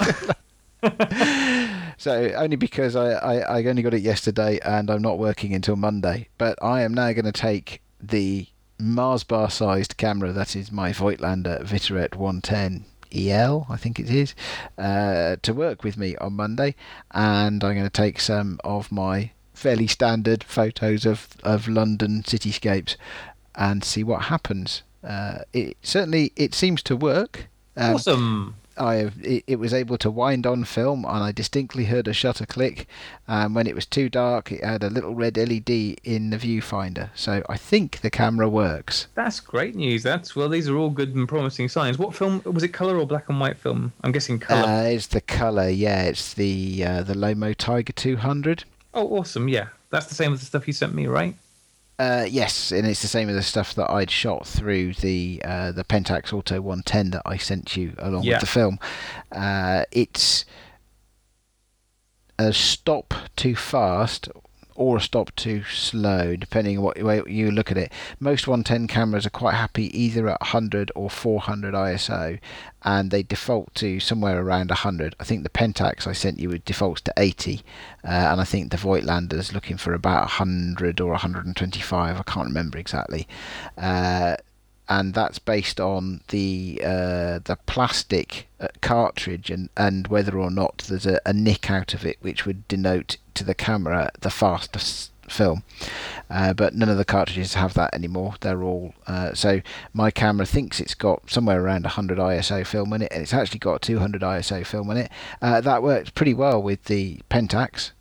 So 1.98 2.32
only 2.36 2.58
because 2.58 2.98
I, 2.98 3.12
I, 3.14 3.60
I 3.60 3.66
only 3.66 3.82
got 3.82 3.94
it 3.94 4.02
yesterday 4.02 4.60
and 4.66 4.92
I'm 4.92 5.02
not 5.02 5.18
working 5.18 5.54
until 5.54 5.78
Monday. 5.78 6.28
But 6.38 6.62
I 6.62 6.82
am 6.82 6.94
now 6.94 7.14
going 7.14 7.24
to 7.24 7.32
take 7.32 7.82
the 8.02 8.48
Mars 8.78 9.24
bar 9.24 9.50
sized 9.50 9.96
camera 9.96 10.34
that 10.34 10.54
is 10.54 10.70
my 10.70 10.92
Voigtlander 10.92 11.64
Vitoret 11.64 12.16
110 12.16 12.84
EL, 13.14 13.68
I 13.70 13.78
think 13.78 14.00
it 14.00 14.10
is, 14.10 14.36
uh, 14.78 15.38
to 15.42 15.54
work 15.54 15.84
with 15.84 15.98
me 15.98 16.16
on 16.18 16.34
Monday. 16.34 16.76
And 17.12 17.64
I'm 17.64 17.74
going 17.74 17.84
to 17.84 17.90
take 17.90 18.20
some 18.20 18.60
of 18.64 18.92
my 18.92 19.32
fairly 19.54 19.88
standard 19.88 20.44
photos 20.44 21.06
of, 21.06 21.30
of 21.44 21.68
London 21.68 22.24
cityscapes 22.24 22.96
and 23.56 23.84
see 23.84 24.04
what 24.04 24.24
happens. 24.24 24.84
Uh, 25.04 25.40
it 25.54 25.78
certainly 25.82 26.34
it 26.36 26.54
seems 26.54 26.82
to 26.84 26.96
work. 26.96 27.48
Um, 27.78 27.96
awesome. 27.96 28.56
I 28.78 29.12
it, 29.22 29.44
it 29.48 29.60
was 29.60 29.74
able 29.74 29.98
to 30.00 30.12
wind 30.12 30.46
on 30.46 30.64
film, 30.64 31.06
and 31.06 31.24
I 31.24 31.32
distinctly 31.32 31.86
heard 31.86 32.08
a 32.08 32.14
shutter 32.14 32.46
click. 32.46 32.88
Um, 33.28 33.54
when 33.54 33.68
it 33.68 33.76
was 33.76 33.86
too 33.86 34.10
dark, 34.10 34.52
it 34.52 34.64
had 34.64 34.84
a 34.84 34.90
little 34.90 35.16
red 35.16 35.38
LED 35.38 35.70
in 36.04 36.30
the 36.30 36.38
viewfinder. 36.38 37.10
So 37.16 37.44
I 37.50 37.58
think 37.58 38.02
the 38.02 38.10
camera 38.10 38.50
works. 38.50 39.08
That's 39.16 39.40
great 39.40 39.76
news. 39.76 40.04
That's 40.04 40.36
well, 40.36 40.50
these 40.50 40.70
are 40.70 40.78
all 40.78 40.90
good 40.90 41.16
and 41.16 41.28
promising 41.28 41.70
signs. 41.70 41.98
What 41.98 42.16
film 42.16 42.42
was 42.46 42.64
it? 42.64 42.70
Color 42.70 42.98
or 42.98 43.08
black 43.08 43.30
and 43.30 43.40
white 43.40 43.58
film? 43.58 43.94
I'm 44.04 44.12
guessing 44.12 44.40
color. 44.40 44.68
Uh, 44.68 44.84
it's 44.84 45.08
the 45.08 45.22
color, 45.22 45.70
yeah. 45.70 46.04
It's 46.04 46.34
the 46.34 46.84
uh, 46.86 47.04
the 47.04 47.14
Lomo 47.14 47.56
Tiger 47.56 47.94
200. 47.94 48.64
oh, 48.94 49.08
awesome. 49.18 49.48
Yeah, 49.48 49.68
that's 49.90 50.08
the 50.08 50.16
same 50.16 50.34
as 50.34 50.40
the 50.40 50.46
stuff 50.46 50.68
you 50.68 50.74
sent 50.74 50.94
me, 50.94 51.08
right? 51.08 51.36
Uh, 51.98 52.26
yes, 52.30 52.72
and 52.74 52.86
it's 52.86 53.02
the 53.02 53.08
same 53.08 53.30
as 53.30 53.36
the 53.36 53.42
stuff 53.42 53.74
that 53.76 53.90
I'd 53.90 54.12
shot 54.12 54.46
through 54.46 54.94
the 54.96 55.42
uh, 55.46 55.72
the 55.72 55.84
Pentax 55.86 56.34
Auto 56.34 56.60
110 56.60 57.12
that 57.12 57.22
I 57.26 57.38
sent 57.38 57.78
you 57.78 57.94
along 57.98 58.24
Yeah. 58.24 58.34
with 58.34 58.42
the 58.42 58.48
film. 58.48 58.80
Uh, 59.32 59.86
it's 59.92 60.44
a 62.38 62.52
stop 62.52 63.14
too 63.38 63.56
fast 63.56 64.28
or 64.76 64.98
a 64.98 65.02
stop 65.02 65.34
too 65.36 65.64
slow, 65.64 66.36
depending 66.36 66.78
on 66.78 66.84
what 66.84 67.02
way 67.02 67.22
you 67.28 67.50
look 67.50 67.72
at 67.72 67.78
it. 67.78 67.92
Most 68.20 68.48
110 68.48 68.88
cameras 68.88 69.26
are 69.26 69.32
quite 69.32 69.56
happy 69.56 69.86
either 69.98 70.28
at 70.30 70.42
100 70.42 70.92
or 70.96 71.10
400 71.10 71.74
ISO, 71.74 72.40
and 72.84 73.10
they 73.10 73.24
default 73.24 73.74
to 73.76 74.00
somewhere 74.00 74.42
around 74.42 74.70
100. 74.70 75.16
I 75.20 75.24
think 75.24 75.44
the 75.44 75.50
Pentax 75.50 76.06
I 76.06 76.14
sent 76.14 76.40
you 76.40 76.58
defaults 76.60 77.02
to 77.02 77.14
80, 77.18 77.62
uh, 78.04 78.08
and 78.08 78.42
I 78.42 78.44
think 78.44 78.72
the 78.72 78.78
Voigtlander's 78.78 79.54
looking 79.54 79.78
for 79.78 79.94
about 79.94 80.22
100 80.22 81.00
or 81.00 81.12
125. 81.12 82.20
I 82.20 82.24
can't 82.24 82.48
remember 82.48 82.78
exactly. 82.78 83.28
Uh, 83.78 84.36
and 84.88 85.14
that's 85.14 85.40
based 85.40 85.80
on 85.80 86.22
the 86.30 86.82
uh, 86.84 87.40
the 87.44 87.58
plastic 87.66 88.48
uh, 88.60 88.68
cartridge 88.82 89.50
and, 89.50 89.70
and 89.76 90.08
whether 90.08 90.38
or 90.38 90.52
not 90.52 90.84
there's 90.88 91.06
a, 91.06 91.20
a 91.26 91.34
nick 91.34 91.72
out 91.72 91.94
of 91.94 92.06
it 92.06 92.18
which 92.22 92.46
would 92.46 92.68
denote 92.68 93.18
to 93.34 93.44
the 93.44 93.56
camera 93.56 94.12
the 94.22 94.30
fastest 94.30 95.12
film. 95.28 95.64
Uh, 96.30 96.54
but 96.54 96.76
none 96.76 96.90
of 96.90 96.98
the 96.98 97.06
cartridges 97.06 97.56
have 97.56 97.74
that 97.74 97.94
anymore. 97.94 98.36
They're 98.42 98.64
all 98.64 98.94
uh, 99.08 99.34
so 99.34 99.62
my 99.94 100.12
camera 100.12 100.46
thinks 100.46 100.80
it's 100.80 100.96
got 100.96 101.30
somewhere 101.30 101.62
around 101.62 101.84
100 101.84 102.18
ISO 102.18 102.66
film 102.66 102.94
in 102.94 103.02
it, 103.04 103.12
and 103.12 103.22
it's 103.22 103.34
actually 103.34 103.60
got 103.60 103.82
200 103.82 104.22
ISO 104.22 104.66
film 104.66 104.90
in 104.92 104.98
it. 104.98 105.12
Uh, 105.42 105.62
that 105.62 105.84
worked 105.84 106.16
pretty 106.16 106.34
well 106.34 106.62
with 106.62 106.84
the 106.86 107.20
Pentax. 107.30 107.92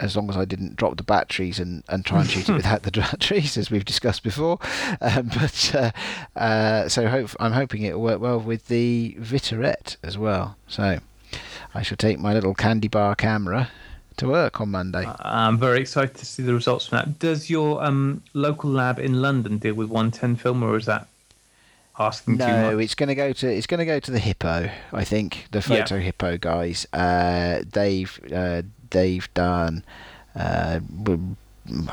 As 0.00 0.16
long 0.16 0.30
as 0.30 0.36
I 0.36 0.44
didn't 0.44 0.76
drop 0.76 0.96
the 0.96 1.02
batteries 1.02 1.58
and, 1.58 1.82
and 1.88 2.04
try 2.04 2.20
and 2.20 2.30
shoot 2.30 2.48
it 2.48 2.52
without 2.56 2.82
the 2.84 2.90
batteries, 3.00 3.56
as 3.56 3.70
we've 3.70 3.84
discussed 3.84 4.22
before. 4.22 4.58
Um, 5.00 5.28
but 5.28 5.74
uh, 5.74 5.90
uh, 6.38 6.88
so 6.88 7.08
hope, 7.08 7.30
I'm 7.40 7.52
hoping 7.52 7.82
it 7.82 7.94
will 7.94 8.02
work 8.02 8.20
well 8.20 8.40
with 8.40 8.68
the 8.68 9.16
Vitoret 9.20 9.96
as 10.02 10.16
well. 10.18 10.56
So 10.66 10.98
I 11.74 11.82
shall 11.82 11.96
take 11.96 12.18
my 12.18 12.32
little 12.34 12.54
candy 12.54 12.88
bar 12.88 13.14
camera 13.14 13.70
to 14.16 14.28
work 14.28 14.60
on 14.60 14.70
Monday. 14.70 15.06
I'm 15.20 15.58
very 15.58 15.80
excited 15.80 16.16
to 16.16 16.26
see 16.26 16.42
the 16.42 16.54
results 16.54 16.86
from 16.88 16.98
that. 16.98 17.18
Does 17.18 17.48
your 17.48 17.82
um, 17.84 18.22
local 18.34 18.70
lab 18.70 18.98
in 18.98 19.22
London 19.22 19.58
deal 19.58 19.74
with 19.74 19.88
110 19.88 20.36
film, 20.36 20.62
or 20.62 20.76
is 20.76 20.86
that 20.86 21.06
asking 21.98 22.38
too 22.38 22.46
No, 22.46 22.78
it's 22.78 22.94
going 22.94 23.08
to 23.08 23.14
go 23.14 23.32
to 23.32 23.46
it's 23.52 23.66
going 23.66 23.78
to 23.78 23.86
go 23.86 24.00
to 24.00 24.10
the 24.10 24.18
Hippo. 24.18 24.70
I 24.92 25.04
think 25.04 25.46
the 25.52 25.58
Yeah. 25.58 25.84
Photo 25.84 25.98
Hippo 25.98 26.36
guys. 26.38 26.86
Uh, 26.92 27.62
they've 27.72 28.20
uh, 28.34 28.62
they've 28.90 29.32
done. 29.34 29.84
Uh, 30.34 30.80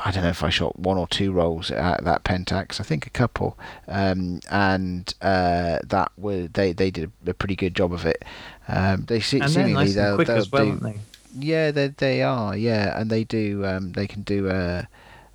I 0.04 0.10
don't 0.10 0.22
know 0.22 0.30
if 0.30 0.42
I 0.42 0.48
shot 0.48 0.78
one 0.78 0.96
or 0.96 1.06
two 1.06 1.32
rolls 1.32 1.70
at 1.70 2.04
that 2.04 2.24
Pentax. 2.24 2.80
I 2.80 2.84
think 2.84 3.06
a 3.06 3.10
couple, 3.10 3.58
um, 3.88 4.40
and 4.50 5.12
uh, 5.20 5.80
that 5.84 6.12
were 6.16 6.48
they 6.48 6.72
they 6.72 6.90
did 6.90 7.10
a 7.26 7.34
pretty 7.34 7.56
good 7.56 7.74
job 7.74 7.92
of 7.92 8.06
it. 8.06 8.24
Um, 8.68 9.04
they 9.06 9.20
se- 9.20 9.40
and 9.40 9.50
seemingly 9.50 9.74
nice 9.74 9.94
they'll, 9.94 10.14
quick 10.14 10.28
they'll 10.28 10.38
as 10.38 10.50
well, 10.50 10.64
do, 10.64 10.70
aren't 10.70 10.82
they? 10.82 10.98
yeah, 11.38 11.70
they 11.70 11.88
they 11.88 12.22
are. 12.22 12.56
Yeah, 12.56 12.98
and 12.98 13.10
they 13.10 13.24
do. 13.24 13.66
Um, 13.66 13.92
they 13.92 14.06
can 14.06 14.22
do 14.22 14.48
a, 14.48 14.88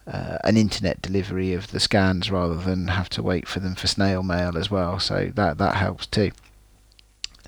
uh, 0.08 0.38
an 0.44 0.58
internet 0.58 1.02
delivery 1.02 1.54
of 1.54 1.72
the 1.72 1.80
scans 1.80 2.32
rather 2.32 2.56
than 2.56 2.88
have 2.88 3.10
to 3.10 3.22
wait 3.24 3.48
for 3.48 3.60
them 3.60 3.76
for 3.76 3.88
snail 3.88 4.24
mail 4.24 4.58
as 4.58 4.72
well. 4.72 5.00
So 5.00 5.32
that 5.36 5.60
that 5.60 5.76
helps 5.76 6.08
too. 6.08 6.32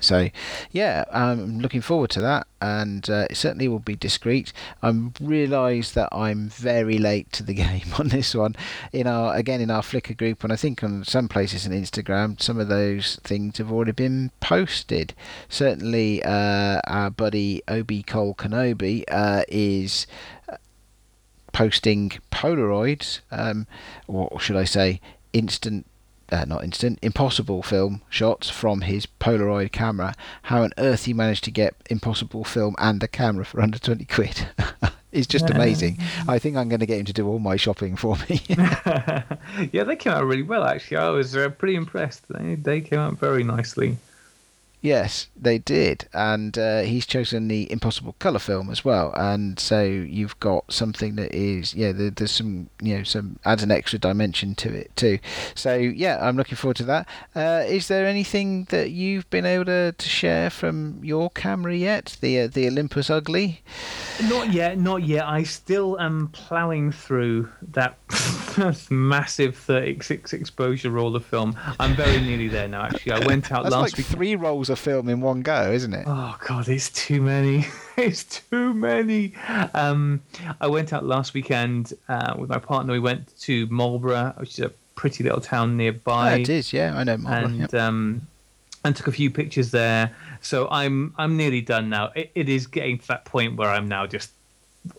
So, 0.04 0.28
yeah, 0.70 1.04
I'm 1.10 1.60
looking 1.60 1.80
forward 1.80 2.10
to 2.10 2.20
that, 2.20 2.46
and 2.60 3.08
uh, 3.08 3.26
it 3.30 3.36
certainly 3.36 3.68
will 3.68 3.78
be 3.78 3.96
discreet. 3.96 4.52
I 4.82 4.94
realise 5.20 5.92
that 5.92 6.08
I'm 6.12 6.48
very 6.48 6.98
late 6.98 7.32
to 7.32 7.42
the 7.42 7.54
game 7.64 7.86
on 7.98 8.08
this 8.08 8.34
one. 8.34 8.56
In 8.92 9.06
our 9.06 9.34
again 9.34 9.60
in 9.60 9.70
our 9.70 9.82
Flickr 9.82 10.16
group, 10.16 10.44
and 10.44 10.52
I 10.52 10.56
think 10.56 10.82
on 10.84 11.04
some 11.04 11.28
places 11.28 11.66
on 11.66 11.72
Instagram, 11.72 12.40
some 12.40 12.60
of 12.60 12.68
those 12.68 13.16
things 13.24 13.58
have 13.58 13.72
already 13.72 13.92
been 13.92 14.30
posted. 14.40 15.14
Certainly, 15.48 16.22
uh, 16.22 16.80
our 16.86 17.10
buddy 17.10 17.62
Obi 17.68 18.02
Cole 18.02 18.34
Kenobi 18.34 19.04
uh, 19.08 19.44
is 19.48 20.06
uh, 20.48 20.56
posting 21.52 22.12
Polaroids, 22.30 23.20
um, 23.30 23.66
or 24.06 24.38
should 24.40 24.56
I 24.56 24.64
say, 24.64 25.00
instant 25.32 25.86
uh, 26.30 26.44
not 26.46 26.64
instant, 26.64 26.98
impossible 27.02 27.62
film 27.62 28.02
shots 28.08 28.50
from 28.50 28.82
his 28.82 29.06
Polaroid 29.06 29.72
camera. 29.72 30.14
How 30.42 30.62
on 30.62 30.72
earth 30.78 31.04
he 31.04 31.12
managed 31.12 31.44
to 31.44 31.50
get 31.50 31.74
impossible 31.90 32.44
film 32.44 32.74
and 32.78 33.02
a 33.02 33.08
camera 33.08 33.44
for 33.44 33.60
under 33.60 33.78
20 33.78 34.04
quid 34.06 34.48
is 35.12 35.26
just 35.26 35.50
amazing. 35.50 35.98
I 36.28 36.38
think 36.38 36.56
I'm 36.56 36.68
going 36.68 36.80
to 36.80 36.86
get 36.86 36.98
him 36.98 37.06
to 37.06 37.12
do 37.12 37.28
all 37.28 37.38
my 37.38 37.56
shopping 37.56 37.96
for 37.96 38.16
me. 38.28 38.42
yeah, 38.48 39.84
they 39.84 39.96
came 39.96 40.12
out 40.12 40.24
really 40.24 40.42
well, 40.42 40.64
actually. 40.64 40.98
I 40.98 41.10
was 41.10 41.36
uh, 41.36 41.48
pretty 41.50 41.76
impressed. 41.76 42.24
They, 42.28 42.56
they 42.56 42.80
came 42.80 42.98
out 42.98 43.18
very 43.18 43.44
nicely. 43.44 43.96
Yes, 44.84 45.28
they 45.34 45.56
did. 45.58 46.06
And 46.12 46.56
uh, 46.58 46.82
he's 46.82 47.06
chosen 47.06 47.48
the 47.48 47.72
impossible 47.72 48.14
color 48.18 48.38
film 48.38 48.70
as 48.70 48.84
well. 48.84 49.12
And 49.16 49.58
so 49.58 49.82
you've 49.82 50.38
got 50.40 50.70
something 50.70 51.16
that 51.16 51.34
is, 51.34 51.74
yeah, 51.74 51.90
there, 51.90 52.10
there's 52.10 52.30
some, 52.30 52.68
you 52.82 52.98
know, 52.98 53.02
some 53.02 53.38
adds 53.46 53.62
an 53.62 53.70
extra 53.70 53.98
dimension 53.98 54.54
to 54.56 54.72
it 54.72 54.94
too. 54.94 55.18
So 55.54 55.74
yeah, 55.74 56.18
I'm 56.20 56.36
looking 56.36 56.56
forward 56.56 56.76
to 56.76 56.84
that. 56.84 57.08
Uh, 57.34 57.64
is 57.66 57.88
there 57.88 58.06
anything 58.06 58.64
that 58.64 58.90
you've 58.90 59.28
been 59.30 59.46
able 59.46 59.64
to, 59.64 59.92
to 59.92 60.08
share 60.08 60.50
from 60.50 61.02
your 61.02 61.30
camera 61.30 61.74
yet? 61.74 62.18
The 62.20 62.40
uh, 62.40 62.48
the 62.48 62.68
Olympus 62.68 63.08
Ugly. 63.08 63.62
Not 64.24 64.52
yet, 64.52 64.78
not 64.78 65.02
yet. 65.02 65.24
I 65.24 65.44
still 65.44 65.98
am 65.98 66.28
ploughing 66.28 66.92
through 66.92 67.48
that 67.72 67.96
massive 68.90 69.56
36 69.56 70.32
exposure 70.32 70.90
roll 70.90 71.14
of 71.16 71.24
film. 71.24 71.56
I'm 71.80 71.94
very 71.94 72.20
nearly 72.20 72.48
there 72.48 72.68
now, 72.68 72.82
actually. 72.82 73.12
I 73.12 73.26
went 73.26 73.52
out 73.52 73.64
That's 73.64 73.74
last 73.74 73.82
like 73.92 73.96
week. 73.98 74.06
three 74.06 74.36
rolls 74.36 74.70
of 74.70 74.78
film 74.78 75.08
in 75.08 75.20
one 75.20 75.42
go, 75.42 75.72
isn't 75.72 75.92
it? 75.92 76.04
Oh 76.06 76.36
god, 76.46 76.68
it's 76.68 76.90
too 76.90 77.22
many. 77.22 77.66
it's 77.96 78.24
too 78.24 78.74
many. 78.74 79.34
Um, 79.74 80.22
I 80.60 80.66
went 80.66 80.92
out 80.92 81.04
last 81.04 81.34
weekend 81.34 81.92
uh, 82.08 82.34
with 82.38 82.50
my 82.50 82.58
partner. 82.58 82.92
We 82.92 83.00
went 83.00 83.36
to 83.40 83.66
Marlborough, 83.66 84.34
which 84.38 84.58
is 84.58 84.60
a 84.60 84.70
pretty 84.94 85.24
little 85.24 85.40
town 85.40 85.76
nearby. 85.76 86.36
It 86.38 86.48
is, 86.48 86.72
yeah. 86.72 86.96
I 86.96 87.04
know. 87.04 87.16
Marlborough, 87.16 87.48
and 87.48 87.58
yep. 87.60 87.74
um, 87.74 88.26
and 88.84 88.94
took 88.94 89.08
a 89.08 89.12
few 89.12 89.30
pictures 89.30 89.70
there. 89.70 90.14
So 90.40 90.68
I'm 90.70 91.14
I'm 91.16 91.36
nearly 91.36 91.60
done 91.60 91.88
now. 91.88 92.12
It, 92.14 92.30
it 92.34 92.48
is 92.48 92.66
getting 92.66 92.98
to 92.98 93.08
that 93.08 93.24
point 93.24 93.56
where 93.56 93.70
I'm 93.70 93.88
now 93.88 94.06
just 94.06 94.30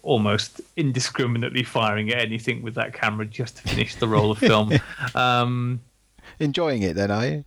almost 0.03 0.61
indiscriminately 0.75 1.63
firing 1.63 2.09
at 2.11 2.19
anything 2.19 2.61
with 2.61 2.75
that 2.75 2.93
camera 2.93 3.25
just 3.25 3.57
to 3.57 3.63
finish 3.63 3.95
the 3.95 4.07
roll 4.07 4.31
of 4.31 4.37
film. 4.37 4.71
um, 5.15 5.79
Enjoying 6.39 6.81
it 6.81 6.95
then, 6.95 7.11
are 7.11 7.25
you? 7.25 7.45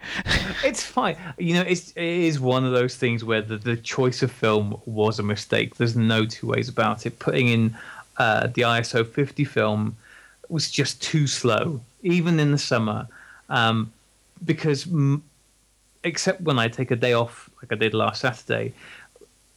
it's 0.64 0.82
fine. 0.82 1.16
You 1.36 1.54
know, 1.54 1.62
it's 1.62 1.90
it 1.90 2.02
is 2.02 2.40
one 2.40 2.64
of 2.64 2.72
those 2.72 2.96
things 2.96 3.22
where 3.22 3.42
the, 3.42 3.58
the 3.58 3.76
choice 3.76 4.22
of 4.22 4.32
film 4.32 4.80
was 4.86 5.18
a 5.18 5.22
mistake. 5.22 5.74
There's 5.74 5.96
no 5.96 6.24
two 6.24 6.46
ways 6.46 6.68
about 6.68 7.04
it. 7.04 7.18
Putting 7.18 7.48
in 7.48 7.76
uh, 8.16 8.46
the 8.46 8.62
ISO 8.62 9.06
50 9.06 9.44
film 9.44 9.96
was 10.48 10.70
just 10.70 11.02
too 11.02 11.26
slow, 11.26 11.80
even 12.02 12.40
in 12.40 12.52
the 12.52 12.58
summer, 12.58 13.06
um, 13.50 13.92
because 14.44 14.86
m- 14.86 15.22
except 16.04 16.40
when 16.40 16.58
I 16.58 16.68
take 16.68 16.90
a 16.90 16.96
day 16.96 17.12
off, 17.12 17.50
like 17.62 17.72
I 17.72 17.76
did 17.76 17.92
last 17.92 18.22
Saturday, 18.22 18.72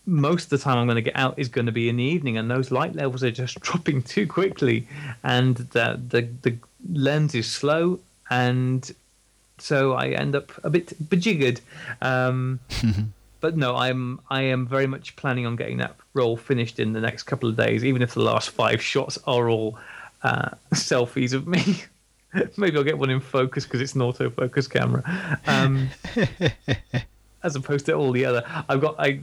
most 0.06 0.46
of 0.46 0.50
the 0.50 0.58
time 0.58 0.78
I'm 0.78 0.88
going 0.88 0.96
to 0.96 1.02
get 1.02 1.16
out 1.16 1.38
is 1.38 1.48
going 1.48 1.68
to 1.68 1.72
be 1.72 1.90
in 1.90 1.98
the 1.98 2.04
evening, 2.04 2.38
and 2.38 2.50
those 2.50 2.72
light 2.72 2.96
levels 2.96 3.24
are 3.24 3.32
just 3.32 3.60
dropping 3.62 4.04
too 4.04 4.28
quickly, 4.28 4.88
and 5.24 5.56
the 5.58 6.00
the, 6.10 6.28
the 6.42 6.58
lens 6.92 7.36
is 7.36 7.50
slow, 7.50 8.00
and 8.30 8.92
so 9.58 9.94
I 9.94 10.08
end 10.10 10.36
up 10.36 10.52
a 10.64 10.70
bit 10.70 10.94
bejiggered. 11.10 11.62
Um, 12.02 12.60
but 13.42 13.58
no, 13.58 13.76
I'm 13.76 14.20
I 14.30 14.42
am 14.44 14.68
very 14.68 14.88
much 14.88 15.16
planning 15.16 15.46
on 15.46 15.56
getting 15.56 15.78
that 15.78 15.96
roll 16.14 16.36
finished 16.36 16.80
in 16.80 16.94
the 16.94 17.02
next 17.02 17.24
couple 17.24 17.50
of 17.50 17.56
days, 17.56 17.86
even 17.86 18.02
if 18.02 18.14
the 18.14 18.22
last 18.22 18.50
five 18.50 18.82
shots 18.82 19.18
are 19.28 19.50
all 19.50 19.78
uh, 20.24 20.50
selfies 20.74 21.34
of 21.34 21.48
me. 21.48 21.84
Maybe 22.56 22.78
I'll 22.78 22.84
get 22.84 22.98
one 22.98 23.10
in 23.10 23.20
focus 23.20 23.66
because 23.66 23.82
it's 23.82 23.94
an 23.94 24.02
autofocus 24.02 24.70
camera, 24.70 25.04
um, 25.48 25.90
as 27.44 27.58
opposed 27.58 27.86
to 27.88 27.94
all 27.94 28.14
the 28.14 28.24
other. 28.24 28.42
I've 28.70 28.80
got 28.80 28.96
I 28.98 29.20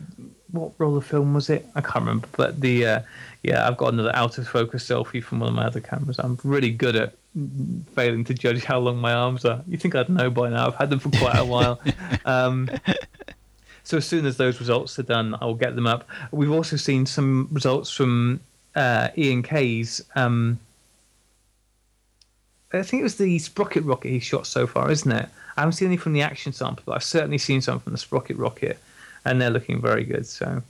what 0.51 0.73
roll 0.79 0.97
of 0.97 1.07
film 1.07 1.35
was 1.35 1.51
it? 1.51 1.67
I 1.75 1.81
can't 1.81 1.97
remember, 1.97 2.29
but 2.37 2.61
the 2.61 2.87
uh, 2.87 3.01
yeah, 3.43 3.67
I've 3.67 3.77
got 3.77 3.93
another 3.93 4.15
out 4.15 4.39
of 4.39 4.49
focus 4.49 4.89
selfie 4.89 5.23
from 5.23 5.41
one 5.41 5.51
of 5.51 5.55
my 5.55 5.67
other 5.67 5.81
cameras. 5.81 6.19
I'm 6.19 6.39
really 6.43 6.71
good 6.71 6.97
at 6.97 7.15
failing 7.95 8.25
to 8.25 8.35
judge 8.35 8.65
how 8.65 8.79
long 8.79 8.99
my 8.99 9.13
arms 9.13 9.45
are. 9.45 9.63
You 9.69 9.77
think 9.77 9.95
I'd 9.95 10.09
know 10.09 10.31
by 10.31 10.51
now? 10.51 10.67
I've 10.67 10.75
had 10.75 10.91
them 10.91 10.99
for 10.99 11.11
quite 11.11 11.39
a 11.39 11.45
while. 11.45 11.81
Um, 12.25 12.69
so 13.85 13.97
as 13.97 14.07
soon 14.07 14.27
as 14.27 14.37
those 14.37 14.61
results 14.61 14.99
are 14.99 15.03
done, 15.05 15.35
I'll 15.41 15.55
get 15.55 15.75
them 15.75 15.87
up. 15.87 16.07
We've 16.31 16.53
also 16.53 16.77
seen 16.77 17.07
some 17.07 17.49
results 17.51 17.91
from 17.91 18.41
uh, 18.77 19.09
Ian 19.17 19.43
Kay's. 19.43 20.05
Um, 20.15 20.61
I 22.71 22.83
think 22.83 23.01
it 23.01 23.05
was 23.05 23.17
the 23.17 23.39
sprocket 23.39 23.85
rocket 23.85 24.11
he 24.11 24.19
shot 24.19 24.47
so 24.47 24.67
far, 24.67 24.91
isn't 24.91 25.11
it? 25.11 25.29
I 25.57 25.61
haven't 25.63 25.73
seen 25.73 25.89
any 25.89 25.97
from 25.97 26.13
the 26.13 26.21
Action 26.21 26.53
Sampler, 26.53 26.83
but 26.85 26.97
I've 26.97 27.05
certainly 27.05 27.39
seen 27.39 27.63
some 27.63 27.81
from 27.81 27.93
the 27.93 27.99
sprocket 27.99 28.37
rocket, 28.37 28.79
and 29.29 29.41
they're 29.41 29.51
looking 29.51 29.81
very 29.81 30.05
good. 30.05 30.27
So, 30.27 30.63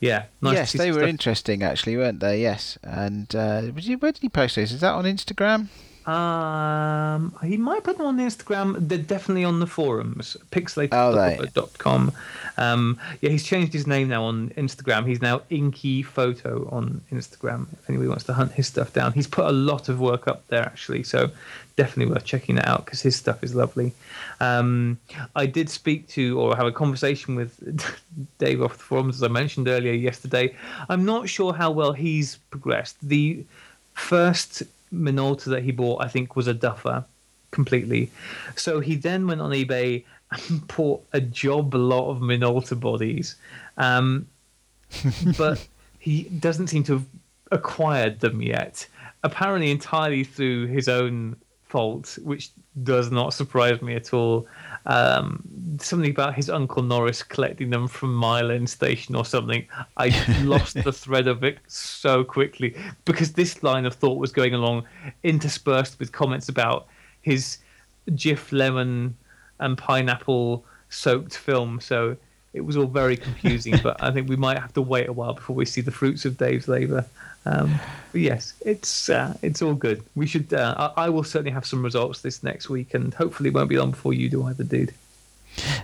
yeah, 0.00 0.24
nice 0.40 0.54
yes, 0.54 0.72
they 0.72 0.90
were 0.90 1.00
stuff. 1.00 1.08
interesting 1.08 1.62
actually, 1.62 1.96
weren't 1.96 2.20
they? 2.20 2.40
Yes, 2.40 2.78
and 2.82 3.34
uh, 3.34 3.62
where 3.62 4.12
did 4.12 4.22
you 4.22 4.30
post 4.30 4.56
those? 4.56 4.72
Is 4.72 4.80
that 4.80 4.92
on 4.94 5.04
Instagram? 5.04 5.68
Um, 6.06 7.34
he 7.42 7.56
might 7.56 7.82
put 7.82 7.98
them 7.98 8.06
on 8.06 8.18
Instagram. 8.18 8.76
They're 8.88 8.98
definitely 8.98 9.44
on 9.44 9.58
the 9.58 9.66
forums, 9.66 10.36
pixelated.com. 10.52 12.12
Oh, 12.14 12.62
um, 12.62 12.98
yeah, 13.20 13.30
he's 13.30 13.44
changed 13.44 13.72
his 13.72 13.86
name 13.86 14.08
now 14.08 14.24
on 14.24 14.50
Instagram. 14.50 15.06
He's 15.06 15.20
now 15.20 15.42
Inky 15.50 16.02
Photo 16.02 16.68
on 16.70 17.02
Instagram. 17.10 17.66
If 17.72 17.90
anybody 17.90 18.08
wants 18.08 18.24
to 18.24 18.34
hunt 18.34 18.52
his 18.52 18.68
stuff 18.68 18.92
down, 18.92 19.12
he's 19.12 19.26
put 19.26 19.46
a 19.46 19.52
lot 19.52 19.88
of 19.88 19.98
work 20.00 20.28
up 20.28 20.46
there 20.46 20.62
actually. 20.62 21.02
So 21.02 21.30
definitely 21.74 22.12
worth 22.12 22.24
checking 22.24 22.54
that 22.54 22.68
out 22.68 22.84
because 22.84 23.02
his 23.02 23.16
stuff 23.16 23.42
is 23.42 23.54
lovely. 23.54 23.92
Um, 24.40 24.98
I 25.34 25.46
did 25.46 25.68
speak 25.68 26.08
to 26.08 26.40
or 26.40 26.56
have 26.56 26.66
a 26.66 26.72
conversation 26.72 27.34
with 27.34 28.00
Dave 28.38 28.62
off 28.62 28.78
the 28.78 28.84
forums 28.84 29.16
as 29.16 29.22
I 29.22 29.28
mentioned 29.28 29.68
earlier 29.68 29.92
yesterday. 29.92 30.54
I'm 30.88 31.04
not 31.04 31.28
sure 31.28 31.52
how 31.52 31.72
well 31.72 31.92
he's 31.92 32.36
progressed. 32.50 32.96
The 33.02 33.44
first 33.94 34.62
Minolta 34.92 35.44
that 35.46 35.62
he 35.62 35.72
bought, 35.72 36.02
I 36.02 36.08
think, 36.08 36.36
was 36.36 36.46
a 36.46 36.54
duffer 36.54 37.04
completely. 37.50 38.10
So 38.56 38.80
he 38.80 38.96
then 38.96 39.26
went 39.26 39.40
on 39.40 39.50
eBay 39.50 40.04
and 40.30 40.66
bought 40.76 41.04
a 41.12 41.20
job 41.20 41.74
lot 41.74 42.10
of 42.10 42.18
Minolta 42.18 42.78
bodies, 42.78 43.36
um, 43.76 44.26
but 45.38 45.66
he 45.98 46.24
doesn't 46.24 46.68
seem 46.68 46.84
to 46.84 46.94
have 46.94 47.06
acquired 47.50 48.20
them 48.20 48.42
yet. 48.42 48.86
Apparently, 49.22 49.70
entirely 49.70 50.24
through 50.24 50.66
his 50.66 50.88
own 50.88 51.36
fault, 51.64 52.18
which 52.22 52.50
does 52.82 53.10
not 53.10 53.34
surprise 53.34 53.82
me 53.82 53.94
at 53.94 54.12
all 54.12 54.46
um, 54.86 55.42
something 55.80 56.10
about 56.10 56.34
his 56.34 56.48
uncle 56.48 56.82
Norris 56.82 57.22
collecting 57.22 57.70
them 57.70 57.88
from 57.88 58.14
Mile 58.14 58.50
End 58.50 58.70
Station 58.70 59.14
or 59.14 59.24
something. 59.24 59.66
I 59.96 60.08
lost 60.42 60.82
the 60.82 60.92
thread 60.92 61.26
of 61.26 61.44
it 61.44 61.58
so 61.66 62.24
quickly 62.24 62.76
because 63.04 63.32
this 63.32 63.62
line 63.62 63.84
of 63.84 63.94
thought 63.94 64.18
was 64.18 64.32
going 64.32 64.54
along, 64.54 64.84
interspersed 65.22 65.98
with 65.98 66.12
comments 66.12 66.48
about 66.48 66.86
his 67.22 67.58
Jif 68.10 68.52
lemon 68.52 69.16
and 69.58 69.76
pineapple 69.76 70.64
soaked 70.88 71.36
film. 71.36 71.80
So 71.80 72.16
it 72.52 72.60
was 72.60 72.76
all 72.76 72.86
very 72.86 73.16
confusing. 73.16 73.74
but 73.82 74.02
I 74.02 74.10
think 74.12 74.28
we 74.28 74.36
might 74.36 74.58
have 74.58 74.72
to 74.74 74.82
wait 74.82 75.08
a 75.08 75.12
while 75.12 75.34
before 75.34 75.56
we 75.56 75.66
see 75.66 75.80
the 75.80 75.90
fruits 75.90 76.24
of 76.24 76.38
Dave's 76.38 76.68
labour. 76.68 77.04
Um, 77.46 77.78
yes, 78.12 78.54
it's 78.60 79.08
uh, 79.08 79.36
it's 79.42 79.62
all 79.62 79.74
good. 79.74 80.02
We 80.14 80.26
should. 80.26 80.52
Uh, 80.52 80.92
I, 80.96 81.04
I, 81.04 81.08
will 81.08 81.24
certainly 81.24 81.52
have 81.52 81.64
some 81.64 81.82
results 81.82 82.20
this 82.20 82.42
next 82.42 82.68
week, 82.68 82.92
and 82.92 83.14
hopefully 83.14 83.48
it 83.48 83.54
won't 83.54 83.68
be 83.68 83.78
long 83.78 83.92
before 83.92 84.12
you 84.12 84.28
do 84.28 84.42
either, 84.44 84.64
dude. 84.64 84.92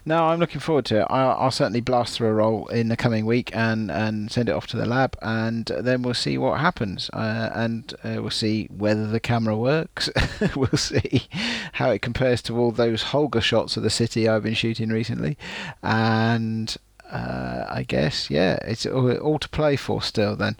No, 0.04 0.24
I'm 0.24 0.38
looking 0.38 0.60
forward 0.60 0.84
to 0.86 1.00
it. 1.00 1.06
I'll, 1.08 1.36
I'll, 1.38 1.50
certainly 1.50 1.80
blast 1.80 2.16
through 2.16 2.28
a 2.28 2.34
roll 2.34 2.66
in 2.68 2.88
the 2.88 2.96
coming 2.96 3.24
week 3.24 3.54
and, 3.54 3.90
and 3.90 4.30
send 4.30 4.48
it 4.48 4.52
off 4.52 4.66
to 4.68 4.76
the 4.76 4.84
lab, 4.84 5.16
and 5.22 5.66
then 5.66 6.02
we'll 6.02 6.14
see 6.14 6.36
what 6.36 6.60
happens, 6.60 7.08
uh, 7.12 7.50
and 7.54 7.94
uh, 8.04 8.20
we'll 8.20 8.30
see 8.30 8.66
whether 8.66 9.06
the 9.06 9.20
camera 9.20 9.56
works. 9.56 10.10
we'll 10.56 10.68
see 10.76 11.26
how 11.74 11.90
it 11.90 12.02
compares 12.02 12.42
to 12.42 12.58
all 12.58 12.72
those 12.72 13.04
Holga 13.04 13.40
shots 13.40 13.76
of 13.76 13.82
the 13.82 13.90
city 13.90 14.28
I've 14.28 14.42
been 14.42 14.54
shooting 14.54 14.90
recently, 14.90 15.38
and 15.82 16.76
uh, 17.10 17.66
I 17.68 17.82
guess 17.82 18.30
yeah, 18.30 18.58
it's 18.62 18.86
all, 18.86 19.12
all, 19.18 19.38
to 19.38 19.48
play 19.50 19.76
for 19.76 20.02
still. 20.02 20.34
Then, 20.34 20.56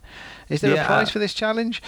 is 0.53 0.61
there 0.61 0.74
yeah, 0.74 0.84
a 0.84 0.86
prize 0.86 1.09
uh, 1.09 1.12
for 1.12 1.18
this 1.18 1.34
challenge? 1.34 1.82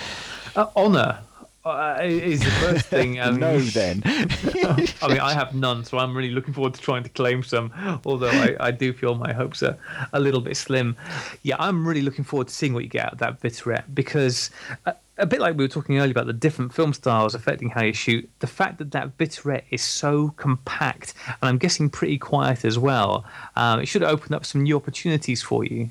Uh, 0.56 0.66
honor 0.76 1.20
uh, 1.64 1.98
is 2.02 2.40
the 2.40 2.50
first 2.50 2.86
thing. 2.86 3.04
Um, 3.24 3.38
no, 3.38 3.58
then. 3.58 4.02
I 4.06 5.08
mean, 5.08 5.20
I 5.20 5.32
have 5.32 5.54
none, 5.54 5.84
so 5.84 5.98
I'm 5.98 6.16
really 6.16 6.30
looking 6.30 6.52
forward 6.52 6.74
to 6.74 6.80
trying 6.80 7.04
to 7.04 7.08
claim 7.08 7.42
some. 7.42 7.72
Although 8.04 8.28
I, 8.28 8.56
I 8.60 8.70
do 8.70 8.92
feel 8.92 9.14
my 9.14 9.32
hopes 9.32 9.62
are 9.62 9.78
a 10.12 10.20
little 10.20 10.40
bit 10.40 10.56
slim. 10.56 10.96
Yeah, 11.42 11.56
I'm 11.58 11.86
really 11.86 12.02
looking 12.02 12.24
forward 12.24 12.48
to 12.48 12.54
seeing 12.54 12.74
what 12.74 12.82
you 12.82 12.90
get 12.90 13.06
out 13.06 13.12
of 13.14 13.18
that 13.20 13.40
Vitoret 13.40 13.84
because. 13.94 14.50
Uh, 14.86 14.92
a 15.16 15.26
bit 15.26 15.38
like 15.38 15.56
we 15.56 15.62
were 15.62 15.68
talking 15.68 15.98
earlier 15.98 16.10
about 16.10 16.26
the 16.26 16.32
different 16.32 16.74
film 16.74 16.92
styles 16.92 17.36
affecting 17.36 17.70
how 17.70 17.84
you 17.84 17.92
shoot, 17.92 18.28
the 18.40 18.48
fact 18.48 18.78
that 18.78 18.90
that 18.90 19.16
Vitoret 19.16 19.62
is 19.70 19.80
so 19.80 20.30
compact 20.30 21.14
and 21.28 21.36
I'm 21.48 21.56
guessing 21.56 21.88
pretty 21.88 22.18
quiet 22.18 22.64
as 22.64 22.80
well, 22.80 23.24
um, 23.54 23.78
it 23.78 23.86
should 23.86 24.02
open 24.02 24.34
up 24.34 24.44
some 24.44 24.64
new 24.64 24.74
opportunities 24.74 25.40
for 25.40 25.64
you. 25.64 25.90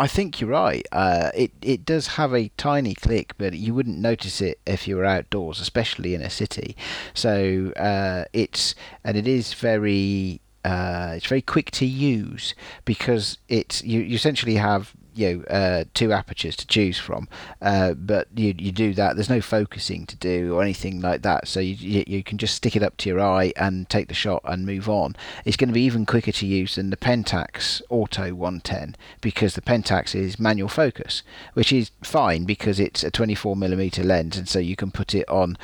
I 0.00 0.06
think 0.06 0.40
you're 0.40 0.48
right. 0.48 0.86
Uh, 0.92 1.30
it 1.34 1.52
it 1.60 1.84
does 1.84 2.06
have 2.18 2.32
a 2.32 2.48
tiny 2.56 2.94
click, 2.94 3.34
but 3.36 3.52
you 3.52 3.74
wouldn't 3.74 3.98
notice 3.98 4.40
it 4.40 4.58
if 4.64 4.88
you 4.88 4.96
were 4.96 5.04
outdoors, 5.04 5.60
especially 5.60 6.14
in 6.14 6.22
a 6.22 6.30
city. 6.30 6.74
So 7.12 7.74
uh, 7.76 8.24
it's 8.32 8.74
and 9.04 9.18
it 9.18 9.28
is 9.28 9.52
very 9.52 10.40
uh, 10.64 11.12
it's 11.16 11.26
very 11.26 11.42
quick 11.42 11.70
to 11.72 11.84
use 11.84 12.54
because 12.86 13.36
it's 13.50 13.84
you, 13.84 14.00
you 14.00 14.14
essentially 14.14 14.54
have 14.54 14.94
you 15.14 15.36
know 15.36 15.44
uh, 15.44 15.84
two 15.94 16.12
apertures 16.12 16.56
to 16.56 16.66
choose 16.66 16.98
from, 16.98 17.28
uh, 17.60 17.94
but 17.94 18.28
you 18.34 18.54
you 18.58 18.72
do 18.72 18.94
that. 18.94 19.16
There's 19.16 19.30
no 19.30 19.40
focusing 19.40 20.06
to 20.06 20.16
do 20.16 20.54
or 20.54 20.62
anything 20.62 21.00
like 21.00 21.22
that, 21.22 21.48
so 21.48 21.60
you, 21.60 22.04
you, 22.06 22.22
can 22.22 22.38
just 22.38 22.54
stick 22.54 22.76
it 22.76 22.82
up 22.82 22.96
to 22.98 23.08
your 23.08 23.20
eye 23.20 23.52
and 23.56 23.88
take 23.88 24.08
the 24.08 24.14
shot 24.14 24.42
and 24.44 24.66
move 24.66 24.88
on. 24.88 25.16
It's 25.44 25.56
going 25.56 25.68
to 25.68 25.74
be 25.74 25.82
even 25.82 26.06
quicker 26.06 26.32
to 26.32 26.46
use 26.46 26.76
than 26.76 26.90
the 26.90 26.96
Pentax 26.96 27.82
Auto 27.88 28.34
110 28.34 28.96
because 29.20 29.54
the 29.54 29.60
Pentax 29.60 30.14
is 30.14 30.38
manual 30.38 30.68
focus, 30.68 31.22
which 31.54 31.72
is 31.72 31.90
fine 32.02 32.44
because 32.44 32.78
it's 32.78 33.02
a 33.02 33.10
24 33.10 33.56
millimeter 33.56 34.02
lens, 34.02 34.36
and 34.36 34.48
so 34.48 34.58
you 34.58 34.76
can 34.76 34.90
put 34.90 35.14
it 35.14 35.28
on 35.28 35.56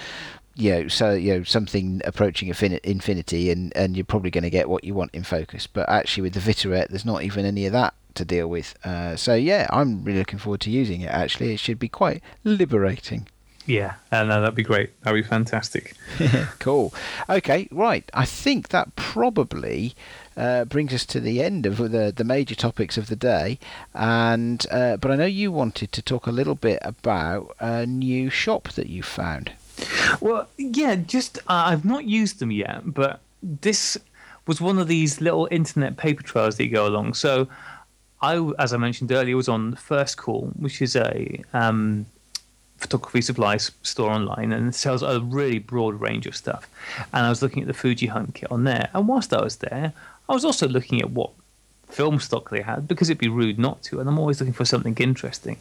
you 0.58 0.70
know, 0.70 0.88
so 0.88 1.12
you 1.12 1.34
know 1.34 1.42
something 1.42 2.00
approaching 2.04 2.48
infinity, 2.48 3.50
and 3.50 3.76
and 3.76 3.96
you're 3.96 4.04
probably 4.04 4.30
going 4.30 4.44
to 4.44 4.50
get 4.50 4.68
what 4.68 4.84
you 4.84 4.94
want 4.94 5.14
in 5.14 5.22
focus. 5.22 5.66
But 5.66 5.88
actually, 5.88 6.22
with 6.22 6.32
the 6.32 6.40
Vitoret, 6.40 6.88
there's 6.88 7.04
not 7.04 7.22
even 7.22 7.44
any 7.44 7.66
of 7.66 7.72
that 7.72 7.94
to 8.16 8.24
deal 8.24 8.48
with. 8.48 8.74
Uh, 8.84 9.16
so 9.16 9.34
yeah, 9.34 9.66
I'm 9.70 10.04
really 10.04 10.18
looking 10.18 10.38
forward 10.38 10.60
to 10.62 10.70
using 10.70 11.00
it. 11.02 11.10
Actually, 11.10 11.52
it 11.52 11.60
should 11.60 11.78
be 11.78 11.88
quite 11.88 12.22
liberating. 12.44 13.28
Yeah, 13.66 13.94
uh, 14.12 14.22
no, 14.22 14.40
that'd 14.40 14.54
be 14.54 14.62
great. 14.62 15.00
That'd 15.02 15.24
be 15.24 15.28
fantastic. 15.28 15.94
cool. 16.60 16.94
Okay, 17.28 17.68
right. 17.72 18.08
I 18.14 18.24
think 18.24 18.68
that 18.68 18.94
probably 18.94 19.96
uh, 20.36 20.66
brings 20.66 20.94
us 20.94 21.04
to 21.06 21.20
the 21.20 21.42
end 21.42 21.66
of 21.66 21.78
the 21.78 22.12
the 22.14 22.24
major 22.24 22.54
topics 22.54 22.96
of 22.96 23.08
the 23.08 23.16
day. 23.16 23.58
And 23.92 24.64
uh, 24.70 24.98
but 24.98 25.10
I 25.10 25.16
know 25.16 25.26
you 25.26 25.50
wanted 25.50 25.90
to 25.92 26.02
talk 26.02 26.28
a 26.28 26.32
little 26.32 26.54
bit 26.54 26.78
about 26.82 27.56
a 27.58 27.86
new 27.86 28.30
shop 28.30 28.68
that 28.70 28.88
you 28.88 29.02
found. 29.02 29.50
Well, 30.20 30.48
yeah, 30.56 30.94
just 30.94 31.38
uh, 31.38 31.64
I've 31.66 31.84
not 31.84 32.04
used 32.04 32.38
them 32.38 32.52
yet, 32.52 32.82
but 32.94 33.20
this 33.42 33.98
was 34.46 34.60
one 34.60 34.78
of 34.78 34.86
these 34.86 35.20
little 35.20 35.48
internet 35.50 35.96
paper 35.96 36.22
trails 36.22 36.56
that 36.56 36.64
you 36.64 36.70
go 36.70 36.86
along. 36.86 37.14
So 37.14 37.48
I, 38.26 38.52
as 38.58 38.72
I 38.72 38.76
mentioned 38.76 39.12
earlier, 39.12 39.36
was 39.36 39.48
on 39.48 39.76
First 39.76 40.16
Call, 40.16 40.50
which 40.56 40.82
is 40.82 40.96
a 40.96 41.42
um, 41.52 42.06
photography 42.78 43.20
supplies 43.20 43.70
store 43.82 44.10
online 44.10 44.52
and 44.52 44.74
sells 44.74 45.02
a 45.02 45.20
really 45.20 45.60
broad 45.60 46.00
range 46.00 46.26
of 46.26 46.34
stuff. 46.34 46.68
And 47.12 47.24
I 47.24 47.28
was 47.28 47.40
looking 47.40 47.62
at 47.62 47.68
the 47.68 47.74
Fuji 47.74 48.06
Hunt 48.06 48.34
kit 48.34 48.50
on 48.50 48.64
there. 48.64 48.90
And 48.94 49.06
whilst 49.06 49.32
I 49.32 49.40
was 49.40 49.56
there, 49.56 49.92
I 50.28 50.32
was 50.32 50.44
also 50.44 50.66
looking 50.66 51.00
at 51.00 51.10
what 51.10 51.30
film 51.88 52.18
stock 52.18 52.50
they 52.50 52.62
had 52.62 52.88
because 52.88 53.08
it'd 53.08 53.18
be 53.18 53.28
rude 53.28 53.60
not 53.60 53.82
to. 53.84 54.00
And 54.00 54.08
I'm 54.08 54.18
always 54.18 54.40
looking 54.40 54.54
for 54.54 54.64
something 54.64 54.96
interesting. 54.98 55.58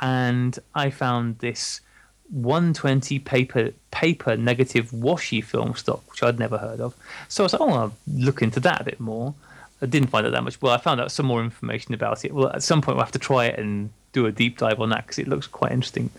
And 0.00 0.58
I 0.74 0.88
found 0.88 1.38
this 1.40 1.82
120 2.30 3.18
paper 3.18 3.72
paper 3.90 4.36
negative 4.38 4.90
washi 4.90 5.44
film 5.44 5.74
stock, 5.74 6.02
which 6.10 6.22
I'd 6.22 6.38
never 6.38 6.56
heard 6.56 6.80
of. 6.80 6.94
So 7.28 7.42
I 7.42 7.44
was 7.44 7.52
like, 7.52 7.60
oh, 7.60 7.70
I'll 7.70 7.94
look 8.06 8.40
into 8.40 8.60
that 8.60 8.80
a 8.80 8.84
bit 8.84 9.00
more. 9.00 9.34
I 9.82 9.86
didn't 9.86 10.08
find 10.10 10.26
out 10.26 10.32
that 10.32 10.44
much. 10.44 10.60
Well, 10.60 10.72
I 10.72 10.78
found 10.78 11.00
out 11.00 11.10
some 11.10 11.26
more 11.26 11.42
information 11.42 11.94
about 11.94 12.24
it. 12.24 12.32
Well, 12.34 12.48
at 12.48 12.62
some 12.62 12.82
point 12.82 12.96
we'll 12.96 13.04
have 13.04 13.12
to 13.12 13.18
try 13.18 13.46
it 13.46 13.58
and 13.58 13.90
do 14.12 14.26
a 14.26 14.32
deep 14.32 14.58
dive 14.58 14.80
on 14.80 14.90
that 14.90 15.06
because 15.06 15.18
it 15.18 15.28
looks 15.28 15.46
quite 15.46 15.72
interesting. 15.72 16.10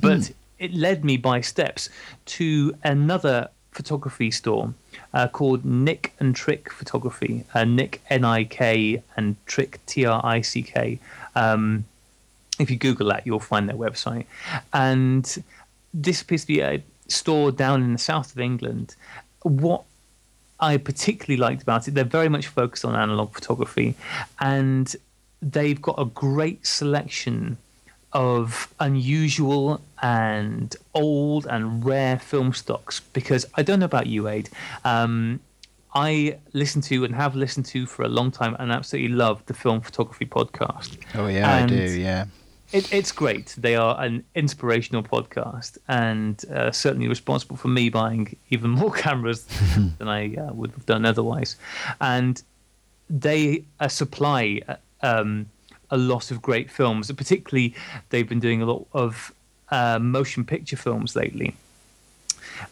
But 0.00 0.18
mm. 0.18 0.34
it 0.58 0.74
led 0.74 1.04
me 1.04 1.16
by 1.16 1.40
steps 1.40 1.88
to 2.26 2.74
another 2.84 3.48
photography 3.72 4.30
store 4.30 4.72
uh, 5.12 5.28
called 5.28 5.64
Nik 5.64 6.14
and 6.18 6.34
Trick 6.34 6.72
Photography. 6.72 7.44
Uh, 7.54 7.64
Nik 7.64 8.00
N 8.10 8.24
I 8.24 8.44
K 8.44 9.02
and 9.16 9.36
Trick 9.46 9.78
T 9.86 10.04
R 10.04 10.20
I 10.24 10.40
C 10.40 10.62
K. 10.62 10.98
Um, 11.34 11.84
if 12.58 12.70
you 12.70 12.76
Google 12.76 13.08
that, 13.08 13.26
you'll 13.26 13.38
find 13.38 13.68
their 13.68 13.76
website. 13.76 14.26
And 14.72 15.44
this 15.92 16.22
appears 16.22 16.42
to 16.42 16.46
be 16.46 16.60
a 16.60 16.82
store 17.08 17.52
down 17.52 17.82
in 17.82 17.92
the 17.92 17.98
south 17.98 18.32
of 18.32 18.40
England. 18.40 18.96
What 19.42 19.84
I 20.58 20.76
particularly 20.78 21.36
liked 21.40 21.62
about 21.62 21.86
it, 21.86 21.94
they're 21.94 22.04
very 22.04 22.28
much 22.28 22.46
focused 22.46 22.84
on 22.84 22.94
analog 22.94 23.34
photography, 23.34 23.94
and 24.40 24.94
they've 25.42 25.80
got 25.80 25.96
a 25.98 26.06
great 26.06 26.66
selection 26.66 27.58
of 28.12 28.72
unusual 28.80 29.80
and 30.02 30.74
old 30.94 31.46
and 31.46 31.84
rare 31.84 32.18
film 32.18 32.52
stocks. 32.52 33.00
Because 33.00 33.44
I 33.54 33.62
don't 33.62 33.80
know 33.80 33.86
about 33.86 34.06
you, 34.06 34.28
Aid. 34.28 34.48
Um, 34.84 35.40
I 35.94 36.38
listen 36.52 36.82
to 36.82 37.04
and 37.04 37.14
have 37.14 37.34
listened 37.34 37.66
to 37.66 37.86
for 37.86 38.02
a 38.04 38.08
long 38.08 38.30
time 38.30 38.56
and 38.58 38.70
absolutely 38.70 39.14
love 39.14 39.44
the 39.46 39.54
Film 39.54 39.80
Photography 39.80 40.26
Podcast. 40.26 40.98
Oh, 41.14 41.26
yeah, 41.26 41.56
and 41.56 41.70
I 41.70 41.74
do, 41.74 41.90
yeah. 41.98 42.26
It, 42.72 42.92
it's 42.92 43.12
great. 43.12 43.54
They 43.56 43.76
are 43.76 44.00
an 44.00 44.24
inspirational 44.34 45.02
podcast 45.02 45.78
and 45.86 46.44
uh, 46.50 46.72
certainly 46.72 47.08
responsible 47.08 47.56
for 47.56 47.68
me 47.68 47.88
buying 47.88 48.36
even 48.50 48.70
more 48.70 48.92
cameras 49.06 49.44
than 49.98 50.08
I 50.08 50.34
uh, 50.34 50.52
would 50.52 50.72
have 50.72 50.86
done 50.86 51.04
otherwise. 51.04 51.56
And 52.00 52.42
they 53.08 53.64
uh, 53.78 53.88
supply 53.88 54.60
um, 55.02 55.46
a 55.90 55.96
lot 55.96 56.30
of 56.30 56.42
great 56.42 56.70
films. 56.70 57.10
Particularly, 57.12 57.74
they've 58.10 58.28
been 58.28 58.40
doing 58.40 58.62
a 58.62 58.66
lot 58.66 58.86
of 58.92 59.32
uh, 59.70 59.98
motion 60.00 60.44
picture 60.44 60.76
films 60.76 61.14
lately. 61.14 61.54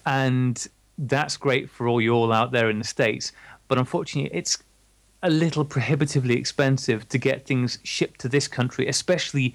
And 0.07 0.67
that's 0.99 1.37
great 1.37 1.71
for 1.71 1.89
all 1.89 2.01
you 2.01 2.13
all 2.13 2.33
out 2.33 2.53
there 2.53 2.69
in 2.69 2.79
the 2.79 2.85
States. 2.85 3.33
But 3.69 3.79
unfortunately, 3.79 4.37
it's 4.37 4.59
a 5.23 5.31
little 5.31 5.65
prohibitively 5.65 6.37
expensive 6.37 7.09
to 7.09 7.19
get 7.19 7.47
things 7.47 7.79
shipped 7.83 8.21
to 8.21 8.29
this 8.29 8.47
country, 8.47 8.87
especially 8.89 9.55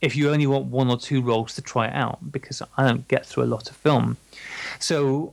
if 0.00 0.14
you 0.16 0.30
only 0.30 0.46
want 0.46 0.66
one 0.66 0.88
or 0.88 0.96
two 0.96 1.20
rolls 1.22 1.54
to 1.54 1.62
try 1.62 1.88
out, 1.90 2.18
because 2.30 2.62
I 2.76 2.86
don't 2.86 3.06
get 3.08 3.26
through 3.26 3.44
a 3.44 3.52
lot 3.52 3.68
of 3.70 3.76
film. 3.76 4.16
So 4.78 5.32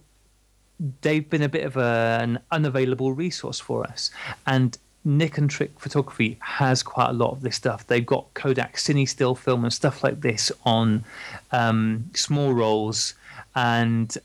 they've 1.01 1.29
been 1.29 1.43
a 1.43 1.49
bit 1.49 1.65
of 1.65 1.77
a, 1.77 2.19
an 2.21 2.39
unavailable 2.51 3.13
resource 3.13 3.59
for 3.59 3.83
us. 3.83 4.11
And 4.47 4.77
Nik 5.03 5.37
and 5.37 5.49
Trick 5.49 5.79
Photography 5.79 6.37
has 6.41 6.81
quite 6.81 7.09
a 7.09 7.13
lot 7.13 7.31
of 7.31 7.41
this 7.41 7.55
stuff. 7.55 7.85
They've 7.85 8.05
got 8.05 8.33
Kodak 8.33 8.77
Cine 8.77 9.07
Still 9.07 9.35
film 9.35 9.63
and 9.63 9.71
stuff 9.71 10.03
like 10.03 10.21
this 10.21 10.51
on 10.65 11.03
um, 11.51 12.09
small 12.15 12.53
rolls, 12.53 13.13
and 13.55 14.17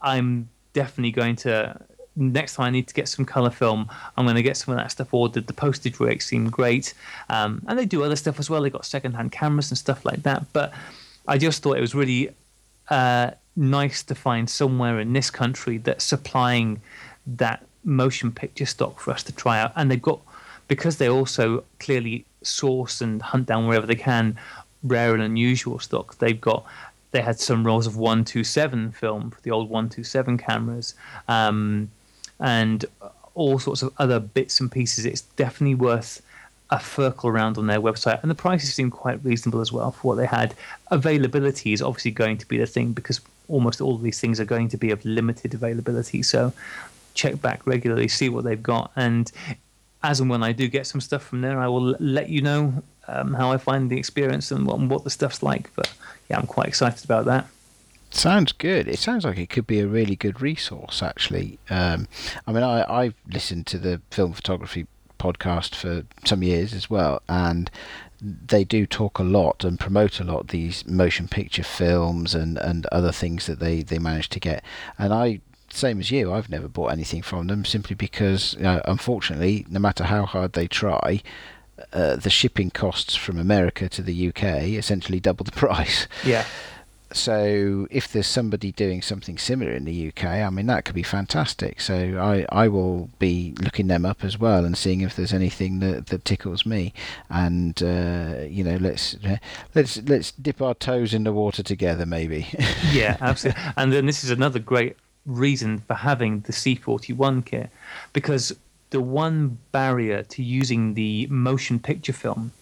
I'm 0.00 0.48
definitely 0.74 1.10
going 1.10 1.34
to 1.36 1.80
next 2.18 2.54
time 2.54 2.66
I 2.66 2.70
need 2.70 2.88
to 2.88 2.94
get 2.94 3.08
some 3.08 3.24
color 3.24 3.50
film, 3.50 3.88
I'm 4.16 4.26
going 4.26 4.36
to 4.36 4.42
get 4.42 4.56
some 4.56 4.72
of 4.74 4.78
that 4.78 4.90
stuff 4.90 5.14
ordered. 5.14 5.46
The 5.46 5.52
postage 5.52 6.00
rates 6.00 6.26
seem 6.26 6.50
great, 6.50 6.94
um, 7.30 7.62
and 7.66 7.78
they 7.78 7.86
do 7.86 8.02
other 8.02 8.16
stuff 8.16 8.38
as 8.38 8.50
well. 8.50 8.62
They 8.62 8.70
got 8.70 8.84
secondhand 8.84 9.32
cameras 9.32 9.70
and 9.70 9.78
stuff 9.78 10.04
like 10.04 10.22
that. 10.24 10.44
But 10.52 10.72
I 11.26 11.38
just 11.38 11.62
thought 11.62 11.78
it 11.78 11.80
was 11.80 11.94
really 11.94 12.30
uh, 12.90 13.30
nice 13.56 14.02
to 14.04 14.14
find 14.14 14.50
somewhere 14.50 15.00
in 15.00 15.12
this 15.12 15.30
country 15.30 15.78
that's 15.78 16.04
supplying 16.04 16.80
that 17.26 17.64
motion 17.84 18.32
picture 18.32 18.66
stock 18.66 19.00
for 19.00 19.12
us 19.12 19.22
to 19.24 19.32
try 19.32 19.60
out, 19.60 19.72
and 19.76 19.90
they've 19.90 20.02
got 20.02 20.20
because 20.66 20.98
they 20.98 21.08
also 21.08 21.64
clearly 21.80 22.26
source 22.42 23.00
and 23.00 23.22
hunt 23.22 23.46
down 23.46 23.66
wherever 23.66 23.86
they 23.86 23.94
can 23.94 24.36
rare 24.82 25.14
and 25.14 25.22
unusual 25.22 25.78
stock. 25.78 26.18
They've 26.18 26.40
got 26.40 26.64
they 27.10 27.22
had 27.22 27.40
some 27.40 27.64
rolls 27.66 27.86
of 27.86 27.96
127 27.96 28.92
film 28.92 29.30
for 29.30 29.40
the 29.40 29.50
old 29.50 29.70
127 29.70 30.36
cameras. 30.36 30.94
Um, 31.26 31.90
and 32.40 32.84
all 33.34 33.58
sorts 33.58 33.82
of 33.82 33.92
other 33.98 34.18
bits 34.18 34.60
and 34.60 34.70
pieces. 34.70 35.06
It's 35.06 35.22
definitely 35.22 35.76
worth 35.76 36.22
a 36.70 36.80
circle 36.80 37.30
around 37.30 37.56
on 37.56 37.66
their 37.66 37.80
website, 37.80 38.20
and 38.22 38.30
the 38.30 38.34
prices 38.34 38.74
seem 38.74 38.90
quite 38.90 39.24
reasonable 39.24 39.60
as 39.60 39.72
well 39.72 39.92
for 39.92 40.08
what 40.08 40.14
they 40.16 40.26
had. 40.26 40.54
Availability 40.90 41.72
is 41.72 41.80
obviously 41.80 42.10
going 42.10 42.36
to 42.38 42.46
be 42.46 42.58
the 42.58 42.66
thing 42.66 42.92
because 42.92 43.20
almost 43.48 43.80
all 43.80 43.94
of 43.94 44.02
these 44.02 44.20
things 44.20 44.38
are 44.38 44.44
going 44.44 44.68
to 44.68 44.76
be 44.76 44.90
of 44.90 45.02
limited 45.04 45.54
availability. 45.54 46.22
So 46.22 46.52
check 47.14 47.40
back 47.40 47.66
regularly, 47.66 48.08
see 48.08 48.28
what 48.28 48.44
they've 48.44 48.62
got, 48.62 48.92
and 48.96 49.30
as 50.02 50.20
and 50.20 50.30
when 50.30 50.42
I 50.42 50.52
do 50.52 50.68
get 50.68 50.86
some 50.86 51.00
stuff 51.00 51.22
from 51.22 51.40
there, 51.40 51.58
I 51.58 51.68
will 51.68 51.96
let 51.98 52.28
you 52.28 52.42
know 52.42 52.82
um, 53.08 53.34
how 53.34 53.50
I 53.50 53.56
find 53.56 53.90
the 53.90 53.98
experience 53.98 54.50
and 54.50 54.66
what, 54.66 54.78
and 54.78 54.90
what 54.90 55.04
the 55.04 55.10
stuff's 55.10 55.42
like. 55.42 55.70
But 55.74 55.92
yeah, 56.28 56.38
I'm 56.38 56.46
quite 56.46 56.68
excited 56.68 57.04
about 57.04 57.24
that. 57.24 57.46
Sounds 58.10 58.52
good. 58.52 58.88
It 58.88 58.98
sounds 58.98 59.24
like 59.24 59.38
it 59.38 59.50
could 59.50 59.66
be 59.66 59.80
a 59.80 59.86
really 59.86 60.16
good 60.16 60.40
resource, 60.40 61.02
actually. 61.02 61.58
Um, 61.68 62.08
I 62.46 62.52
mean, 62.52 62.62
I, 62.62 62.84
I've 62.92 63.14
listened 63.30 63.66
to 63.68 63.78
the 63.78 64.00
film 64.10 64.32
photography 64.32 64.86
podcast 65.18 65.74
for 65.74 66.04
some 66.24 66.42
years 66.42 66.72
as 66.72 66.88
well, 66.88 67.22
and 67.28 67.70
they 68.20 68.64
do 68.64 68.86
talk 68.86 69.18
a 69.18 69.24
lot 69.24 69.62
and 69.62 69.78
promote 69.78 70.20
a 70.20 70.24
lot 70.24 70.48
these 70.48 70.86
motion 70.86 71.28
picture 71.28 71.62
films 71.62 72.34
and, 72.34 72.58
and 72.58 72.86
other 72.86 73.12
things 73.12 73.46
that 73.46 73.60
they, 73.60 73.82
they 73.82 73.98
manage 73.98 74.28
to 74.30 74.40
get. 74.40 74.64
And 74.98 75.12
I, 75.12 75.40
same 75.70 76.00
as 76.00 76.10
you, 76.10 76.32
I've 76.32 76.48
never 76.48 76.68
bought 76.68 76.92
anything 76.92 77.22
from 77.22 77.46
them 77.46 77.64
simply 77.64 77.94
because, 77.94 78.54
you 78.54 78.62
know, 78.62 78.80
unfortunately, 78.86 79.66
no 79.68 79.78
matter 79.78 80.04
how 80.04 80.24
hard 80.24 80.54
they 80.54 80.66
try, 80.66 81.22
uh, 81.92 82.16
the 82.16 82.30
shipping 82.30 82.70
costs 82.70 83.14
from 83.14 83.38
America 83.38 83.88
to 83.88 84.02
the 84.02 84.28
UK 84.28 84.42
essentially 84.42 85.20
double 85.20 85.44
the 85.44 85.52
price. 85.66 86.08
Yeah 86.24 86.44
so 87.12 87.86
if 87.90 88.12
there's 88.12 88.26
somebody 88.26 88.70
doing 88.72 89.00
something 89.00 89.38
similar 89.38 89.72
in 89.72 89.84
the 89.84 90.08
UK, 90.08 90.24
I 90.24 90.50
mean 90.50 90.66
that 90.66 90.84
could 90.84 90.94
be 90.94 91.02
fantastic. 91.02 91.80
So 91.80 92.18
I, 92.18 92.44
I 92.50 92.68
will 92.68 93.08
be 93.18 93.54
looking 93.62 93.86
them 93.86 94.04
up 94.04 94.22
as 94.22 94.38
well 94.38 94.64
and 94.64 94.76
seeing 94.76 95.00
if 95.00 95.16
there's 95.16 95.32
anything 95.32 95.78
that, 95.80 96.06
that 96.08 96.24
tickles 96.24 96.66
me. 96.66 96.92
And 97.30 97.82
uh, 97.82 98.44
you 98.48 98.62
know, 98.62 98.76
let's 98.76 99.16
let's 99.74 100.02
let's 100.02 100.32
dip 100.32 100.60
our 100.60 100.74
toes 100.74 101.14
in 101.14 101.24
the 101.24 101.32
water 101.32 101.62
together, 101.62 102.04
maybe. 102.04 102.48
yeah, 102.92 103.16
absolutely. 103.20 103.62
And 103.76 103.92
then 103.92 104.06
this 104.06 104.22
is 104.22 104.30
another 104.30 104.58
great 104.58 104.96
reason 105.24 105.78
for 105.78 105.94
having 105.94 106.40
the 106.40 106.52
C41 106.52 107.44
kit 107.44 107.70
because 108.12 108.54
the 108.90 109.00
one 109.00 109.58
barrier 109.72 110.22
to 110.24 110.42
using 110.42 110.94
the 110.94 111.26
motion 111.28 111.78
picture 111.78 112.12
film 112.12 112.52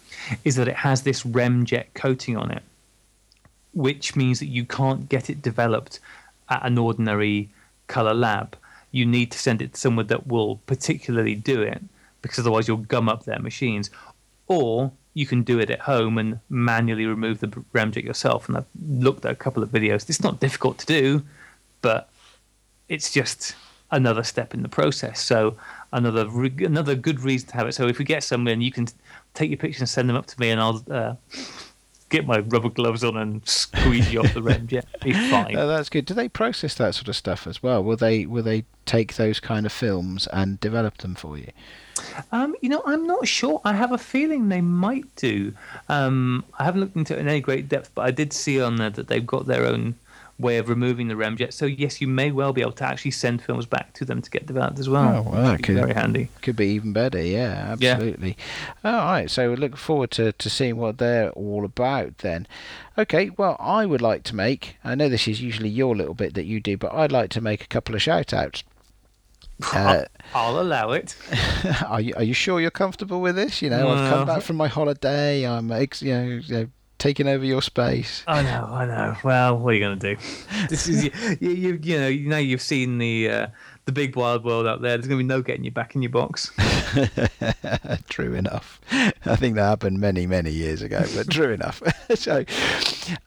is 0.45 0.57
that 0.57 0.69
it 0.69 0.77
has 0.77 1.03
this 1.03 1.23
remjet 1.23 1.87
coating 1.95 2.37
on 2.37 2.51
it 2.51 2.63
which 3.77 4.17
means 4.17 4.39
that 4.41 4.47
you 4.47 4.65
can't 4.65 5.07
get 5.07 5.29
it 5.29 5.43
developed 5.43 6.01
at 6.49 6.65
an 6.65 6.79
ordinary 6.79 7.51
color 7.89 8.15
lab. 8.15 8.57
You 8.91 9.05
need 9.05 9.31
to 9.33 9.39
send 9.39 9.61
it 9.61 9.75
to 9.75 9.79
someone 9.79 10.07
that 10.07 10.27
will 10.27 10.57
particularly 10.67 11.35
do 11.35 11.61
it 11.61 11.83
because 12.23 12.39
otherwise 12.39 12.67
you'll 12.67 12.79
gum 12.79 13.07
up 13.07 13.25
their 13.25 13.39
machines. 13.39 13.91
Or 14.49 14.93
you 15.13 15.27
can 15.27 15.43
do 15.43 15.59
it 15.59 15.69
at 15.71 15.81
home 15.81 16.17
and 16.17 16.41
manually 16.49 17.05
remove 17.05 17.41
the 17.41 17.49
remjet 17.49 18.03
yourself. 18.03 18.49
And 18.49 18.57
I've 18.57 18.67
looked 18.89 19.27
at 19.27 19.33
a 19.33 19.35
couple 19.37 19.63
of 19.63 19.69
videos. 19.69 20.09
It's 20.09 20.23
not 20.23 20.41
difficult 20.41 20.79
to 20.79 20.87
do, 20.87 21.23
but 21.83 22.09
it's 22.89 23.13
just 23.13 23.55
another 23.91 24.25
step 24.25 24.55
in 24.55 24.63
the 24.63 24.71
process. 24.71 25.21
So 25.21 25.55
another 25.93 26.27
another 26.65 26.95
good 26.95 27.21
reason 27.21 27.51
to 27.51 27.57
have 27.57 27.69
it. 27.69 27.73
So 27.73 27.89
if 27.89 27.99
we 27.99 28.07
get 28.07 28.25
somewhere 28.25 28.55
and 28.55 28.63
you 28.63 28.73
can 28.73 28.89
take 29.35 29.51
your 29.51 29.59
pictures 29.59 29.83
and 29.83 29.89
send 29.89 30.09
them 30.09 30.17
up 30.17 30.27
to 30.27 30.41
me, 30.41 30.49
and 30.49 30.61
I'll 30.63 30.83
uh, 30.91 31.15
get 32.09 32.27
my 32.27 32.39
rubber 32.39 32.69
gloves 32.69 33.03
on 33.03 33.17
and 33.17 33.47
squeeze 33.49 34.13
you 34.13 34.21
off 34.21 34.33
the 34.35 34.43
rim. 34.43 34.69
Yeah, 34.71 34.83
be 35.03 35.13
fine. 35.31 35.57
Oh, 35.57 35.67
that's 35.67 35.89
good. 35.89 36.05
Do 36.05 36.15
they 36.15 36.29
process 36.29 36.75
that 36.75 36.95
sort 36.95 37.09
of 37.09 37.17
stuff 37.17 37.47
as 37.47 37.63
well? 37.63 37.83
Will 37.83 37.97
they 37.97 38.27
will 38.27 38.43
they 38.43 38.65
take 38.85 39.17
those 39.17 39.41
kind 39.41 39.67
of 39.67 39.73
films 39.73 40.27
and 40.29 40.61
develop 40.61 40.99
them 40.99 41.15
for 41.15 41.37
you? 41.37 41.51
Um, 42.31 42.55
you 42.61 42.69
know, 42.69 42.83
I'm 42.85 43.07
not 43.07 43.27
sure. 43.27 43.61
I 43.65 43.73
have 43.73 43.93
a 43.93 43.99
feeling 43.99 44.49
they 44.49 44.61
might 44.61 45.15
do. 45.17 45.55
Um, 45.89 46.45
I 46.59 46.65
haven't 46.65 46.81
looked 46.81 46.97
into 46.97 47.17
it 47.17 47.21
in 47.21 47.29
any 47.29 47.41
great 47.41 47.69
depth, 47.69 47.91
but 47.95 48.03
I 48.03 48.11
did 48.11 48.33
see 48.33 48.61
on 48.61 48.77
there 48.77 48.91
that 48.91 49.09
they've 49.09 49.27
got 49.27 49.47
their 49.47 49.65
own 49.65 49.95
way 50.39 50.59
of 50.59 50.69
removing 50.69 51.09
the 51.09 51.15
remjet. 51.15 51.53
So 51.53 51.67
yes, 51.67 52.01
you 52.01 52.09
may 52.09 52.31
well 52.31 52.53
be 52.53 52.61
able 52.61 52.73
to 52.73 52.85
actually 52.85 53.13
send 53.13 53.43
films 53.43 53.67
back 53.67 53.95
to 53.95 54.05
them 54.05 54.21
to 54.21 54.31
get 54.31 54.47
developed 54.47 54.79
as 54.79 54.89
well. 54.89 55.25
Oh, 55.27 55.31
well, 55.31 55.43
that 55.43 55.63
could 55.63 55.77
be 55.77 55.81
very 55.81 55.95
handy. 55.95 56.29
Could 56.43 56.57
be 56.57 56.69
even 56.69 56.93
better. 56.93 57.21
Yeah, 57.21 57.69
absolutely. 57.71 58.37
Yeah. 58.85 58.91
All 58.91 59.07
right, 59.07 59.31
so 59.31 59.51
we 59.51 59.57
look 59.57 59.77
forward 59.77 60.11
to, 60.13 60.33
to 60.33 60.51
seeing 60.51 60.77
what 60.77 60.99
they're 60.99 61.31
all 61.31 61.65
about 61.65 62.19
then. 62.19 62.47
Okay, 62.99 63.31
well, 63.31 63.57
I 63.59 63.87
would 63.87 64.03
like 64.03 64.23
to 64.25 64.37
make. 64.37 64.77
I 64.85 64.95
know 64.95 65.09
this 65.09 65.29
is 65.29 65.41
usually 65.41 65.69
your 65.69 65.97
little 65.97 66.15
bit 66.15 66.35
that 66.35 66.45
you 66.45 66.61
do, 66.61 66.77
but 66.77 66.93
I'd 66.93 67.13
like 67.13 67.31
to 67.31 67.41
make 67.41 67.63
a 67.63 67.69
couple 67.69 67.95
of 67.95 68.03
shout 68.03 68.33
outs. 68.33 68.65
Uh, 69.73 70.05
I'll 70.35 70.61
allow 70.61 70.91
it. 70.91 71.17
are 71.89 72.01
you 72.01 72.13
Are 72.17 72.23
you 72.23 72.35
sure 72.35 72.61
you're 72.61 72.71
comfortable 72.71 73.23
with 73.23 73.37
this? 73.37 73.63
You 73.63 73.71
know, 73.71 73.89
I've 73.89 74.11
come 74.11 74.27
back 74.27 74.43
from 74.43 74.57
my 74.57 74.69
holiday. 74.69 75.47
I'm, 75.47 75.73
ex, 75.73 76.03
you 76.03 76.43
know, 76.51 76.69
taking 76.99 77.29
over 77.29 77.45
your 77.45 77.63
space. 77.63 78.23
I 78.27 78.43
know, 78.43 78.69
I 78.71 78.87
know. 78.87 79.17
Well, 79.23 79.59
what 79.59 79.71
are 79.71 79.75
you 79.75 79.81
going 79.81 79.99
to 79.99 80.15
do? 80.15 80.21
This 80.69 80.89
is 80.89 81.05
you, 81.05 81.11
you, 81.41 81.79
you 81.83 81.99
know, 81.99 82.09
you 82.09 82.29
know, 82.29 82.39
you've 82.39 82.63
seen 82.63 82.99
the 82.99 83.29
uh, 83.29 83.47
the 83.87 83.93
big 83.93 84.17
wild 84.17 84.45
world 84.45 84.67
out 84.67 84.83
there. 84.83 84.97
There's 84.97 85.07
going 85.07 85.19
to 85.19 85.25
be 85.25 85.29
no 85.29 85.43
getting 85.43 85.65
you 85.65 85.71
back 85.71 85.95
in 85.95 86.03
your 86.03 86.11
box. 86.11 86.51
true 88.09 88.35
enough. 88.35 88.81
I 89.25 89.37
think 89.37 89.55
that 89.55 89.63
happened 89.65 90.01
many, 90.01 90.27
many 90.27 90.51
years 90.51 90.83
ago, 90.83 91.05
but 91.15 91.31
true 91.31 91.53
enough. 91.53 91.81
so, 92.17 92.45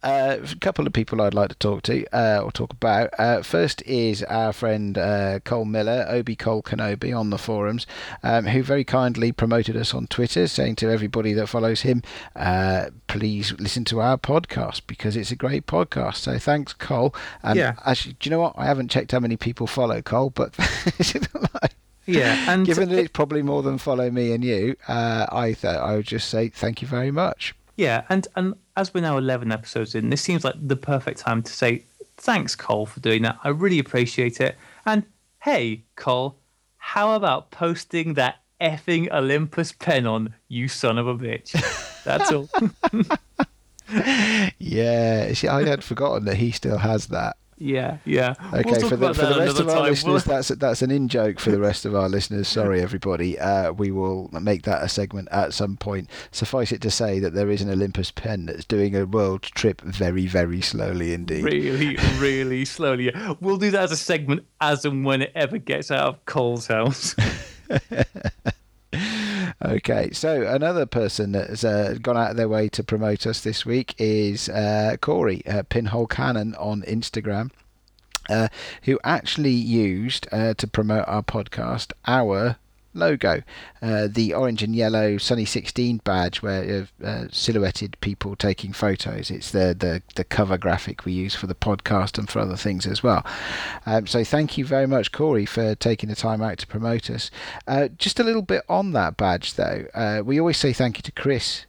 uh, 0.04 0.38
a 0.42 0.56
couple 0.60 0.86
of 0.86 0.92
people 0.92 1.22
I'd 1.22 1.34
like 1.34 1.50
to 1.50 1.56
talk 1.56 1.84
to 1.84 2.06
uh, 2.14 2.42
or 2.44 2.52
talk 2.52 2.72
about. 2.74 3.10
Uh, 3.18 3.42
first 3.42 3.82
is 3.84 4.22
our 4.24 4.52
friend 4.52 4.98
uh, 4.98 5.40
Cole 5.46 5.64
Miller, 5.64 6.06
Obi 6.10 6.36
Cole 6.36 6.62
Kenobi, 6.62 7.18
on 7.18 7.30
the 7.30 7.38
forums, 7.38 7.88
um, 8.22 8.46
who 8.48 8.62
very 8.62 8.84
kindly 8.84 9.32
promoted 9.32 9.78
us 9.78 9.94
on 9.94 10.08
Twitter, 10.08 10.46
saying 10.46 10.76
to 10.78 10.90
everybody 10.90 11.32
that 11.34 11.48
follows 11.48 11.82
him, 11.82 12.04
uh, 12.36 12.88
please 13.08 13.54
listen 13.60 13.86
to 13.86 14.02
our 14.02 14.18
podcast 14.18 14.82
because 14.88 15.16
it's 15.16 15.32
a 15.32 15.38
great 15.38 15.68
podcast. 15.68 16.16
So, 16.16 16.38
thanks, 16.38 16.74
Cole. 16.74 17.16
And 17.44 17.58
Yeah. 17.58 17.76
actually, 17.86 18.18
do 18.20 18.30
you 18.30 18.32
know 18.36 18.42
what? 18.42 18.56
I 18.58 18.66
haven't 18.66 18.92
checked 18.92 19.14
how 19.14 19.20
many 19.22 19.38
people 19.38 19.66
follow 19.66 20.02
Cole, 20.02 20.32
but. 20.32 20.49
Yeah, 22.06 22.52
and 22.52 22.66
Given 22.66 22.90
that 22.90 22.98
it's 22.98 23.12
probably 23.12 23.44
more 23.44 23.62
than 23.62 23.78
follow 23.78 24.10
me 24.10 24.34
and 24.34 24.44
you, 24.44 24.76
uh, 24.88 25.28
I 25.32 25.54
thought 25.54 25.76
I 25.76 25.96
would 25.96 26.08
just 26.08 26.30
say 26.30 26.50
thank 26.50 26.82
you 26.82 26.88
very 26.88 27.12
much. 27.12 27.54
Yeah, 27.78 28.04
and 28.10 28.28
and 28.36 28.56
as 28.76 28.94
we're 28.94 29.02
now 29.02 29.18
eleven 29.18 29.52
episodes 29.52 29.94
in, 29.94 30.10
this 30.10 30.22
seems 30.22 30.44
like 30.44 30.56
the 30.60 30.76
perfect 30.76 31.20
time 31.20 31.44
to 31.44 31.52
say 31.54 31.84
thanks, 32.18 32.56
Cole, 32.56 32.88
for 32.88 33.00
doing 33.00 33.22
that. 33.24 33.38
I 33.44 33.50
really 33.50 33.78
appreciate 33.78 34.42
it. 34.42 34.58
And 34.86 35.04
hey, 35.42 35.84
Cole, 35.96 36.36
how 36.78 37.14
about 37.14 37.52
posting 37.52 38.16
that 38.16 38.38
effing 38.60 39.12
Olympus 39.12 39.72
pen 39.72 40.08
on, 40.08 40.34
you 40.48 40.68
son 40.68 40.98
of 40.98 41.08
a 41.08 41.16
bitch? 41.16 41.52
That's 42.04 42.32
all. 42.32 42.50
Yeah, 44.60 45.34
see, 45.34 45.48
I 45.48 45.68
had 45.68 45.84
forgotten 45.84 46.26
that 46.26 46.36
he 46.36 46.52
still 46.52 46.78
has 46.78 47.08
that. 47.08 47.38
Yeah, 47.60 47.98
yeah. 48.06 48.34
Okay, 48.54 48.72
we'll 48.72 48.90
for 48.90 48.96
the, 48.96 49.14
for 49.14 49.26
the 49.26 49.40
rest 49.40 49.60
of 49.60 49.68
our 49.68 49.76
time. 49.76 49.90
listeners, 49.90 50.24
that's 50.24 50.48
that's 50.48 50.82
an 50.82 50.92
in 50.92 51.08
joke 51.10 51.40
for 51.40 51.52
the 51.52 51.60
rest 51.60 51.86
of 51.86 51.94
our 51.94 52.08
listeners. 52.08 52.48
Sorry, 52.48 52.82
everybody. 52.82 53.38
Uh, 53.38 53.74
we 53.74 53.92
will 53.92 54.30
make 54.32 54.64
that 54.64 54.82
a 54.82 54.88
segment 54.88 55.28
at 55.32 55.54
some 55.54 55.76
point. 55.78 56.10
Suffice 56.32 56.72
it 56.72 56.82
to 56.82 56.90
say 56.90 57.20
that 57.20 57.34
there 57.34 57.50
is 57.50 57.62
an 57.62 57.70
Olympus 57.70 58.12
pen 58.12 58.46
that's 58.46 58.66
doing 58.66 58.96
a 58.96 59.06
world 59.06 59.44
trip 59.44 59.82
very, 59.82 60.26
very 60.26 60.62
slowly 60.62 61.14
indeed. 61.14 61.44
really, 61.44 61.98
really 62.18 62.66
slowly. 62.80 63.08
Yeah. 63.08 63.36
We'll 63.42 63.58
do 63.58 63.72
that 63.72 63.84
as 63.84 63.92
a 63.92 63.98
segment 63.98 64.46
as 64.62 64.86
and 64.86 65.06
when 65.06 65.22
it 65.22 65.32
ever 65.36 65.58
gets 65.58 65.92
out 65.92 66.08
of 66.08 66.26
Cole's 66.26 66.68
house. 66.68 67.16
Okay, 69.64 70.12
so 70.12 70.48
another 70.48 70.86
person 70.86 71.34
that 71.34 71.50
has 71.50 71.66
uh, 71.66 71.98
gone 72.02 72.16
out 72.16 72.32
of 72.32 72.38
their 72.38 72.48
way 72.48 72.70
to 72.70 72.82
promote 72.82 73.28
us 73.28 73.42
this 73.42 73.66
week 73.66 73.94
is 73.98 74.48
uh, 74.48 74.96
Corey 75.02 75.46
uh, 75.46 75.64
Pinhole 75.68 76.08
Cannon 76.08 76.56
on 76.56 76.82
Instagram, 76.84 77.52
uh, 78.30 78.48
who 78.84 78.98
actually 79.04 79.52
used 79.52 80.28
uh, 80.32 80.54
to 80.54 80.66
promote 80.66 81.04
our 81.10 81.24
podcast 81.24 81.92
our 82.08 82.56
logo, 82.94 83.42
uh, 83.82 84.08
the 84.10 84.34
orange 84.34 84.64
and 84.64 84.76
yellow 84.76 85.18
Sunny 85.18 85.46
16 85.46 86.02
badge, 86.04 86.42
where 86.42 86.88
uh, 87.02 87.06
uh, 87.06 87.28
silhouetted 87.32 87.98
people 88.02 88.36
taking 88.36 88.74
photos. 88.74 89.32
It's 89.32 89.52
the, 89.52 89.76
the 89.78 90.02
the 90.16 90.24
cover 90.24 90.58
graphic 90.58 91.06
we 91.06 91.12
use 91.14 91.36
for 91.36 91.48
the 91.48 91.56
podcast 91.56 92.18
and 92.18 92.30
for 92.30 92.40
other 92.40 92.58
things 92.58 92.86
as 92.86 93.04
well. 93.04 93.26
Um, 93.86 94.08
so 94.08 94.24
thank 94.24 94.58
you 94.58 94.66
very 94.66 94.88
much, 94.88 95.12
Corey, 95.12 95.46
for 95.46 95.76
taking 95.76 96.10
the 96.10 96.16
time 96.16 96.42
out 96.42 96.58
to 96.60 96.68
promote 96.68 97.10
us. 97.10 97.32
Uh, 97.68 97.90
just 97.98 98.20
a 98.20 98.24
little 98.24 98.42
bit 98.42 98.64
on 98.70 98.92
that 98.94 99.18
badge, 99.18 99.56
though. 99.56 99.86
Uh, 99.94 100.22
we 100.24 100.40
always 100.40 100.58
say 100.58 100.74
thank 100.74 100.98
you 100.98 101.04
to 101.04 101.12
Chris 101.12 101.66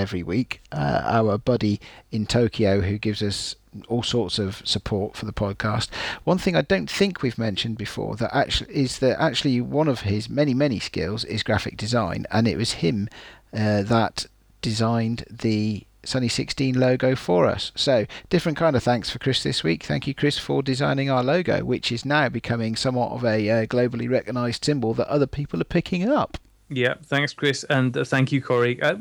every 0.00 0.22
week, 0.22 0.60
uh, 0.72 1.02
our 1.04 1.38
buddy 1.38 1.80
in 2.10 2.26
Tokyo 2.26 2.80
who 2.80 2.98
gives 2.98 3.22
us 3.22 3.54
all 3.88 4.02
sorts 4.02 4.38
of 4.38 4.62
support 4.64 5.16
for 5.16 5.26
the 5.26 5.32
podcast. 5.32 5.88
One 6.24 6.38
thing 6.38 6.56
I 6.56 6.62
don't 6.62 6.90
think 6.90 7.22
we've 7.22 7.38
mentioned 7.38 7.78
before 7.78 8.16
that 8.16 8.34
actually 8.34 8.74
is 8.74 8.98
that 8.98 9.20
actually 9.20 9.60
one 9.60 9.86
of 9.86 10.00
his 10.00 10.28
many 10.28 10.54
many 10.54 10.80
skills 10.80 11.24
is 11.24 11.42
graphic 11.42 11.76
design, 11.76 12.26
and 12.30 12.48
it 12.48 12.56
was 12.56 12.72
him 12.72 13.08
uh, 13.52 13.82
that 13.82 14.26
designed 14.62 15.24
the 15.30 15.86
Sunny 16.04 16.28
16 16.28 16.78
logo 16.78 17.14
for 17.14 17.46
us. 17.46 17.72
So, 17.74 18.06
different 18.30 18.56
kind 18.56 18.74
of 18.74 18.82
thanks 18.82 19.10
for 19.10 19.18
Chris 19.18 19.42
this 19.42 19.62
week. 19.62 19.82
Thank 19.84 20.06
you, 20.06 20.14
Chris, 20.14 20.38
for 20.38 20.62
designing 20.62 21.10
our 21.10 21.22
logo, 21.22 21.62
which 21.62 21.92
is 21.92 22.04
now 22.04 22.28
becoming 22.28 22.74
somewhat 22.74 23.12
of 23.12 23.24
a 23.24 23.50
uh, 23.50 23.66
globally 23.66 24.08
recognised 24.08 24.64
symbol 24.64 24.94
that 24.94 25.08
other 25.08 25.26
people 25.26 25.60
are 25.60 25.64
picking 25.64 26.08
up. 26.08 26.38
Yeah, 26.70 26.94
thanks, 27.02 27.34
Chris, 27.34 27.64
and 27.64 27.96
uh, 27.96 28.04
thank 28.04 28.32
you, 28.32 28.40
Corey. 28.40 28.80
Uh, 28.80 28.96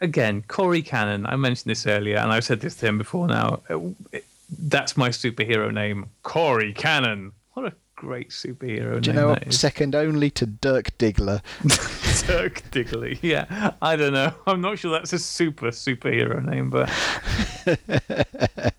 again, 0.00 0.42
Corey 0.48 0.82
Cannon. 0.82 1.26
I 1.26 1.36
mentioned 1.36 1.70
this 1.70 1.86
earlier, 1.86 2.16
and 2.18 2.32
I've 2.32 2.44
said 2.44 2.60
this 2.60 2.74
to 2.76 2.86
him 2.86 2.98
before. 2.98 3.28
Now, 3.28 3.60
it- 4.12 4.24
that's 4.60 4.96
my 4.96 5.10
superhero 5.10 5.72
name, 5.72 6.06
Corey 6.22 6.72
Cannon. 6.72 7.32
What 7.52 7.66
a 7.66 7.72
great 7.96 8.30
superhero 8.30 9.00
Do 9.02 9.10
you 9.10 9.14
name 9.16 9.22
know 9.26 9.34
that. 9.34 9.52
Second 9.52 9.94
only 9.94 10.30
to 10.30 10.46
Dirk 10.46 10.96
Diggler. 10.98 11.42
Dirk 12.26 12.62
Diggly. 12.70 13.18
Yeah, 13.20 13.72
I 13.82 13.96
don't 13.96 14.12
know. 14.14 14.32
I'm 14.46 14.60
not 14.62 14.78
sure 14.78 14.92
that's 14.92 15.12
a 15.12 15.18
super 15.18 15.66
superhero 15.68 16.42
name, 16.44 16.70
but 16.70 16.88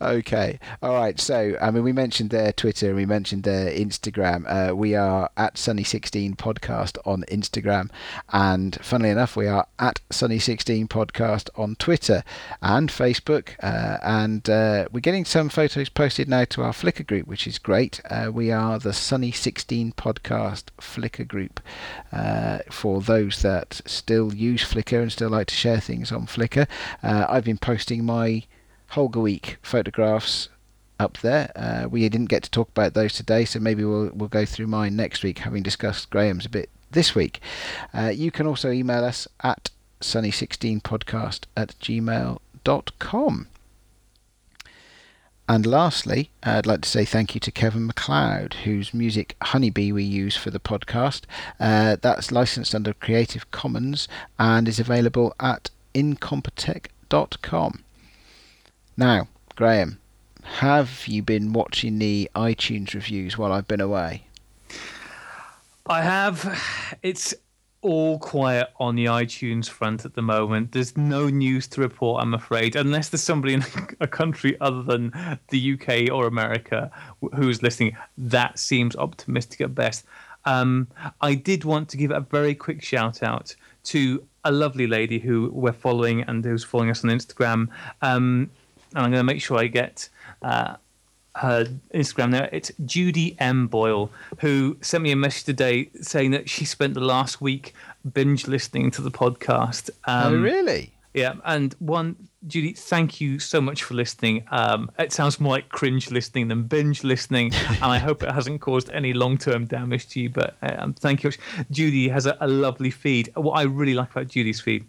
okay. 0.00 0.58
All 0.82 0.94
right. 0.94 1.18
So, 1.18 1.56
I 1.60 1.70
mean, 1.70 1.82
we 1.82 1.92
mentioned 1.92 2.30
their 2.30 2.52
Twitter 2.52 2.88
and 2.88 2.96
we 2.96 3.06
mentioned 3.06 3.44
their 3.44 3.70
Instagram. 3.70 4.44
Uh, 4.46 4.74
we 4.74 4.94
are 4.94 5.30
at 5.36 5.54
Sunny16 5.54 6.36
Podcast 6.36 6.98
on 7.04 7.24
Instagram. 7.28 7.90
And 8.32 8.78
funnily 8.82 9.10
enough, 9.10 9.36
we 9.36 9.46
are 9.46 9.66
at 9.78 10.00
Sunny16 10.10 10.88
Podcast 10.88 11.48
on 11.56 11.76
Twitter 11.76 12.24
and 12.62 12.90
Facebook. 12.90 13.50
Uh, 13.62 13.98
and 14.02 14.48
uh, 14.48 14.86
we're 14.92 15.00
getting 15.00 15.24
some 15.24 15.48
photos 15.48 15.88
posted 15.88 16.28
now 16.28 16.44
to 16.46 16.62
our 16.62 16.72
Flickr 16.72 17.06
group, 17.06 17.26
which 17.26 17.46
is 17.46 17.58
great. 17.58 18.00
Uh, 18.10 18.30
we 18.32 18.50
are 18.50 18.78
the 18.78 18.90
Sunny16 18.90 19.94
Podcast 19.94 20.64
Flickr 20.80 21.26
group 21.26 21.60
uh, 22.12 22.58
for 22.70 23.00
those 23.00 23.42
that 23.42 23.80
still 23.86 24.34
use 24.34 24.62
Flickr 24.64 25.02
and 25.02 25.12
still 25.12 25.30
like 25.30 25.48
to 25.48 25.54
share 25.54 25.80
things 25.80 26.12
on 26.12 26.26
Flickr. 26.26 26.66
Uh, 27.02 27.26
I've 27.28 27.44
been 27.44 27.58
posting 27.58 28.04
my 28.04 28.44
Holga 28.92 29.20
Week 29.20 29.58
photographs 29.62 30.48
up 30.98 31.18
there. 31.18 31.50
Uh, 31.56 31.88
we 31.88 32.08
didn't 32.08 32.28
get 32.28 32.42
to 32.42 32.50
talk 32.50 32.68
about 32.68 32.94
those 32.94 33.14
today, 33.14 33.44
so 33.44 33.58
maybe 33.58 33.84
we'll 33.84 34.10
we'll 34.12 34.28
go 34.28 34.44
through 34.44 34.66
mine 34.66 34.96
next 34.96 35.22
week, 35.22 35.38
having 35.38 35.62
discussed 35.62 36.10
Graham's 36.10 36.46
a 36.46 36.50
bit 36.50 36.68
this 36.90 37.14
week. 37.14 37.40
Uh, 37.94 38.08
you 38.08 38.30
can 38.30 38.46
also 38.46 38.70
email 38.70 39.04
us 39.04 39.26
at 39.42 39.70
sunny16podcast 40.00 41.44
at 41.56 41.70
gmail.com. 41.80 43.46
And 45.48 45.66
lastly, 45.66 46.30
I'd 46.44 46.66
like 46.66 46.82
to 46.82 46.88
say 46.88 47.04
thank 47.04 47.34
you 47.34 47.40
to 47.40 47.50
Kevin 47.50 47.88
MacLeod, 47.88 48.54
whose 48.62 48.94
music 48.94 49.34
Honeybee 49.42 49.90
we 49.90 50.04
use 50.04 50.36
for 50.36 50.50
the 50.50 50.60
podcast. 50.60 51.22
Uh, 51.58 51.96
that's 52.00 52.30
licensed 52.30 52.72
under 52.72 52.92
Creative 52.92 53.50
Commons 53.50 54.06
and 54.38 54.68
is 54.68 54.78
available 54.78 55.34
at 55.40 55.70
incompetech.com. 55.92 57.82
Now, 59.00 59.28
Graham, 59.56 59.98
have 60.42 61.04
you 61.06 61.22
been 61.22 61.54
watching 61.54 61.98
the 61.98 62.30
iTunes 62.36 62.92
reviews 62.92 63.38
while 63.38 63.50
I've 63.50 63.66
been 63.66 63.80
away? 63.80 64.26
I 65.86 66.02
have. 66.02 66.62
It's 67.02 67.32
all 67.80 68.18
quiet 68.18 68.68
on 68.78 68.96
the 68.96 69.06
iTunes 69.06 69.70
front 69.70 70.04
at 70.04 70.16
the 70.16 70.20
moment. 70.20 70.72
There's 70.72 70.98
no 70.98 71.30
news 71.30 71.66
to 71.68 71.80
report, 71.80 72.22
I'm 72.22 72.34
afraid, 72.34 72.76
unless 72.76 73.08
there's 73.08 73.22
somebody 73.22 73.54
in 73.54 73.64
a 74.00 74.06
country 74.06 74.60
other 74.60 74.82
than 74.82 75.14
the 75.48 75.72
UK 75.80 76.14
or 76.14 76.26
America 76.26 76.90
who's 77.34 77.62
listening. 77.62 77.96
That 78.18 78.58
seems 78.58 78.94
optimistic 78.96 79.62
at 79.62 79.74
best. 79.74 80.04
Um, 80.44 80.88
I 81.22 81.36
did 81.36 81.64
want 81.64 81.88
to 81.88 81.96
give 81.96 82.10
a 82.10 82.20
very 82.20 82.54
quick 82.54 82.82
shout 82.82 83.22
out 83.22 83.56
to 83.84 84.22
a 84.44 84.52
lovely 84.52 84.86
lady 84.86 85.18
who 85.18 85.50
we're 85.54 85.72
following 85.72 86.20
and 86.22 86.44
who's 86.44 86.64
following 86.64 86.90
us 86.90 87.02
on 87.02 87.08
Instagram. 87.10 87.68
Um, 88.02 88.50
and 88.94 89.04
I'm 89.04 89.10
going 89.10 89.20
to 89.20 89.24
make 89.24 89.42
sure 89.42 89.58
I 89.58 89.66
get 89.66 90.08
uh, 90.42 90.76
her 91.36 91.66
Instagram 91.94 92.32
there. 92.32 92.48
It's 92.52 92.72
Judy 92.84 93.36
M. 93.38 93.66
Boyle, 93.66 94.10
who 94.38 94.76
sent 94.80 95.02
me 95.02 95.12
a 95.12 95.16
message 95.16 95.44
today 95.44 95.90
saying 96.00 96.32
that 96.32 96.48
she 96.48 96.64
spent 96.64 96.94
the 96.94 97.00
last 97.00 97.40
week 97.40 97.74
binge 98.12 98.46
listening 98.46 98.90
to 98.92 99.02
the 99.02 99.10
podcast. 99.10 99.90
Um, 100.04 100.34
oh, 100.34 100.36
really? 100.38 100.92
Yeah, 101.12 101.34
and 101.44 101.74
one, 101.80 102.28
Judy, 102.46 102.72
thank 102.72 103.20
you 103.20 103.40
so 103.40 103.60
much 103.60 103.82
for 103.82 103.94
listening. 103.94 104.44
Um, 104.50 104.92
it 104.98 105.12
sounds 105.12 105.40
more 105.40 105.54
like 105.54 105.68
cringe 105.68 106.10
listening 106.10 106.48
than 106.48 106.64
binge 106.64 107.02
listening, 107.02 107.52
and 107.68 107.84
I 107.84 107.98
hope 107.98 108.22
it 108.22 108.30
hasn't 108.30 108.60
caused 108.60 108.90
any 108.90 109.12
long 109.12 109.36
term 109.36 109.66
damage 109.66 110.08
to 110.10 110.20
you. 110.20 110.30
But 110.30 110.56
um, 110.62 110.94
thank 110.94 111.24
you. 111.24 111.32
Judy 111.70 112.08
has 112.08 112.26
a, 112.26 112.36
a 112.40 112.46
lovely 112.46 112.90
feed. 112.90 113.32
What 113.34 113.52
I 113.52 113.62
really 113.62 113.94
like 113.94 114.12
about 114.12 114.28
Judy's 114.28 114.60
feed 114.60 114.88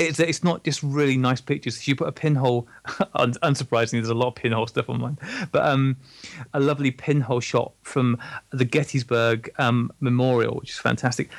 it's 0.00 0.18
it's 0.20 0.42
not 0.42 0.64
just 0.64 0.82
really 0.82 1.16
nice 1.16 1.40
pictures. 1.40 1.86
You 1.86 1.94
put 1.94 2.08
a 2.08 2.12
pinhole, 2.12 2.66
un- 3.14 3.34
unsurprisingly, 3.34 3.92
there's 3.92 4.08
a 4.08 4.14
lot 4.14 4.28
of 4.28 4.34
pinhole 4.34 4.66
stuff 4.66 4.88
on 4.88 5.00
mine, 5.00 5.18
but 5.52 5.64
um, 5.66 5.96
a 6.54 6.60
lovely 6.60 6.90
pinhole 6.90 7.40
shot 7.40 7.72
from 7.82 8.18
the 8.50 8.64
Gettysburg 8.64 9.50
um, 9.58 9.92
Memorial, 10.00 10.56
which 10.56 10.70
is 10.70 10.78
fantastic. 10.78 11.30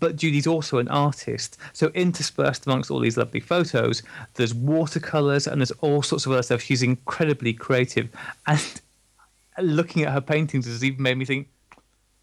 but 0.00 0.16
Judy's 0.16 0.46
also 0.46 0.78
an 0.78 0.88
artist. 0.88 1.58
So 1.72 1.88
interspersed 1.88 2.66
amongst 2.66 2.90
all 2.90 3.00
these 3.00 3.16
lovely 3.16 3.40
photos, 3.40 4.02
there's 4.34 4.54
watercolors 4.54 5.46
and 5.46 5.60
there's 5.60 5.72
all 5.80 6.02
sorts 6.02 6.26
of 6.26 6.32
other 6.32 6.42
stuff. 6.42 6.60
She's 6.60 6.82
incredibly 6.82 7.52
creative, 7.52 8.08
and 8.46 8.80
looking 9.58 10.02
at 10.02 10.12
her 10.12 10.20
paintings 10.20 10.66
has 10.66 10.84
even 10.84 11.02
made 11.02 11.18
me 11.18 11.24
think, 11.24 11.48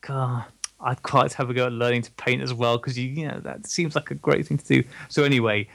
God, 0.01 0.45
I'd 0.81 1.03
quite 1.03 1.33
have 1.33 1.49
a 1.49 1.53
go 1.53 1.65
at 1.65 1.71
learning 1.73 2.03
to 2.03 2.11
paint 2.11 2.41
as 2.41 2.53
well 2.53 2.77
because 2.77 2.97
you, 2.97 3.09
you 3.09 3.27
know, 3.27 3.39
that 3.41 3.67
seems 3.67 3.95
like 3.95 4.11
a 4.11 4.15
great 4.15 4.47
thing 4.47 4.57
to 4.57 4.65
do. 4.65 4.83
So 5.09 5.23
anyway, 5.23 5.67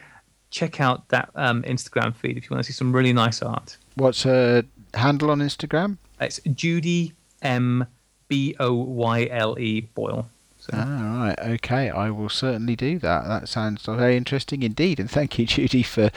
check 0.51 0.81
out 0.81 1.09
that 1.09 1.31
um, 1.35 1.62
Instagram 1.64 2.14
feed 2.14 2.36
if 2.39 2.44
you 2.44 2.55
want 2.55 2.64
to 2.64 2.72
see 2.72 2.76
some 2.76 2.93
really 2.94 3.12
nice 3.12 3.43
art. 3.43 3.76
What's 3.97 4.22
her 4.22 4.64
handle 4.94 5.31
on 5.31 5.40
Instagram? 5.40 5.98
It's 6.20 6.40
Judy 6.55 7.12
M 7.43 7.86
B 8.28 8.56
O 8.59 8.72
Y 8.72 9.28
L 9.31 9.59
E 9.59 9.82
Boyle. 9.82 10.28
So. 10.59 10.70
Ah, 10.72 11.24
right. 11.26 11.39
Okay. 11.39 11.90
I 11.90 12.09
will 12.09 12.31
certainly 12.31 12.74
do 12.74 12.98
that. 13.01 13.26
That 13.26 13.51
sounds 13.51 13.85
very 13.85 14.16
interesting 14.16 14.62
indeed. 14.62 14.98
And 14.98 15.10
thank 15.10 15.39
you, 15.39 15.44
Judy, 15.44 15.82
for 15.82 16.10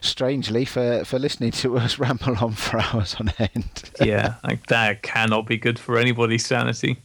strangely 0.00 0.64
for, 0.64 1.04
for 1.04 1.18
listening 1.18 1.50
to 1.50 1.76
us 1.78 1.98
ramble 1.98 2.36
on 2.36 2.52
for 2.52 2.78
hours 2.78 3.16
on 3.18 3.32
end. 3.38 3.90
yeah, 4.00 4.34
like 4.44 4.66
that 4.66 5.02
cannot 5.02 5.46
be 5.46 5.56
good 5.56 5.78
for 5.78 5.98
anybody's 5.98 6.46
sanity. 6.46 6.98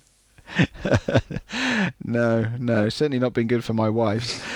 no, 2.04 2.48
no, 2.60 2.90
certainly 2.90 3.20
not 3.20 3.34
been 3.34 3.48
good 3.48 3.64
for 3.64 3.74
my 3.74 3.90
wife. 3.90 4.56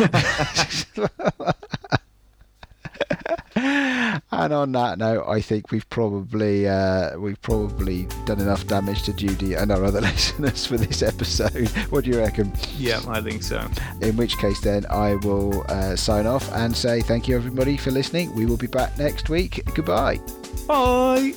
and 3.56 4.54
on 4.54 4.72
that 4.74 4.98
note, 4.98 5.26
I 5.28 5.42
think 5.42 5.72
we've 5.72 5.90
probably 5.90 6.68
uh, 6.68 7.18
we've 7.18 7.42
probably 7.42 8.08
done 8.26 8.40
enough 8.40 8.68
damage 8.68 9.04
to 9.04 9.14
Judy 9.14 9.54
and 9.54 9.72
our 9.72 9.84
other 9.84 10.02
listeners 10.14 10.66
for 10.66 10.78
this 10.78 11.02
episode. 11.02 11.70
What 11.90 12.04
do 12.04 12.12
you 12.12 12.20
reckon? 12.20 12.52
Yeah, 12.78 13.02
I 13.08 13.22
think 13.22 13.44
so. 13.44 13.66
In 14.02 14.18
which 14.18 14.38
case, 14.38 14.60
then 14.62 14.86
I 14.90 15.16
will 15.16 15.66
uh, 15.70 15.96
sign 15.96 16.26
off 16.26 16.52
and 16.54 16.76
say 16.76 17.02
thank 17.02 17.28
you 17.28 17.36
everybody 17.36 17.78
for 17.78 17.92
listening. 17.92 18.34
We 18.36 18.46
will 18.46 18.58
be 18.58 18.68
back 18.68 18.98
next 18.98 19.30
week. 19.30 19.62
Goodbye. 19.74 20.20
Bye. 20.68 21.34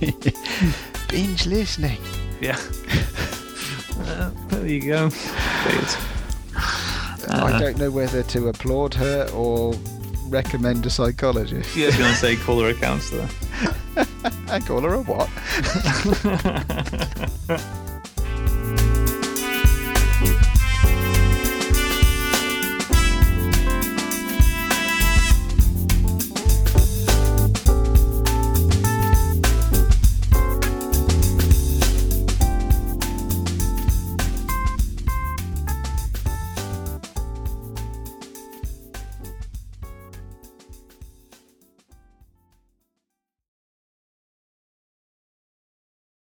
Binge 1.08 1.46
listening. 1.46 1.98
Yeah. 2.40 2.58
uh, 3.98 4.30
there 4.48 4.66
you 4.66 4.80
go. 4.80 5.10
Uh, 6.56 7.44
I 7.44 7.58
don't 7.58 7.76
know 7.78 7.90
whether 7.90 8.22
to 8.22 8.48
applaud 8.48 8.94
her 8.94 9.28
or 9.34 9.74
recommend 10.28 10.86
a 10.86 10.90
psychologist. 10.90 11.76
Yeah, 11.76 11.84
I 11.84 11.88
was 11.88 11.96
going 11.96 12.10
to 12.12 12.16
say 12.16 12.36
call 12.36 12.60
her 12.60 12.68
a 12.70 12.74
counsellor. 12.74 13.28
I 14.48 14.60
call 14.66 14.80
her 14.82 14.94
a 14.94 15.02
what? 15.02 15.28